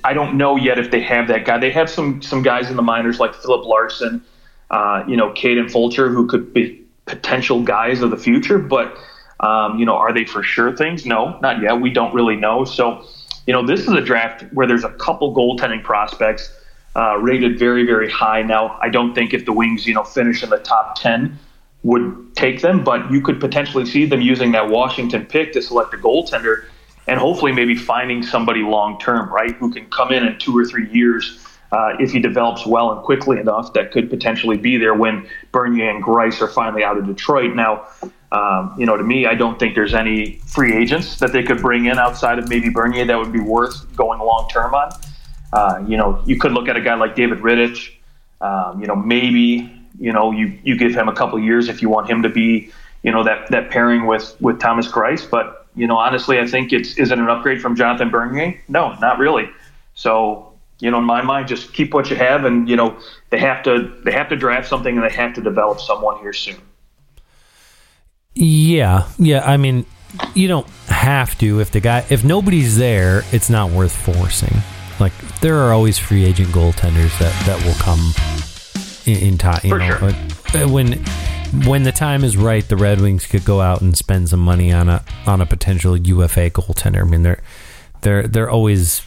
I 0.04 0.14
don't 0.14 0.38
know 0.38 0.56
yet 0.56 0.80
if 0.80 0.92
they 0.92 1.02
have 1.02 1.28
that 1.28 1.46
guy. 1.46 1.58
They 1.58 1.72
have 1.72 1.90
some 1.90 2.22
some 2.22 2.42
guys 2.42 2.70
in 2.70 2.76
the 2.76 2.82
minors 2.82 3.20
like 3.20 3.36
Filip 3.36 3.66
Larsson, 3.66 4.24
uh, 4.72 5.04
you 5.08 5.18
know, 5.18 5.32
Kaden 5.32 5.70
Fulcher, 5.70 6.10
who 6.10 6.28
could 6.28 6.54
be 6.54 6.82
potential 7.06 7.62
guys 7.62 8.02
of 8.02 8.10
the 8.10 8.18
future. 8.18 8.58
But 8.58 8.98
um, 9.40 9.78
you 9.78 9.86
know, 9.86 9.96
are 9.96 10.14
they 10.14 10.26
for 10.26 10.42
sure 10.44 10.76
things? 10.76 11.06
No, 11.06 11.38
not 11.40 11.62
yet. 11.62 11.82
We 11.82 11.90
don't 11.90 12.14
really 12.14 12.38
know. 12.38 12.64
So, 12.64 13.06
you 13.46 13.54
know, 13.54 13.66
this 13.66 13.82
is 13.82 13.90
a 13.90 14.02
draft 14.02 14.46
where 14.54 14.66
there's 14.66 14.86
a 14.86 14.92
couple 14.92 15.36
goaltending 15.36 15.84
prospects 15.84 16.50
uh, 16.96 17.18
rated 17.18 17.58
very, 17.58 17.86
very 17.86 18.10
high. 18.10 18.42
Now, 18.42 18.78
I 18.82 18.90
don't 18.90 19.14
think 19.16 19.34
if 19.34 19.46
the 19.46 19.54
Wings, 19.54 19.88
you 19.88 19.94
know, 19.94 20.04
finish 20.04 20.44
in 20.44 20.50
the 20.50 20.60
top 20.60 21.00
10 21.00 21.38
would 21.84 22.36
take 22.36 22.62
them, 22.62 22.84
but 22.84 23.12
you 23.12 23.22
could 23.22 23.40
potentially 23.40 23.86
see 23.86 24.06
them 24.06 24.22
using 24.22 24.52
that 24.52 24.70
Washington 24.70 25.26
pick 25.26 25.54
to 25.54 25.62
select 25.62 25.94
a 25.94 25.98
goaltender 25.98 26.66
and 27.08 27.20
hopefully 27.20 27.52
maybe 27.52 27.76
finding 27.76 28.24
somebody 28.24 28.62
long 28.62 28.98
term, 29.00 29.32
right, 29.34 29.56
who 29.56 29.74
can 29.74 29.86
come 29.90 30.12
in 30.12 30.26
in 30.26 30.38
two 30.40 30.58
or 30.58 30.66
three 30.66 30.90
years 30.92 31.46
uh, 31.74 31.96
if 32.00 32.12
he 32.12 32.20
develops 32.20 32.66
well 32.66 32.92
and 32.92 33.04
quickly 33.04 33.40
enough 33.40 33.74
that 33.74 33.92
could 33.92 34.10
potentially 34.10 34.56
be 34.56 34.78
there 34.78 34.94
when 34.94 35.28
Bernier 35.52 35.90
and 35.90 36.04
Greiss 36.04 36.40
are 36.40 36.48
finally 36.48 36.84
out 36.84 36.98
of 36.98 37.06
Detroit. 37.08 37.56
Now, 37.56 37.88
um, 38.32 38.76
you 38.78 38.86
know, 38.86 38.96
to 38.96 39.04
me, 39.04 39.26
I 39.26 39.36
don't 39.36 39.60
think 39.60 39.76
there's 39.76 39.94
any 39.94 40.40
free 40.48 40.74
agents 40.74 41.20
that 41.20 41.34
they 41.34 41.44
could 41.44 41.62
bring 41.62 41.86
in 41.86 41.98
outside 41.98 42.40
of 42.40 42.48
maybe 42.48 42.70
Bernier 42.70 43.06
that 43.06 43.18
would 43.18 43.34
be 43.34 43.40
worth 43.40 43.94
going 43.96 44.20
long 44.20 44.48
term 44.50 44.74
on. 44.74 44.92
Uh, 45.54 45.84
you 45.88 45.98
know, 45.98 46.20
you 46.26 46.40
could 46.40 46.52
look 46.52 46.68
at 46.68 46.76
a 46.76 46.82
guy 46.82 46.96
like 46.96 47.16
David 47.16 47.40
Rittich. 47.40 47.94
Um, 48.42 48.82
you 48.82 48.88
know, 48.88 48.96
maybe 48.96 49.72
you 50.00 50.12
know 50.12 50.32
you 50.32 50.58
you 50.64 50.76
give 50.76 50.96
him 50.96 51.08
a 51.08 51.14
couple 51.14 51.40
years 51.40 51.70
if 51.70 51.84
you 51.84 51.90
want 51.90 52.10
him 52.10 52.24
to 52.24 52.30
be 52.30 52.72
you 53.04 53.12
know 53.12 53.24
that 53.24 53.52
that 53.52 53.70
pairing 53.70 54.08
with 54.08 54.36
with 54.42 54.60
Thomas 54.60 54.88
Greiss. 54.88 55.30
But 55.30 55.68
you 55.76 55.86
know, 55.86 55.98
honestly, 55.98 56.40
I 56.40 56.48
think 56.48 56.74
it's 56.74 56.98
is 56.98 57.12
it 57.12 57.20
an 57.20 57.30
upgrade 57.30 57.62
from 57.62 57.76
Jonathan 57.76 58.10
Bernier? 58.10 58.60
No, 58.68 58.94
not 58.96 59.20
really. 59.20 59.48
So 59.94 60.54
you 60.80 60.90
know, 60.90 60.98
in 60.98 61.06
my 61.06 61.22
mind, 61.22 61.48
just 61.48 61.72
keep 61.72 61.94
what 61.94 62.10
you 62.10 62.16
have, 62.16 62.46
and 62.46 62.68
you 62.68 62.76
know, 62.76 62.98
they 63.30 63.40
have 63.40 63.62
to 63.64 63.94
they 64.04 64.12
have 64.12 64.30
to 64.30 64.36
draft 64.36 64.68
something, 64.68 64.98
and 64.98 65.06
they 65.06 65.14
have 65.14 65.36
to 65.36 65.42
develop 65.42 65.80
someone 65.80 66.20
here 66.20 66.34
soon. 66.34 66.60
Yeah, 68.34 69.08
yeah. 69.20 69.44
I 69.46 69.58
mean, 69.58 69.86
you 70.34 70.48
don't 70.48 70.68
have 70.88 71.38
to 71.38 71.60
if 71.60 71.70
the 71.70 71.80
guy 71.80 72.06
if 72.10 72.24
nobody's 72.24 72.76
there, 72.78 73.22
it's 73.32 73.52
not 73.52 73.70
worth 73.70 73.96
forcing. 73.96 74.64
Like 75.04 75.40
there 75.42 75.58
are 75.58 75.74
always 75.74 75.98
free 75.98 76.24
agent 76.24 76.48
goaltenders 76.50 77.18
that 77.20 77.34
that 77.46 77.62
will 77.66 77.74
come 77.74 78.14
in, 79.06 79.28
in 79.28 79.38
time. 79.38 79.60
You 79.64 79.70
For 79.70 79.80
know, 79.80 80.14
sure. 80.54 80.70
When 80.70 81.04
when 81.68 81.84
the 81.84 81.92
time 81.92 82.24
is 82.24 82.38
right, 82.38 82.66
the 82.66 82.78
Red 82.78 83.02
Wings 83.02 83.26
could 83.26 83.44
go 83.44 83.60
out 83.60 83.82
and 83.82 83.98
spend 83.98 84.30
some 84.30 84.40
money 84.40 84.72
on 84.72 84.88
a 84.88 85.04
on 85.28 85.42
a 85.42 85.46
potential 85.46 85.98
UFA 85.98 86.52
goaltender. 86.52 87.02
I 87.02 87.04
mean, 87.04 87.24
they're 87.24 87.44
they're 88.00 88.28
they're 88.30 88.50
always 88.50 89.02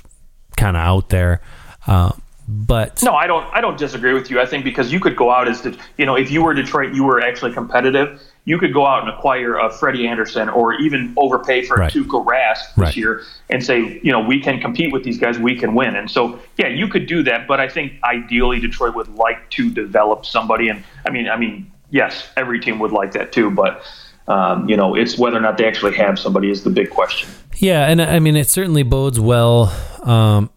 kind 0.59 0.77
of 0.77 0.83
out 0.83 1.09
there. 1.09 1.41
Uh, 1.87 2.13
but 2.47 3.03
no, 3.03 3.15
I 3.15 3.27
don't. 3.27 3.45
I 3.55 3.63
don't 3.63 3.79
disagree 3.79 4.13
with 4.13 4.31
you. 4.31 4.39
I 4.39 4.45
think 4.45 4.65
because 4.65 4.93
you 4.93 5.01
could 5.01 5.17
go 5.17 5.31
out 5.31 5.49
as 5.49 5.63
the, 5.63 5.79
you 5.97 6.05
know, 6.05 6.15
if 6.15 6.31
you 6.31 6.43
were 6.43 6.53
Detroit, 6.53 6.95
you 6.95 7.05
were 7.05 7.23
actually 7.23 7.55
competitive. 7.55 8.21
You 8.47 8.59
could 8.59 8.73
go 8.73 8.87
out 8.87 9.01
and 9.03 9.11
acquire 9.11 9.59
a 9.59 9.69
Freddie 9.71 10.07
Andersen 10.07 10.49
or 10.49 10.73
even 10.75 11.13
overpay 11.17 11.63
for 11.63 11.77
Right. 11.77 11.95
a 11.95 11.99
Tuukka 11.99 12.25
Rask 12.25 12.61
this 12.75 12.79
Right. 12.79 12.97
year 12.97 13.23
and 13.51 13.63
say, 13.63 14.01
you 14.03 14.13
know, 14.13 14.21
we 14.21 14.41
can 14.41 14.61
compete 14.61 14.93
with 14.93 15.03
these 15.05 15.19
guys, 15.19 15.37
we 15.39 15.57
can 15.57 15.75
win. 15.75 15.97
And 15.97 16.09
so, 16.11 16.39
yeah, 16.57 16.69
you 16.69 16.87
could 16.89 17.07
do 17.07 17.23
that, 17.25 17.49
but 17.49 17.59
I 17.61 17.69
think 17.69 17.93
ideally 18.05 18.61
Detroit 18.61 18.95
would 18.95 19.13
like 19.17 19.51
to 19.51 19.69
develop 19.71 20.25
somebody. 20.25 20.69
And 20.69 20.83
I 21.07 21.11
mean, 21.11 21.29
I 21.29 21.37
mean, 21.37 21.71
yes, 21.91 22.29
every 22.37 22.61
team 22.61 22.79
would 22.79 22.93
like 22.93 23.13
that 23.13 23.33
too, 23.33 23.51
but 23.51 23.83
um, 24.29 24.69
you 24.69 24.77
know, 24.77 24.95
it's 24.97 25.17
whether 25.19 25.37
or 25.37 25.41
not 25.41 25.57
they 25.59 25.67
actually 25.67 25.95
have 25.97 26.19
somebody 26.19 26.51
is 26.51 26.65
the 26.65 26.71
big 26.71 26.91
question. 26.91 27.29
Yeah, 27.59 27.87
and 27.89 28.01
I 28.03 28.19
mean 28.21 28.37
it 28.37 28.49
certainly 28.49 28.83
bodes 28.83 29.19
well 29.21 29.73
um, 30.03 30.51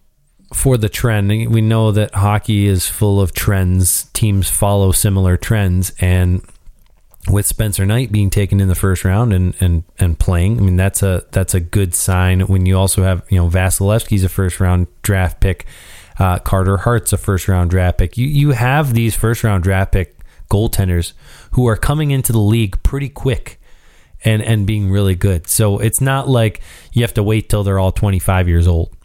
for 0.54 0.76
the 0.78 0.90
trend. 0.90 1.30
We 1.54 1.62
know 1.62 1.92
that 1.92 2.14
hockey 2.16 2.66
is 2.68 2.88
full 2.88 3.22
of 3.22 3.32
trends. 3.34 4.06
Teams 4.14 4.50
follow 4.50 4.92
similar 4.92 5.38
trends, 5.38 5.92
and 6.00 6.42
with 7.28 7.46
Spencer 7.46 7.86
Knight 7.86 8.12
being 8.12 8.30
taken 8.30 8.60
in 8.60 8.68
the 8.68 8.76
first 8.76 9.04
round 9.04 9.34
and 9.34 9.56
and 9.60 9.84
and 9.98 10.18
playing, 10.18 10.58
I 10.58 10.62
mean 10.62 10.78
that's 10.78 11.04
a 11.04 11.26
that's 11.32 11.54
a 11.54 11.60
good 11.60 11.94
sign. 11.94 12.42
When 12.42 12.66
you 12.66 12.78
also 12.78 13.04
have 13.04 13.24
you 13.30 13.38
know 13.38 13.50
Vasilevskiy's 13.50 14.24
a 14.24 14.30
first 14.30 14.60
round 14.60 14.88
draft 15.02 15.40
pick, 15.42 15.66
uh, 16.18 16.40
Carter 16.40 16.78
Hart's 16.78 17.14
a 17.14 17.18
first 17.18 17.48
round 17.48 17.70
draft 17.70 17.98
pick. 17.98 18.18
You 18.18 18.28
you 18.28 18.52
have 18.52 18.94
these 18.94 19.16
first 19.16 19.44
round 19.44 19.64
draft 19.64 19.92
pick 19.92 20.16
goaltenders 20.50 21.14
who 21.52 21.68
are 21.68 21.78
coming 21.78 22.12
into 22.12 22.32
the 22.32 22.40
league 22.40 22.82
pretty 22.84 23.10
quick 23.10 23.60
and 24.24 24.42
and 24.42 24.66
being 24.66 24.90
really 24.90 25.16
good. 25.16 25.48
So 25.48 25.80
it's 25.80 26.02
not 26.02 26.28
like 26.28 26.62
you 26.94 27.04
have 27.04 27.14
to 27.16 27.24
wait 27.24 27.50
till 27.50 27.64
they're 27.64 27.80
all 27.80 27.92
25 27.92 28.48
years 28.48 28.68
old. 28.68 28.96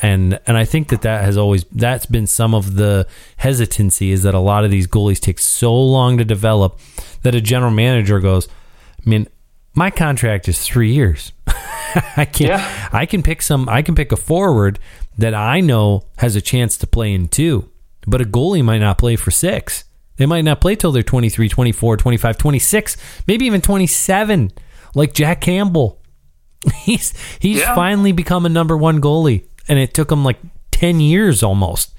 And 0.00 0.38
and 0.46 0.56
I 0.56 0.64
think 0.64 0.88
that 0.88 1.02
that 1.02 1.24
has 1.24 1.36
always 1.36 1.64
that's 1.72 2.06
been 2.06 2.26
some 2.26 2.54
of 2.54 2.74
the 2.76 3.06
hesitancy 3.36 4.12
is 4.12 4.22
that 4.22 4.34
a 4.34 4.38
lot 4.38 4.64
of 4.64 4.70
these 4.70 4.86
goalies 4.86 5.18
take 5.20 5.38
so 5.38 5.74
long 5.74 6.18
to 6.18 6.24
develop 6.24 6.78
that 7.22 7.34
a 7.34 7.40
general 7.40 7.72
manager 7.72 8.20
goes, 8.20 8.46
I 9.04 9.10
mean, 9.10 9.26
my 9.74 9.90
contract 9.90 10.48
is 10.48 10.60
3 10.60 10.92
years. 10.92 11.32
I 12.16 12.24
can 12.26 12.46
Yeah. 12.48 12.88
I 12.92 13.06
can 13.06 13.22
pick 13.22 13.42
some 13.42 13.68
I 13.68 13.82
can 13.82 13.94
pick 13.94 14.12
a 14.12 14.16
forward 14.16 14.78
that 15.16 15.34
I 15.34 15.60
know 15.60 16.04
has 16.18 16.36
a 16.36 16.40
chance 16.40 16.76
to 16.78 16.86
play 16.86 17.12
in 17.12 17.26
2, 17.28 17.68
but 18.06 18.20
a 18.20 18.24
goalie 18.24 18.62
might 18.64 18.78
not 18.78 18.98
play 18.98 19.16
for 19.16 19.32
6. 19.32 19.84
They 20.16 20.26
might 20.26 20.42
not 20.44 20.60
play 20.60 20.74
till 20.76 20.92
they're 20.92 21.02
23, 21.02 21.48
24, 21.48 21.96
25, 21.96 22.38
26, 22.38 22.96
maybe 23.26 23.46
even 23.46 23.60
27, 23.60 24.50
like 24.94 25.12
Jack 25.12 25.40
Campbell. 25.40 26.00
He's 26.82 27.14
he's 27.40 27.58
Yeah. 27.60 27.74
finally 27.74 28.12
become 28.12 28.44
a 28.46 28.48
number 28.48 28.76
one 28.76 29.00
goalie, 29.00 29.44
and 29.68 29.78
it 29.78 29.94
took 29.94 30.08
them 30.08 30.24
like 30.24 30.38
10 30.72 31.00
years 31.00 31.42
almost. 31.42 31.94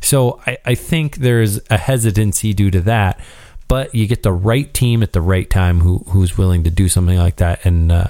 So 0.00 0.40
I, 0.46 0.58
I 0.64 0.74
think 0.74 1.16
there's 1.16 1.60
a 1.70 1.78
hesitancy 1.78 2.52
due 2.52 2.70
to 2.70 2.80
that, 2.80 3.20
but 3.68 3.94
you 3.94 4.06
get 4.06 4.22
the 4.22 4.32
right 4.32 4.72
team 4.74 5.02
at 5.02 5.12
the 5.12 5.20
right 5.20 5.48
time 5.48 5.80
who 5.80 5.98
who's 6.08 6.36
willing 6.36 6.64
to 6.64 6.70
do 6.70 6.88
something 6.88 7.16
like 7.16 7.36
that, 7.36 7.64
and 7.64 7.92
uh, 7.92 8.08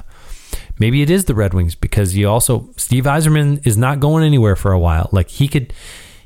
maybe 0.78 1.02
it 1.02 1.10
is 1.10 1.26
the 1.26 1.34
Red 1.34 1.54
Wings 1.54 1.74
because 1.74 2.16
you 2.16 2.28
also 2.28 2.70
Steve 2.76 3.04
Yzerman 3.04 3.64
is 3.66 3.76
not 3.76 4.00
going 4.00 4.24
anywhere 4.24 4.56
for 4.56 4.72
a 4.72 4.78
while. 4.78 5.08
Like 5.12 5.28
he 5.28 5.48
could 5.48 5.72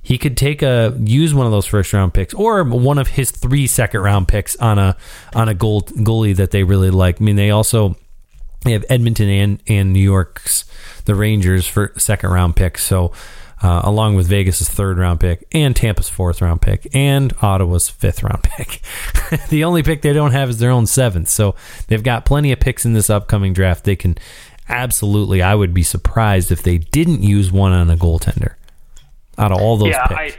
he 0.01 0.19
could 0.19 0.37
take 0.37 0.63
a 0.63 0.97
use 1.01 1.35
one 1.35 1.47
of 1.47 1.53
those 1.53 1.67
first 1.67 1.93
round 1.93 2.15
picks 2.15 2.33
or 2.33 2.63
one 2.63 2.97
of 2.97 3.09
his 3.09 3.33
three 3.33 3.67
second 3.67 4.03
round 4.03 4.29
picks 4.29 4.55
on 4.57 4.79
a 4.79 4.97
on 5.35 5.49
a 5.49 5.55
goal 5.55 5.83
goalie 5.83 6.37
that 6.37 6.53
they 6.53 6.63
really 6.63 6.91
like. 6.91 7.21
I 7.21 7.25
mean, 7.25 7.35
they 7.35 7.51
also 7.51 7.97
they 8.67 8.73
have 8.73 8.85
Edmonton 8.89 9.29
and 9.29 9.63
and 9.67 9.93
New 9.93 10.01
York's 10.01 10.65
the 11.05 11.15
Rangers 11.15 11.67
for 11.67 11.93
second 11.97 12.31
round 12.31 12.57
picks. 12.57 12.85
So. 12.85 13.13
Uh, 13.63 13.81
along 13.85 14.15
with 14.15 14.27
Vegas's 14.27 14.69
third 14.69 14.99
round 14.99 15.19
pick 15.19 15.49
and 15.51 15.75
Tampa's 15.75 16.11
fourth 16.11 16.43
round 16.43 16.61
pick 16.61 16.95
and 16.95 17.33
Ottawa's 17.41 17.89
fifth 17.89 18.23
round 18.23 18.43
pick. 18.43 18.83
the 19.49 19.65
only 19.65 19.83
pick 19.83 20.03
they 20.03 20.13
don't 20.13 20.33
have 20.33 20.51
is 20.51 20.59
their 20.59 20.71
own 20.71 20.87
seventh. 20.87 21.31
So 21.31 21.55
they've 21.89 22.03
got 22.03 22.27
plenty 22.27 22.53
of 22.53 22.61
picks 22.61 22.85
in 22.85 22.93
this 22.93 23.09
upcoming 23.09 23.55
draft. 23.55 23.85
They 23.85 23.97
can 23.97 24.19
absolutely, 24.69 25.41
I 25.41 25.55
would 25.55 25.73
be 25.73 25.83
surprised 25.83 26.53
if 26.53 26.63
they 26.63 26.77
didn't 26.77 27.23
use 27.23 27.51
one 27.51 27.73
on 27.73 27.89
a 27.89 27.97
goaltender 27.97 28.57
out 29.39 29.53
of 29.53 29.59
all 29.61 29.79
those 29.79 29.89
yeah, 29.89 30.07
picks. 30.07 30.37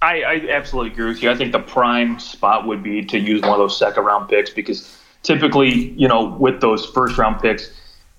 I, 0.00 0.22
I, 0.22 0.22
I 0.22 0.48
absolutely 0.50 0.92
agree 0.92 1.08
with 1.08 1.22
you. 1.22 1.30
I 1.30 1.34
think 1.34 1.52
the 1.52 1.60
prime 1.60 2.18
spot 2.18 2.66
would 2.66 2.82
be 2.82 3.04
to 3.04 3.18
use 3.18 3.42
one 3.42 3.52
of 3.52 3.58
those 3.58 3.76
second 3.76 4.04
round 4.04 4.28
picks 4.28 4.50
because 4.50 4.96
typically, 5.24 5.90
you 5.92 6.06
know, 6.06 6.36
with 6.38 6.60
those 6.60 6.86
first 6.86 7.18
round 7.18 7.40
picks, 7.42 7.70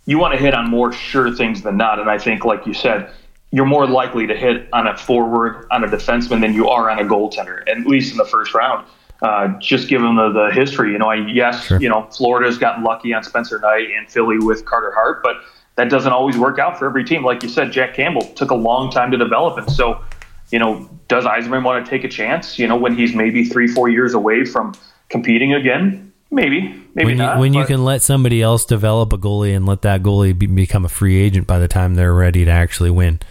you 0.06 0.20
want 0.20 0.34
to 0.34 0.40
hit 0.40 0.54
on 0.54 0.70
more 0.70 0.92
sure 0.92 1.34
things 1.34 1.62
than 1.62 1.78
not. 1.78 2.00
And 2.00 2.10
I 2.10 2.18
think, 2.18 2.44
like 2.44 2.68
you 2.68 2.74
said, 2.74 3.10
you're 3.52 3.66
more 3.66 3.88
likely 3.88 4.28
to 4.28 4.36
hit 4.36 4.68
on 4.74 4.86
a 4.88 4.98
forward, 4.98 5.66
on 5.72 5.84
a 5.84 5.88
defenseman 5.88 6.42
than 6.42 6.54
you 6.54 6.68
are 6.68 6.90
on 6.90 7.00
a 7.00 7.04
goaltender, 7.04 7.64
at 7.70 7.88
least 7.88 8.12
in 8.12 8.18
the 8.18 8.26
first 8.26 8.54
round. 8.54 8.86
Uh, 9.22 9.48
just 9.60 9.88
given 9.88 10.16
the, 10.18 10.30
the 10.30 10.52
history, 10.54 10.92
you 10.92 10.98
know, 10.98 11.08
I, 11.08 11.16
yes, 11.16 11.64
Sure. 11.66 11.80
you 11.82 11.88
know, 11.88 12.06
Florida's 12.12 12.58
gotten 12.58 12.84
lucky 12.84 13.14
on 13.14 13.24
Spencer 13.24 13.58
Knight 13.60 13.88
and 13.98 14.10
Philly 14.10 14.38
with 14.38 14.66
Carter 14.66 14.92
Hart, 14.94 15.24
but 15.24 15.38
that 15.78 15.90
doesn't 15.90 16.12
always 16.12 16.38
work 16.38 16.60
out 16.60 16.78
for 16.78 16.86
every 16.86 17.06
team. 17.06 17.24
Like 17.24 17.42
you 17.42 17.48
said, 17.48 17.72
Jack 17.72 17.94
Campbell 17.94 18.22
took 18.34 18.52
a 18.52 18.56
long 18.56 18.92
time 18.92 19.12
to 19.12 19.18
develop, 19.18 19.58
and 19.58 19.72
so 19.72 20.04
you 20.52 20.60
know, 20.60 20.88
does 21.08 21.26
Yzerman 21.26 21.64
want 21.64 21.84
to 21.84 21.90
take 21.90 22.04
a 22.04 22.08
chance? 22.08 22.60
You 22.60 22.68
know, 22.68 22.76
when 22.76 22.96
he's 22.96 23.16
maybe 23.16 23.46
three, 23.46 23.68
four 23.68 23.90
years 23.90 24.14
away 24.14 24.46
from 24.46 24.74
competing 25.10 25.54
again? 25.54 26.14
Maybe, 26.36 26.64
maybe 26.94 27.06
when 27.06 27.10
you, 27.12 27.16
not. 27.16 27.38
when 27.40 27.54
you 27.54 27.64
can 27.64 27.86
let 27.86 28.02
somebody 28.02 28.42
else 28.42 28.66
develop 28.66 29.14
a 29.14 29.18
goalie 29.18 29.56
and 29.56 29.66
let 29.66 29.84
that 29.84 30.04
goalie 30.04 30.38
be, 30.38 30.48
become 30.48 30.84
a 30.84 30.90
free 30.90 31.16
agent 31.16 31.48
by 31.48 31.60
the 31.60 31.70
time 31.70 31.96
they're 31.96 32.14
ready 32.14 32.44
to 32.44 32.52
actually 32.52 32.92
win, 32.92 33.22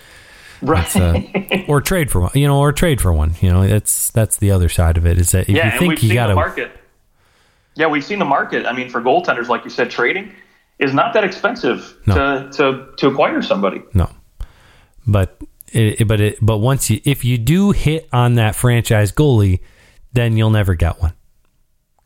right? 0.63 0.97
Uh, 0.97 1.21
or 1.69 1.83
trade 1.83 2.11
for 2.11 2.23
one, 2.23 2.31
you 2.35 2.47
know, 2.47 2.59
or 2.59 2.73
trade 2.73 3.03
for 3.03 3.13
one, 3.13 3.35
you 3.43 3.51
know, 3.51 3.69
that's 3.69 4.11
that's 4.13 4.39
the 4.39 4.51
other 4.51 4.71
side 4.71 4.97
of 4.97 5.05
it. 5.07 5.19
Is 5.19 5.33
that 5.33 5.43
if 5.43 5.49
yeah, 5.51 5.75
you 5.75 5.79
think 5.79 6.03
you 6.03 6.15
got 6.15 6.29
the 6.29 6.33
to 6.33 6.35
market. 6.37 6.73
Yeah, 7.75 7.89
we've 7.89 8.03
seen 8.05 8.21
the 8.21 8.25
market. 8.25 8.65
I 8.65 8.73
mean, 8.73 8.89
for 8.89 9.03
goaltenders, 9.03 9.49
like 9.49 9.65
you 9.65 9.71
said, 9.71 9.91
trading 9.91 10.33
is 10.79 10.95
not 10.95 11.13
that 11.13 11.25
expensive 11.25 11.95
No. 12.07 12.15
to, 12.15 12.51
to 12.57 12.87
to 12.97 13.09
acquire 13.09 13.43
somebody. 13.43 13.83
No, 13.93 14.09
but 15.07 15.39
it- 15.73 16.09
but 16.09 16.21
it, 16.23 16.39
but 16.41 16.57
once 16.57 16.89
you 16.89 17.01
if 17.05 17.23
you 17.23 17.37
do 17.37 17.73
hit 17.73 18.09
on 18.15 18.37
that 18.37 18.55
franchise 18.57 19.13
goalie, 19.13 19.61
then 20.15 20.39
you'll 20.39 20.49
never 20.49 20.75
get 20.75 21.03
one 21.03 21.13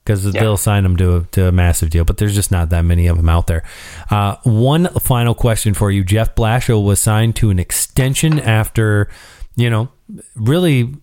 because 0.09 0.33
they'll 0.33 0.57
sign 0.57 0.85
them 0.85 0.97
to 0.97 1.17
a, 1.17 1.23
to 1.33 1.49
a 1.49 1.53
massive 1.53 1.91
deal. 1.91 2.05
But 2.05 2.17
there's 2.17 2.35
just 2.35 2.51
not 2.51 2.71
that 2.71 2.83
many 2.83 3.09
of 3.09 3.19
them 3.19 3.29
out 3.29 3.47
there. 3.47 3.63
Uh, 4.11 4.37
one 4.43 4.87
final 5.01 5.35
question 5.35 5.75
for 5.75 5.91
you: 5.91 6.03
Jeff 6.03 6.35
Blashill 6.35 6.83
was 6.83 6.99
signed 6.99 7.37
to 7.37 7.51
an 7.51 7.59
extension 7.59 8.41
after, 8.41 9.09
you 9.55 9.69
know, 9.69 9.91
really. 10.35 10.95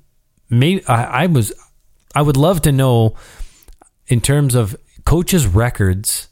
Maybe 0.49 0.85
I, 0.87 1.23
I 1.23 1.25
was. 1.27 1.53
I 2.15 2.21
would 2.21 2.37
love 2.37 2.61
to 2.63 2.71
know, 2.71 3.15
in 4.07 4.21
terms 4.21 4.55
of 4.55 4.75
coaches' 5.05 5.45
records, 5.45 6.29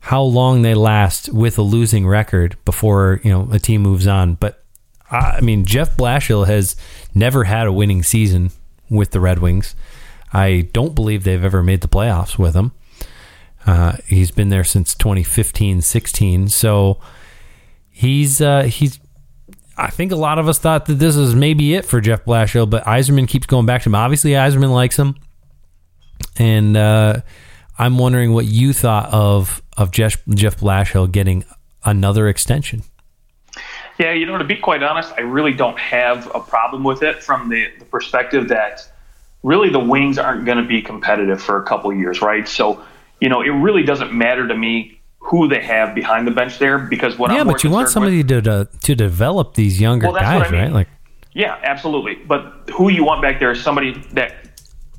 how 0.00 0.22
long 0.22 0.62
they 0.62 0.74
last 0.74 1.32
with 1.32 1.56
a 1.56 1.62
losing 1.62 2.06
record 2.06 2.56
before 2.64 3.20
you 3.24 3.30
know 3.30 3.48
a 3.50 3.58
team 3.58 3.80
moves 3.82 4.06
on. 4.06 4.34
But 4.34 4.62
I 5.10 5.16
I 5.16 5.40
mean, 5.40 5.64
Jeff 5.64 5.96
Blashill 5.96 6.46
has 6.46 6.76
never 7.14 7.44
had 7.44 7.66
a 7.66 7.72
winning 7.72 8.02
season 8.02 8.50
with 8.90 9.12
the 9.12 9.20
Red 9.20 9.38
Wings. 9.38 9.74
I 10.32 10.68
don't 10.72 10.94
believe 10.94 11.24
they've 11.24 11.44
ever 11.44 11.62
made 11.62 11.80
the 11.80 11.88
playoffs 11.88 12.38
with 12.38 12.54
him. 12.54 12.72
Uh, 13.66 13.96
he's 14.06 14.30
been 14.30 14.48
there 14.48 14.64
since 14.64 14.94
2015, 14.94 15.82
16. 15.82 16.48
So 16.48 17.00
he's 17.88 18.40
uh, 18.40 18.62
he's. 18.62 18.98
I 19.76 19.88
think 19.88 20.12
a 20.12 20.16
lot 20.16 20.38
of 20.38 20.46
us 20.46 20.58
thought 20.58 20.86
that 20.86 20.94
this 20.94 21.16
is 21.16 21.34
maybe 21.34 21.74
it 21.74 21.86
for 21.86 22.00
Jeff 22.00 22.24
Blashill, 22.24 22.68
but 22.68 22.84
Yzerman 22.84 23.26
keeps 23.26 23.46
going 23.46 23.64
back 23.64 23.82
to 23.82 23.88
him. 23.88 23.94
Obviously, 23.94 24.32
Yzerman 24.32 24.72
likes 24.72 24.98
him, 24.98 25.16
and 26.36 26.76
uh, 26.76 27.20
I'm 27.78 27.96
wondering 27.96 28.32
what 28.32 28.44
you 28.44 28.72
thought 28.72 29.12
of 29.12 29.62
of 29.76 29.90
Jeff 29.90 30.22
Jeff 30.28 30.58
Blashill 30.58 31.10
getting 31.10 31.44
another 31.84 32.28
extension. 32.28 32.82
Yeah, 33.98 34.12
you 34.12 34.24
know, 34.24 34.38
to 34.38 34.44
be 34.44 34.56
quite 34.56 34.82
honest, 34.82 35.12
I 35.18 35.22
really 35.22 35.52
don't 35.52 35.78
have 35.78 36.30
a 36.34 36.40
problem 36.40 36.84
with 36.84 37.02
it 37.02 37.22
from 37.22 37.50
the, 37.50 37.68
the 37.78 37.84
perspective 37.84 38.48
that 38.48 38.89
really 39.42 39.70
the 39.70 39.80
Wings 39.80 40.18
aren't 40.18 40.44
going 40.44 40.58
to 40.58 40.64
be 40.64 40.82
competitive 40.82 41.42
for 41.42 41.56
a 41.56 41.64
couple 41.64 41.92
years, 41.92 42.20
right? 42.20 42.46
So, 42.46 42.82
you 43.20 43.28
know, 43.28 43.40
it 43.42 43.50
really 43.50 43.82
doesn't 43.82 44.12
matter 44.12 44.46
to 44.46 44.54
me 44.54 45.00
who 45.18 45.48
they 45.48 45.60
have 45.62 45.94
behind 45.94 46.26
the 46.26 46.30
bench 46.30 46.58
there 46.58 46.78
because 46.78 47.18
what 47.18 47.30
yeah, 47.30 47.40
I'm 47.40 47.46
but 47.46 47.62
you 47.62 47.70
want 47.70 47.86
concerned 47.86 48.06
with- 48.06 48.28
somebody 48.28 48.42
to, 48.42 48.66
to 48.68 48.78
to 48.86 48.94
develop 48.94 49.54
these 49.54 49.80
younger 49.80 50.06
Well, 50.10 50.20
guys, 50.20 50.46
I 50.48 50.50
mean. 50.50 50.60
right? 50.62 50.72
Like, 50.72 50.88
Yeah, 51.34 51.58
absolutely. 51.62 52.14
But 52.16 52.70
who 52.74 52.90
you 52.90 53.04
want 53.04 53.22
back 53.22 53.38
there 53.38 53.50
is 53.52 53.62
somebody 53.62 53.92
that 54.12 54.34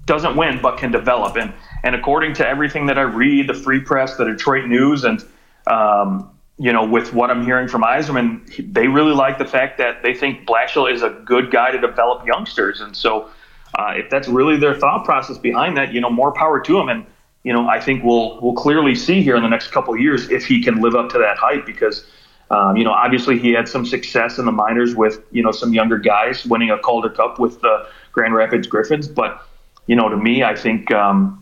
doesn't 0.05 0.35
win 0.35 0.59
but 0.61 0.77
can 0.77 0.91
develop. 0.91 1.35
And 1.37 1.53
and 1.83 1.95
according 1.95 2.33
to 2.35 2.47
everything 2.47 2.85
that 2.87 2.97
I 2.99 3.01
read, 3.03 3.47
the 3.47 3.53
Free 3.55 3.79
Press, 3.79 4.15
the 4.17 4.25
Detroit 4.25 4.65
News, 4.67 5.03
and 5.03 5.23
um, 5.67 6.29
you 6.57 6.71
know, 6.71 6.85
with 6.85 7.13
what 7.13 7.31
I'm 7.31 7.43
hearing 7.43 7.67
from 7.67 7.81
Yzerman, 7.81 8.71
they 8.73 8.87
really 8.87 9.13
like 9.13 9.39
the 9.39 9.45
fact 9.45 9.79
that 9.79 10.03
they 10.03 10.13
think 10.13 10.45
Blashill 10.47 10.91
is 10.91 11.01
a 11.01 11.09
good 11.09 11.49
guy 11.51 11.71
to 11.71 11.79
develop 11.79 12.25
youngsters. 12.27 12.81
And 12.81 12.95
so, 12.95 13.29
uh, 13.77 13.93
if 13.95 14.09
that's 14.09 14.27
really 14.27 14.57
their 14.57 14.75
thought 14.75 15.05
process 15.05 15.37
behind 15.37 15.77
that, 15.77 15.93
you 15.93 16.01
know, 16.01 16.09
more 16.09 16.31
power 16.31 16.59
to 16.59 16.79
him. 16.79 16.89
And 16.89 17.05
you 17.43 17.53
know, 17.53 17.67
I 17.67 17.79
think 17.79 18.03
we'll 18.03 18.39
we'll 18.41 18.53
clearly 18.53 18.95
see 18.95 19.21
here 19.21 19.35
in 19.35 19.43
the 19.43 19.49
next 19.49 19.71
couple 19.71 19.93
of 19.93 19.99
years 19.99 20.29
if 20.29 20.45
he 20.45 20.63
can 20.63 20.81
live 20.81 20.95
up 20.95 21.09
to 21.11 21.17
that 21.19 21.37
hype 21.37 21.65
because. 21.65 22.05
Um, 22.49 22.75
you 22.75 22.83
know, 22.83 22.91
obviously 22.91 23.39
he 23.39 23.53
had 23.53 23.69
some 23.69 23.85
success 23.85 24.37
in 24.37 24.43
the 24.43 24.51
minors 24.51 24.93
with 24.93 25.23
you 25.31 25.41
know 25.41 25.53
some 25.53 25.73
younger 25.73 25.97
guys 25.97 26.45
winning 26.45 26.69
a 26.69 26.77
Calder 26.77 27.09
Cup 27.09 27.39
with 27.39 27.61
the 27.61 27.87
Grand 28.11 28.35
Rapids 28.35 28.67
Griffins. 28.67 29.07
But 29.07 29.41
you 29.85 29.95
know, 29.95 30.09
to 30.09 30.17
me, 30.17 30.43
I 30.43 30.53
think 30.53 30.91
um, 30.91 31.41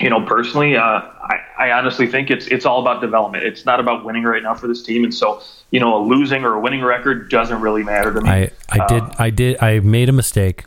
you 0.00 0.10
know, 0.10 0.20
personally, 0.22 0.76
uh, 0.76 0.82
I, 0.82 1.38
I 1.58 1.70
honestly 1.70 2.06
think 2.06 2.30
it's 2.30 2.46
it's 2.48 2.66
all 2.66 2.80
about 2.80 3.00
development. 3.00 3.44
It's 3.44 3.64
not 3.64 3.78
about 3.78 4.04
winning 4.04 4.24
right 4.24 4.42
now 4.42 4.54
for 4.54 4.66
this 4.66 4.82
team, 4.82 5.04
and 5.04 5.14
so 5.14 5.40
you 5.70 5.80
know, 5.80 5.96
a 5.96 6.02
losing 6.04 6.44
or 6.44 6.54
a 6.54 6.60
winning 6.60 6.82
record 6.82 7.30
doesn't 7.30 7.60
really 7.60 7.84
matter 7.84 8.12
to 8.12 8.20
me. 8.20 8.28
I, 8.28 8.50
I 8.68 8.86
did 8.86 9.02
I 9.18 9.30
did 9.30 9.62
I 9.62 9.80
made 9.80 10.08
a 10.08 10.12
mistake. 10.12 10.64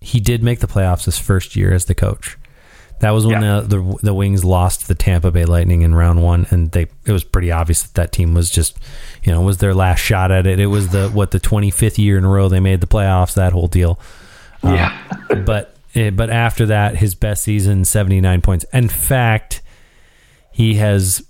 He 0.00 0.20
did 0.20 0.42
make 0.42 0.60
the 0.60 0.66
playoffs 0.66 1.04
his 1.06 1.18
first 1.18 1.56
year 1.56 1.72
as 1.72 1.86
the 1.86 1.94
coach. 1.94 2.36
That 3.00 3.10
was 3.10 3.26
when 3.26 3.42
Yeah. 3.42 3.60
the, 3.60 3.76
the 3.82 3.98
the 4.04 4.14
Wings 4.14 4.42
lost 4.44 4.88
the 4.88 4.94
Tampa 4.94 5.30
Bay 5.30 5.44
Lightning 5.44 5.82
in 5.82 5.94
round 5.94 6.22
one, 6.22 6.46
and 6.50 6.70
they 6.72 6.86
it 7.04 7.12
was 7.12 7.24
pretty 7.24 7.50
obvious 7.52 7.82
that 7.82 7.94
that 7.94 8.12
team 8.12 8.32
was 8.32 8.50
just, 8.50 8.78
you 9.22 9.32
know, 9.32 9.42
was 9.42 9.58
their 9.58 9.74
last 9.74 9.98
shot 10.00 10.30
at 10.32 10.46
it. 10.46 10.58
It 10.60 10.66
was 10.68 10.88
the 10.88 11.08
what 11.10 11.30
the 11.30 11.38
twenty 11.38 11.70
fifth 11.70 11.98
year 11.98 12.16
in 12.16 12.24
a 12.24 12.28
row 12.28 12.48
they 12.48 12.60
made 12.60 12.80
the 12.80 12.86
playoffs. 12.86 13.34
That 13.34 13.52
whole 13.52 13.66
deal. 13.68 14.00
yeah, 14.62 14.96
but 15.44 15.76
eh, 15.94 16.08
but 16.08 16.30
after 16.30 16.64
that, 16.66 16.96
his 16.96 17.14
best 17.14 17.42
season, 17.44 17.84
seventy 17.84 18.20
nine 18.22 18.40
points. 18.40 18.64
In 18.72 18.88
fact, 18.88 19.60
he 20.50 20.76
has 20.76 21.22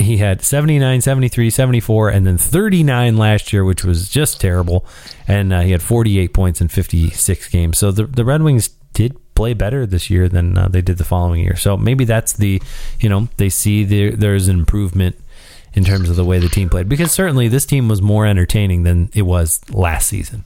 he 0.00 0.16
had 0.16 0.42
79, 0.42 1.00
73, 1.00 1.50
74, 1.50 2.08
and 2.08 2.26
then 2.26 2.38
39 2.38 3.16
last 3.16 3.52
year, 3.52 3.64
which 3.64 3.84
was 3.84 4.08
just 4.08 4.40
terrible. 4.40 4.84
And 5.28 5.52
uh, 5.52 5.60
he 5.60 5.72
had 5.72 5.82
48 5.82 6.32
points 6.32 6.60
in 6.60 6.68
56 6.68 7.48
games. 7.48 7.78
So 7.78 7.90
the, 7.92 8.04
the 8.04 8.24
Red 8.24 8.42
Wings 8.42 8.68
did 8.92 9.16
play 9.34 9.54
better 9.54 9.86
this 9.86 10.10
year 10.10 10.28
than 10.28 10.58
uh, 10.58 10.68
they 10.68 10.82
did 10.82 10.98
the 10.98 11.04
following 11.04 11.42
year. 11.42 11.56
So 11.56 11.76
maybe 11.76 12.04
that's 12.04 12.32
the, 12.34 12.60
you 12.98 13.08
know, 13.08 13.28
they 13.36 13.48
see 13.48 13.84
there, 13.84 14.10
there's 14.12 14.48
an 14.48 14.58
improvement 14.58 15.16
in 15.72 15.84
terms 15.84 16.10
of 16.10 16.16
the 16.16 16.24
way 16.24 16.38
the 16.38 16.48
team 16.48 16.68
played. 16.68 16.88
Because 16.88 17.12
certainly 17.12 17.48
this 17.48 17.64
team 17.64 17.88
was 17.88 18.02
more 18.02 18.26
entertaining 18.26 18.82
than 18.82 19.10
it 19.14 19.22
was 19.22 19.60
last 19.70 20.08
season. 20.08 20.44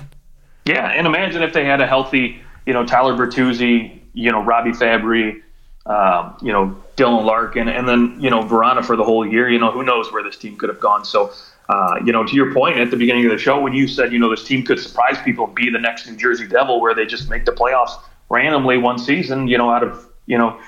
yeah. 0.67 0.89
And 0.89 1.07
imagine 1.07 1.43
if 1.43 1.53
they 1.53 1.65
had 1.65 1.81
a 1.81 1.87
healthy, 1.87 2.41
you 2.67 2.73
know, 2.73 2.85
Tyler 2.85 3.15
Bertuzzi, 3.15 4.01
you 4.13 4.31
know, 4.31 4.43
Robby 4.43 4.71
Fabbri, 4.71 5.43
um, 5.87 6.37
you 6.43 6.53
know, 6.53 6.77
Dylan 6.97 7.25
Larkin, 7.25 7.69
and 7.69 7.89
then 7.89 8.17
you 8.21 8.31
know 8.31 8.43
Vrana 8.43 8.85
for 8.85 8.97
the 8.97 9.05
whole 9.05 9.27
year. 9.27 9.49
You 9.51 9.59
know, 9.59 9.71
who 9.71 9.83
knows 9.83 10.13
where 10.13 10.23
this 10.23 10.37
team 10.37 10.57
could 10.57 10.69
have 10.69 10.81
gone. 10.81 11.05
So. 11.05 11.33
Uh, 11.67 11.95
you 12.05 12.13
know, 12.13 12.23
to 12.27 12.35
your 12.35 12.53
point 12.53 12.77
at 12.77 12.91
the 12.91 12.97
beginning 12.99 13.25
of 13.25 13.31
the 13.31 13.39
show, 13.39 13.59
when 13.59 13.73
you 13.73 13.89
said, 13.89 14.13
you 14.13 14.19
know, 14.19 14.29
this 14.29 14.45
team 14.45 14.63
could 14.63 14.79
surprise 14.79 15.17
people 15.25 15.47
and 15.47 15.55
be 15.55 15.71
the 15.71 15.79
next 15.79 16.07
New 16.07 16.15
Jersey 16.15 16.47
Devil, 16.47 16.79
where 16.79 16.95
they 16.95 17.07
just 17.07 17.31
make 17.31 17.47
the 17.47 17.53
playoffs 17.53 17.99
randomly 18.29 18.77
one 18.77 18.99
season, 18.99 19.49
you 19.49 19.57
know, 19.57 19.71
out 19.71 19.83
of, 19.83 20.07
you 20.27 20.37
know, 20.37 20.61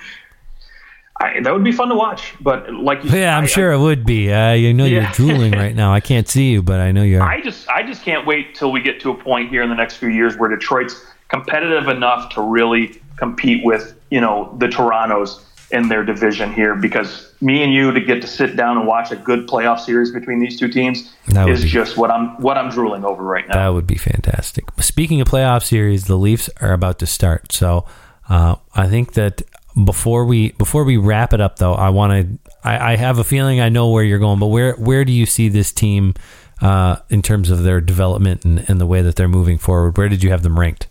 I, 1.20 1.40
that 1.40 1.52
would 1.52 1.64
be 1.64 1.72
fun 1.72 1.88
to 1.90 1.94
watch. 1.94 2.32
But 2.40 2.72
like 2.72 3.04
you 3.04 3.10
Yeah, 3.10 3.36
I'm 3.36 3.44
I- 3.44 3.46
sure 3.46 3.72
it 3.72 3.78
would 3.78 4.06
be. 4.06 4.32
Uh, 4.32 4.52
you 4.52 4.72
know 4.72 4.86
you're 4.86 5.04
drooling 5.12 5.52
right 5.52 5.74
now. 5.74 5.92
I 5.92 6.00
can't 6.00 6.26
see 6.26 6.50
you, 6.50 6.62
but 6.62 6.80
I 6.80 6.92
know 6.92 7.02
you 7.02 7.18
are. 7.20 7.28
I 7.28 7.42
just 7.42 7.68
I 7.68 7.82
just 7.82 8.02
can't 8.02 8.26
wait 8.26 8.54
till 8.54 8.72
we 8.72 8.80
get 8.80 8.98
to 9.00 9.10
a 9.10 9.14
point 9.14 9.50
here 9.50 9.60
in 9.62 9.68
the 9.68 9.76
next 9.76 9.96
few 9.96 10.08
years 10.08 10.38
where 10.38 10.48
Detroit's 10.48 11.04
competitive 11.28 11.88
enough 11.88 12.32
to 12.36 12.40
really 12.40 13.02
compete 13.18 13.62
with 13.66 13.95
you 14.10 14.20
know 14.20 14.54
the 14.58 14.66
Torontos 14.66 15.42
in 15.70 15.88
their 15.88 16.04
division 16.04 16.52
here 16.52 16.76
because 16.76 17.32
me 17.40 17.62
and 17.62 17.72
you 17.72 17.90
to 17.90 18.00
get 18.00 18.22
to 18.22 18.28
sit 18.28 18.54
down 18.54 18.78
and 18.78 18.86
watch 18.86 19.10
a 19.10 19.16
good 19.16 19.48
playoff 19.48 19.80
series 19.80 20.12
between 20.12 20.38
these 20.38 20.56
two 20.56 20.68
teams 20.68 21.12
That 21.28 21.48
is 21.48 21.62
be- 21.62 21.68
just 21.68 21.96
what 21.96 22.10
I'm 22.10 22.40
what 22.40 22.56
I'm 22.56 22.70
drooling 22.70 23.04
over 23.04 23.22
right 23.22 23.46
now. 23.48 23.54
That 23.54 23.68
would 23.74 23.86
be 23.86 23.96
fantastic. 23.96 24.64
Speaking 24.80 25.20
of 25.20 25.28
playoff 25.28 25.64
series, 25.64 26.04
the 26.04 26.16
Leafs 26.16 26.48
are 26.60 26.72
about 26.72 26.98
to 27.00 27.06
start. 27.06 27.52
So 27.52 27.84
uh, 28.28 28.56
I 28.74 28.86
think 28.86 29.14
that 29.14 29.42
before 29.84 30.24
we 30.24 30.52
before 30.52 30.84
we 30.84 30.96
wrap 30.96 31.32
it 31.32 31.40
up, 31.40 31.58
though, 31.58 31.74
I 31.74 31.90
want 31.90 32.12
to. 32.12 32.50
I, 32.64 32.92
I 32.92 32.96
have 32.96 33.18
a 33.18 33.24
feeling 33.24 33.60
I 33.60 33.68
know 33.68 33.90
where 33.90 34.02
you're 34.02 34.18
going, 34.18 34.38
but 34.38 34.46
where 34.46 34.74
where 34.74 35.04
do 35.04 35.12
you 35.12 35.26
see 35.26 35.48
this 35.48 35.72
team 35.72 36.14
uh, 36.62 36.96
in 37.10 37.22
terms 37.22 37.50
of 37.50 37.62
their 37.62 37.80
development 37.80 38.44
and, 38.44 38.64
and 38.68 38.80
the 38.80 38.86
way 38.86 39.02
that 39.02 39.16
they're 39.16 39.28
moving 39.28 39.58
forward? 39.58 39.98
Where 39.98 40.08
did 40.08 40.22
you 40.22 40.30
have 40.30 40.42
them 40.42 40.58
ranked? 40.58 40.88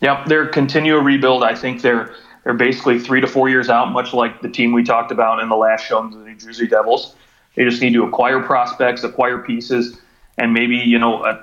Yep, 0.00 0.26
they're 0.26 0.46
continual 0.46 1.00
rebuild. 1.00 1.42
I 1.42 1.54
think 1.54 1.82
they're 1.82 2.14
they're 2.48 2.56
basically 2.56 2.98
three 2.98 3.20
to 3.20 3.26
four 3.26 3.50
years 3.50 3.68
out, 3.68 3.92
much 3.92 4.14
like 4.14 4.40
the 4.40 4.48
team 4.48 4.72
we 4.72 4.82
talked 4.82 5.12
about 5.12 5.40
in 5.40 5.50
the 5.50 5.54
last 5.54 5.84
show, 5.84 6.00
the 6.08 6.16
New 6.16 6.34
Jersey 6.34 6.66
Devils. 6.66 7.14
They 7.54 7.64
just 7.64 7.82
need 7.82 7.92
to 7.92 8.04
acquire 8.04 8.40
prospects, 8.40 9.04
acquire 9.04 9.36
pieces, 9.36 10.00
and 10.38 10.54
maybe 10.54 10.76
you 10.76 10.98
know, 10.98 11.24
uh, 11.24 11.42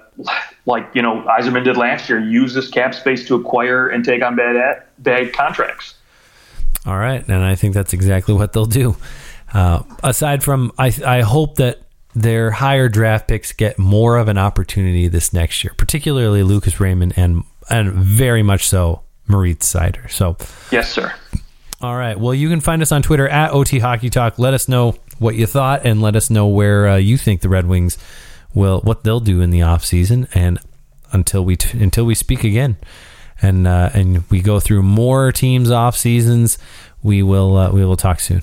like 0.66 0.89
you 0.95 1.03
know, 1.03 1.22
Yzerman 1.22 1.64
did 1.64 1.78
last 1.78 2.10
year, 2.10 2.20
use 2.20 2.56
this 2.56 2.72
cap 2.72 2.95
space 2.95 3.28
to 3.28 3.36
acquire 3.36 3.88
and 3.88 4.03
take 4.03 4.24
on 4.24 4.36
bad 4.36 4.82
bad 4.97 5.32
contracts. 5.32 5.93
All 6.88 6.97
right, 6.97 7.24
and 7.28 7.43
I 7.43 7.53
think 7.53 7.76
that's 7.76 7.93
exactly 7.93 8.34
what 8.34 8.53
they'll 8.53 8.66
do. 8.66 8.97
Uh, 9.53 9.84
aside 10.03 10.43
from, 10.43 10.72
I 10.80 10.91
I 11.06 11.22
hope 11.22 11.58
that 11.58 11.82
their 12.16 12.49
higher 12.49 12.89
draft 12.89 13.28
picks 13.28 13.53
get 13.53 13.78
more 13.78 14.18
of 14.18 14.28
an 14.28 14.39
opportunity 14.39 15.08
this 15.08 15.34
next 15.34 15.64
year, 15.64 15.74
particularly 15.78 16.41
Lucas 16.41 16.80
Raymond 16.80 17.14
and 17.16 17.43
and 17.70 17.93
very 17.93 18.41
much 18.41 18.68
so 18.68 19.05
Moritz 19.28 19.71
Seider. 19.73 20.09
So, 20.11 20.38
Yes, 20.71 20.91
sir. 20.91 21.13
all 21.82 21.95
right. 21.95 22.19
Well, 22.19 22.34
you 22.34 22.49
can 22.49 22.61
find 22.61 22.82
us 22.82 22.91
on 22.91 23.01
Twitter 23.01 23.28
at 23.28 23.51
OT 23.51 23.80
Hockey 23.80 24.09
Talk. 24.09 24.38
Let 24.39 24.53
us 24.53 24.67
know 24.67 24.95
what 25.19 25.36
you 25.36 25.45
thought 25.45 25.86
and 25.86 26.01
let 26.01 26.15
us 26.15 26.30
know 26.30 26.47
where 26.47 26.88
uh, 26.88 26.95
you 26.97 27.17
think 27.17 27.41
the 27.41 27.49
Red 27.49 27.67
Wings 27.67 27.97
will 28.53 28.82
what 28.82 29.03
they'll 29.03 29.19
do 29.19 29.41
in 29.41 29.49
the 29.49 29.61
off 29.61 29.84
season. 29.86 30.28
And 30.34 30.59
until 31.11 31.43
we 31.45 31.55
t- 31.55 31.80
until 31.82 32.05
we 32.05 32.15
speak 32.15 32.43
again, 32.43 32.78
and 33.41 33.67
uh, 33.67 33.89
and 33.93 34.23
we 34.30 34.41
go 34.41 34.59
through 34.59 34.84
more 34.84 35.32
teams 35.32 35.71
off 35.71 35.95
seasons, 35.97 36.57
we 37.03 37.21
will 37.23 37.55
uh, 37.57 37.71
we 37.71 37.86
will 37.86 37.95
talk 37.97 38.19
soon. 38.19 38.41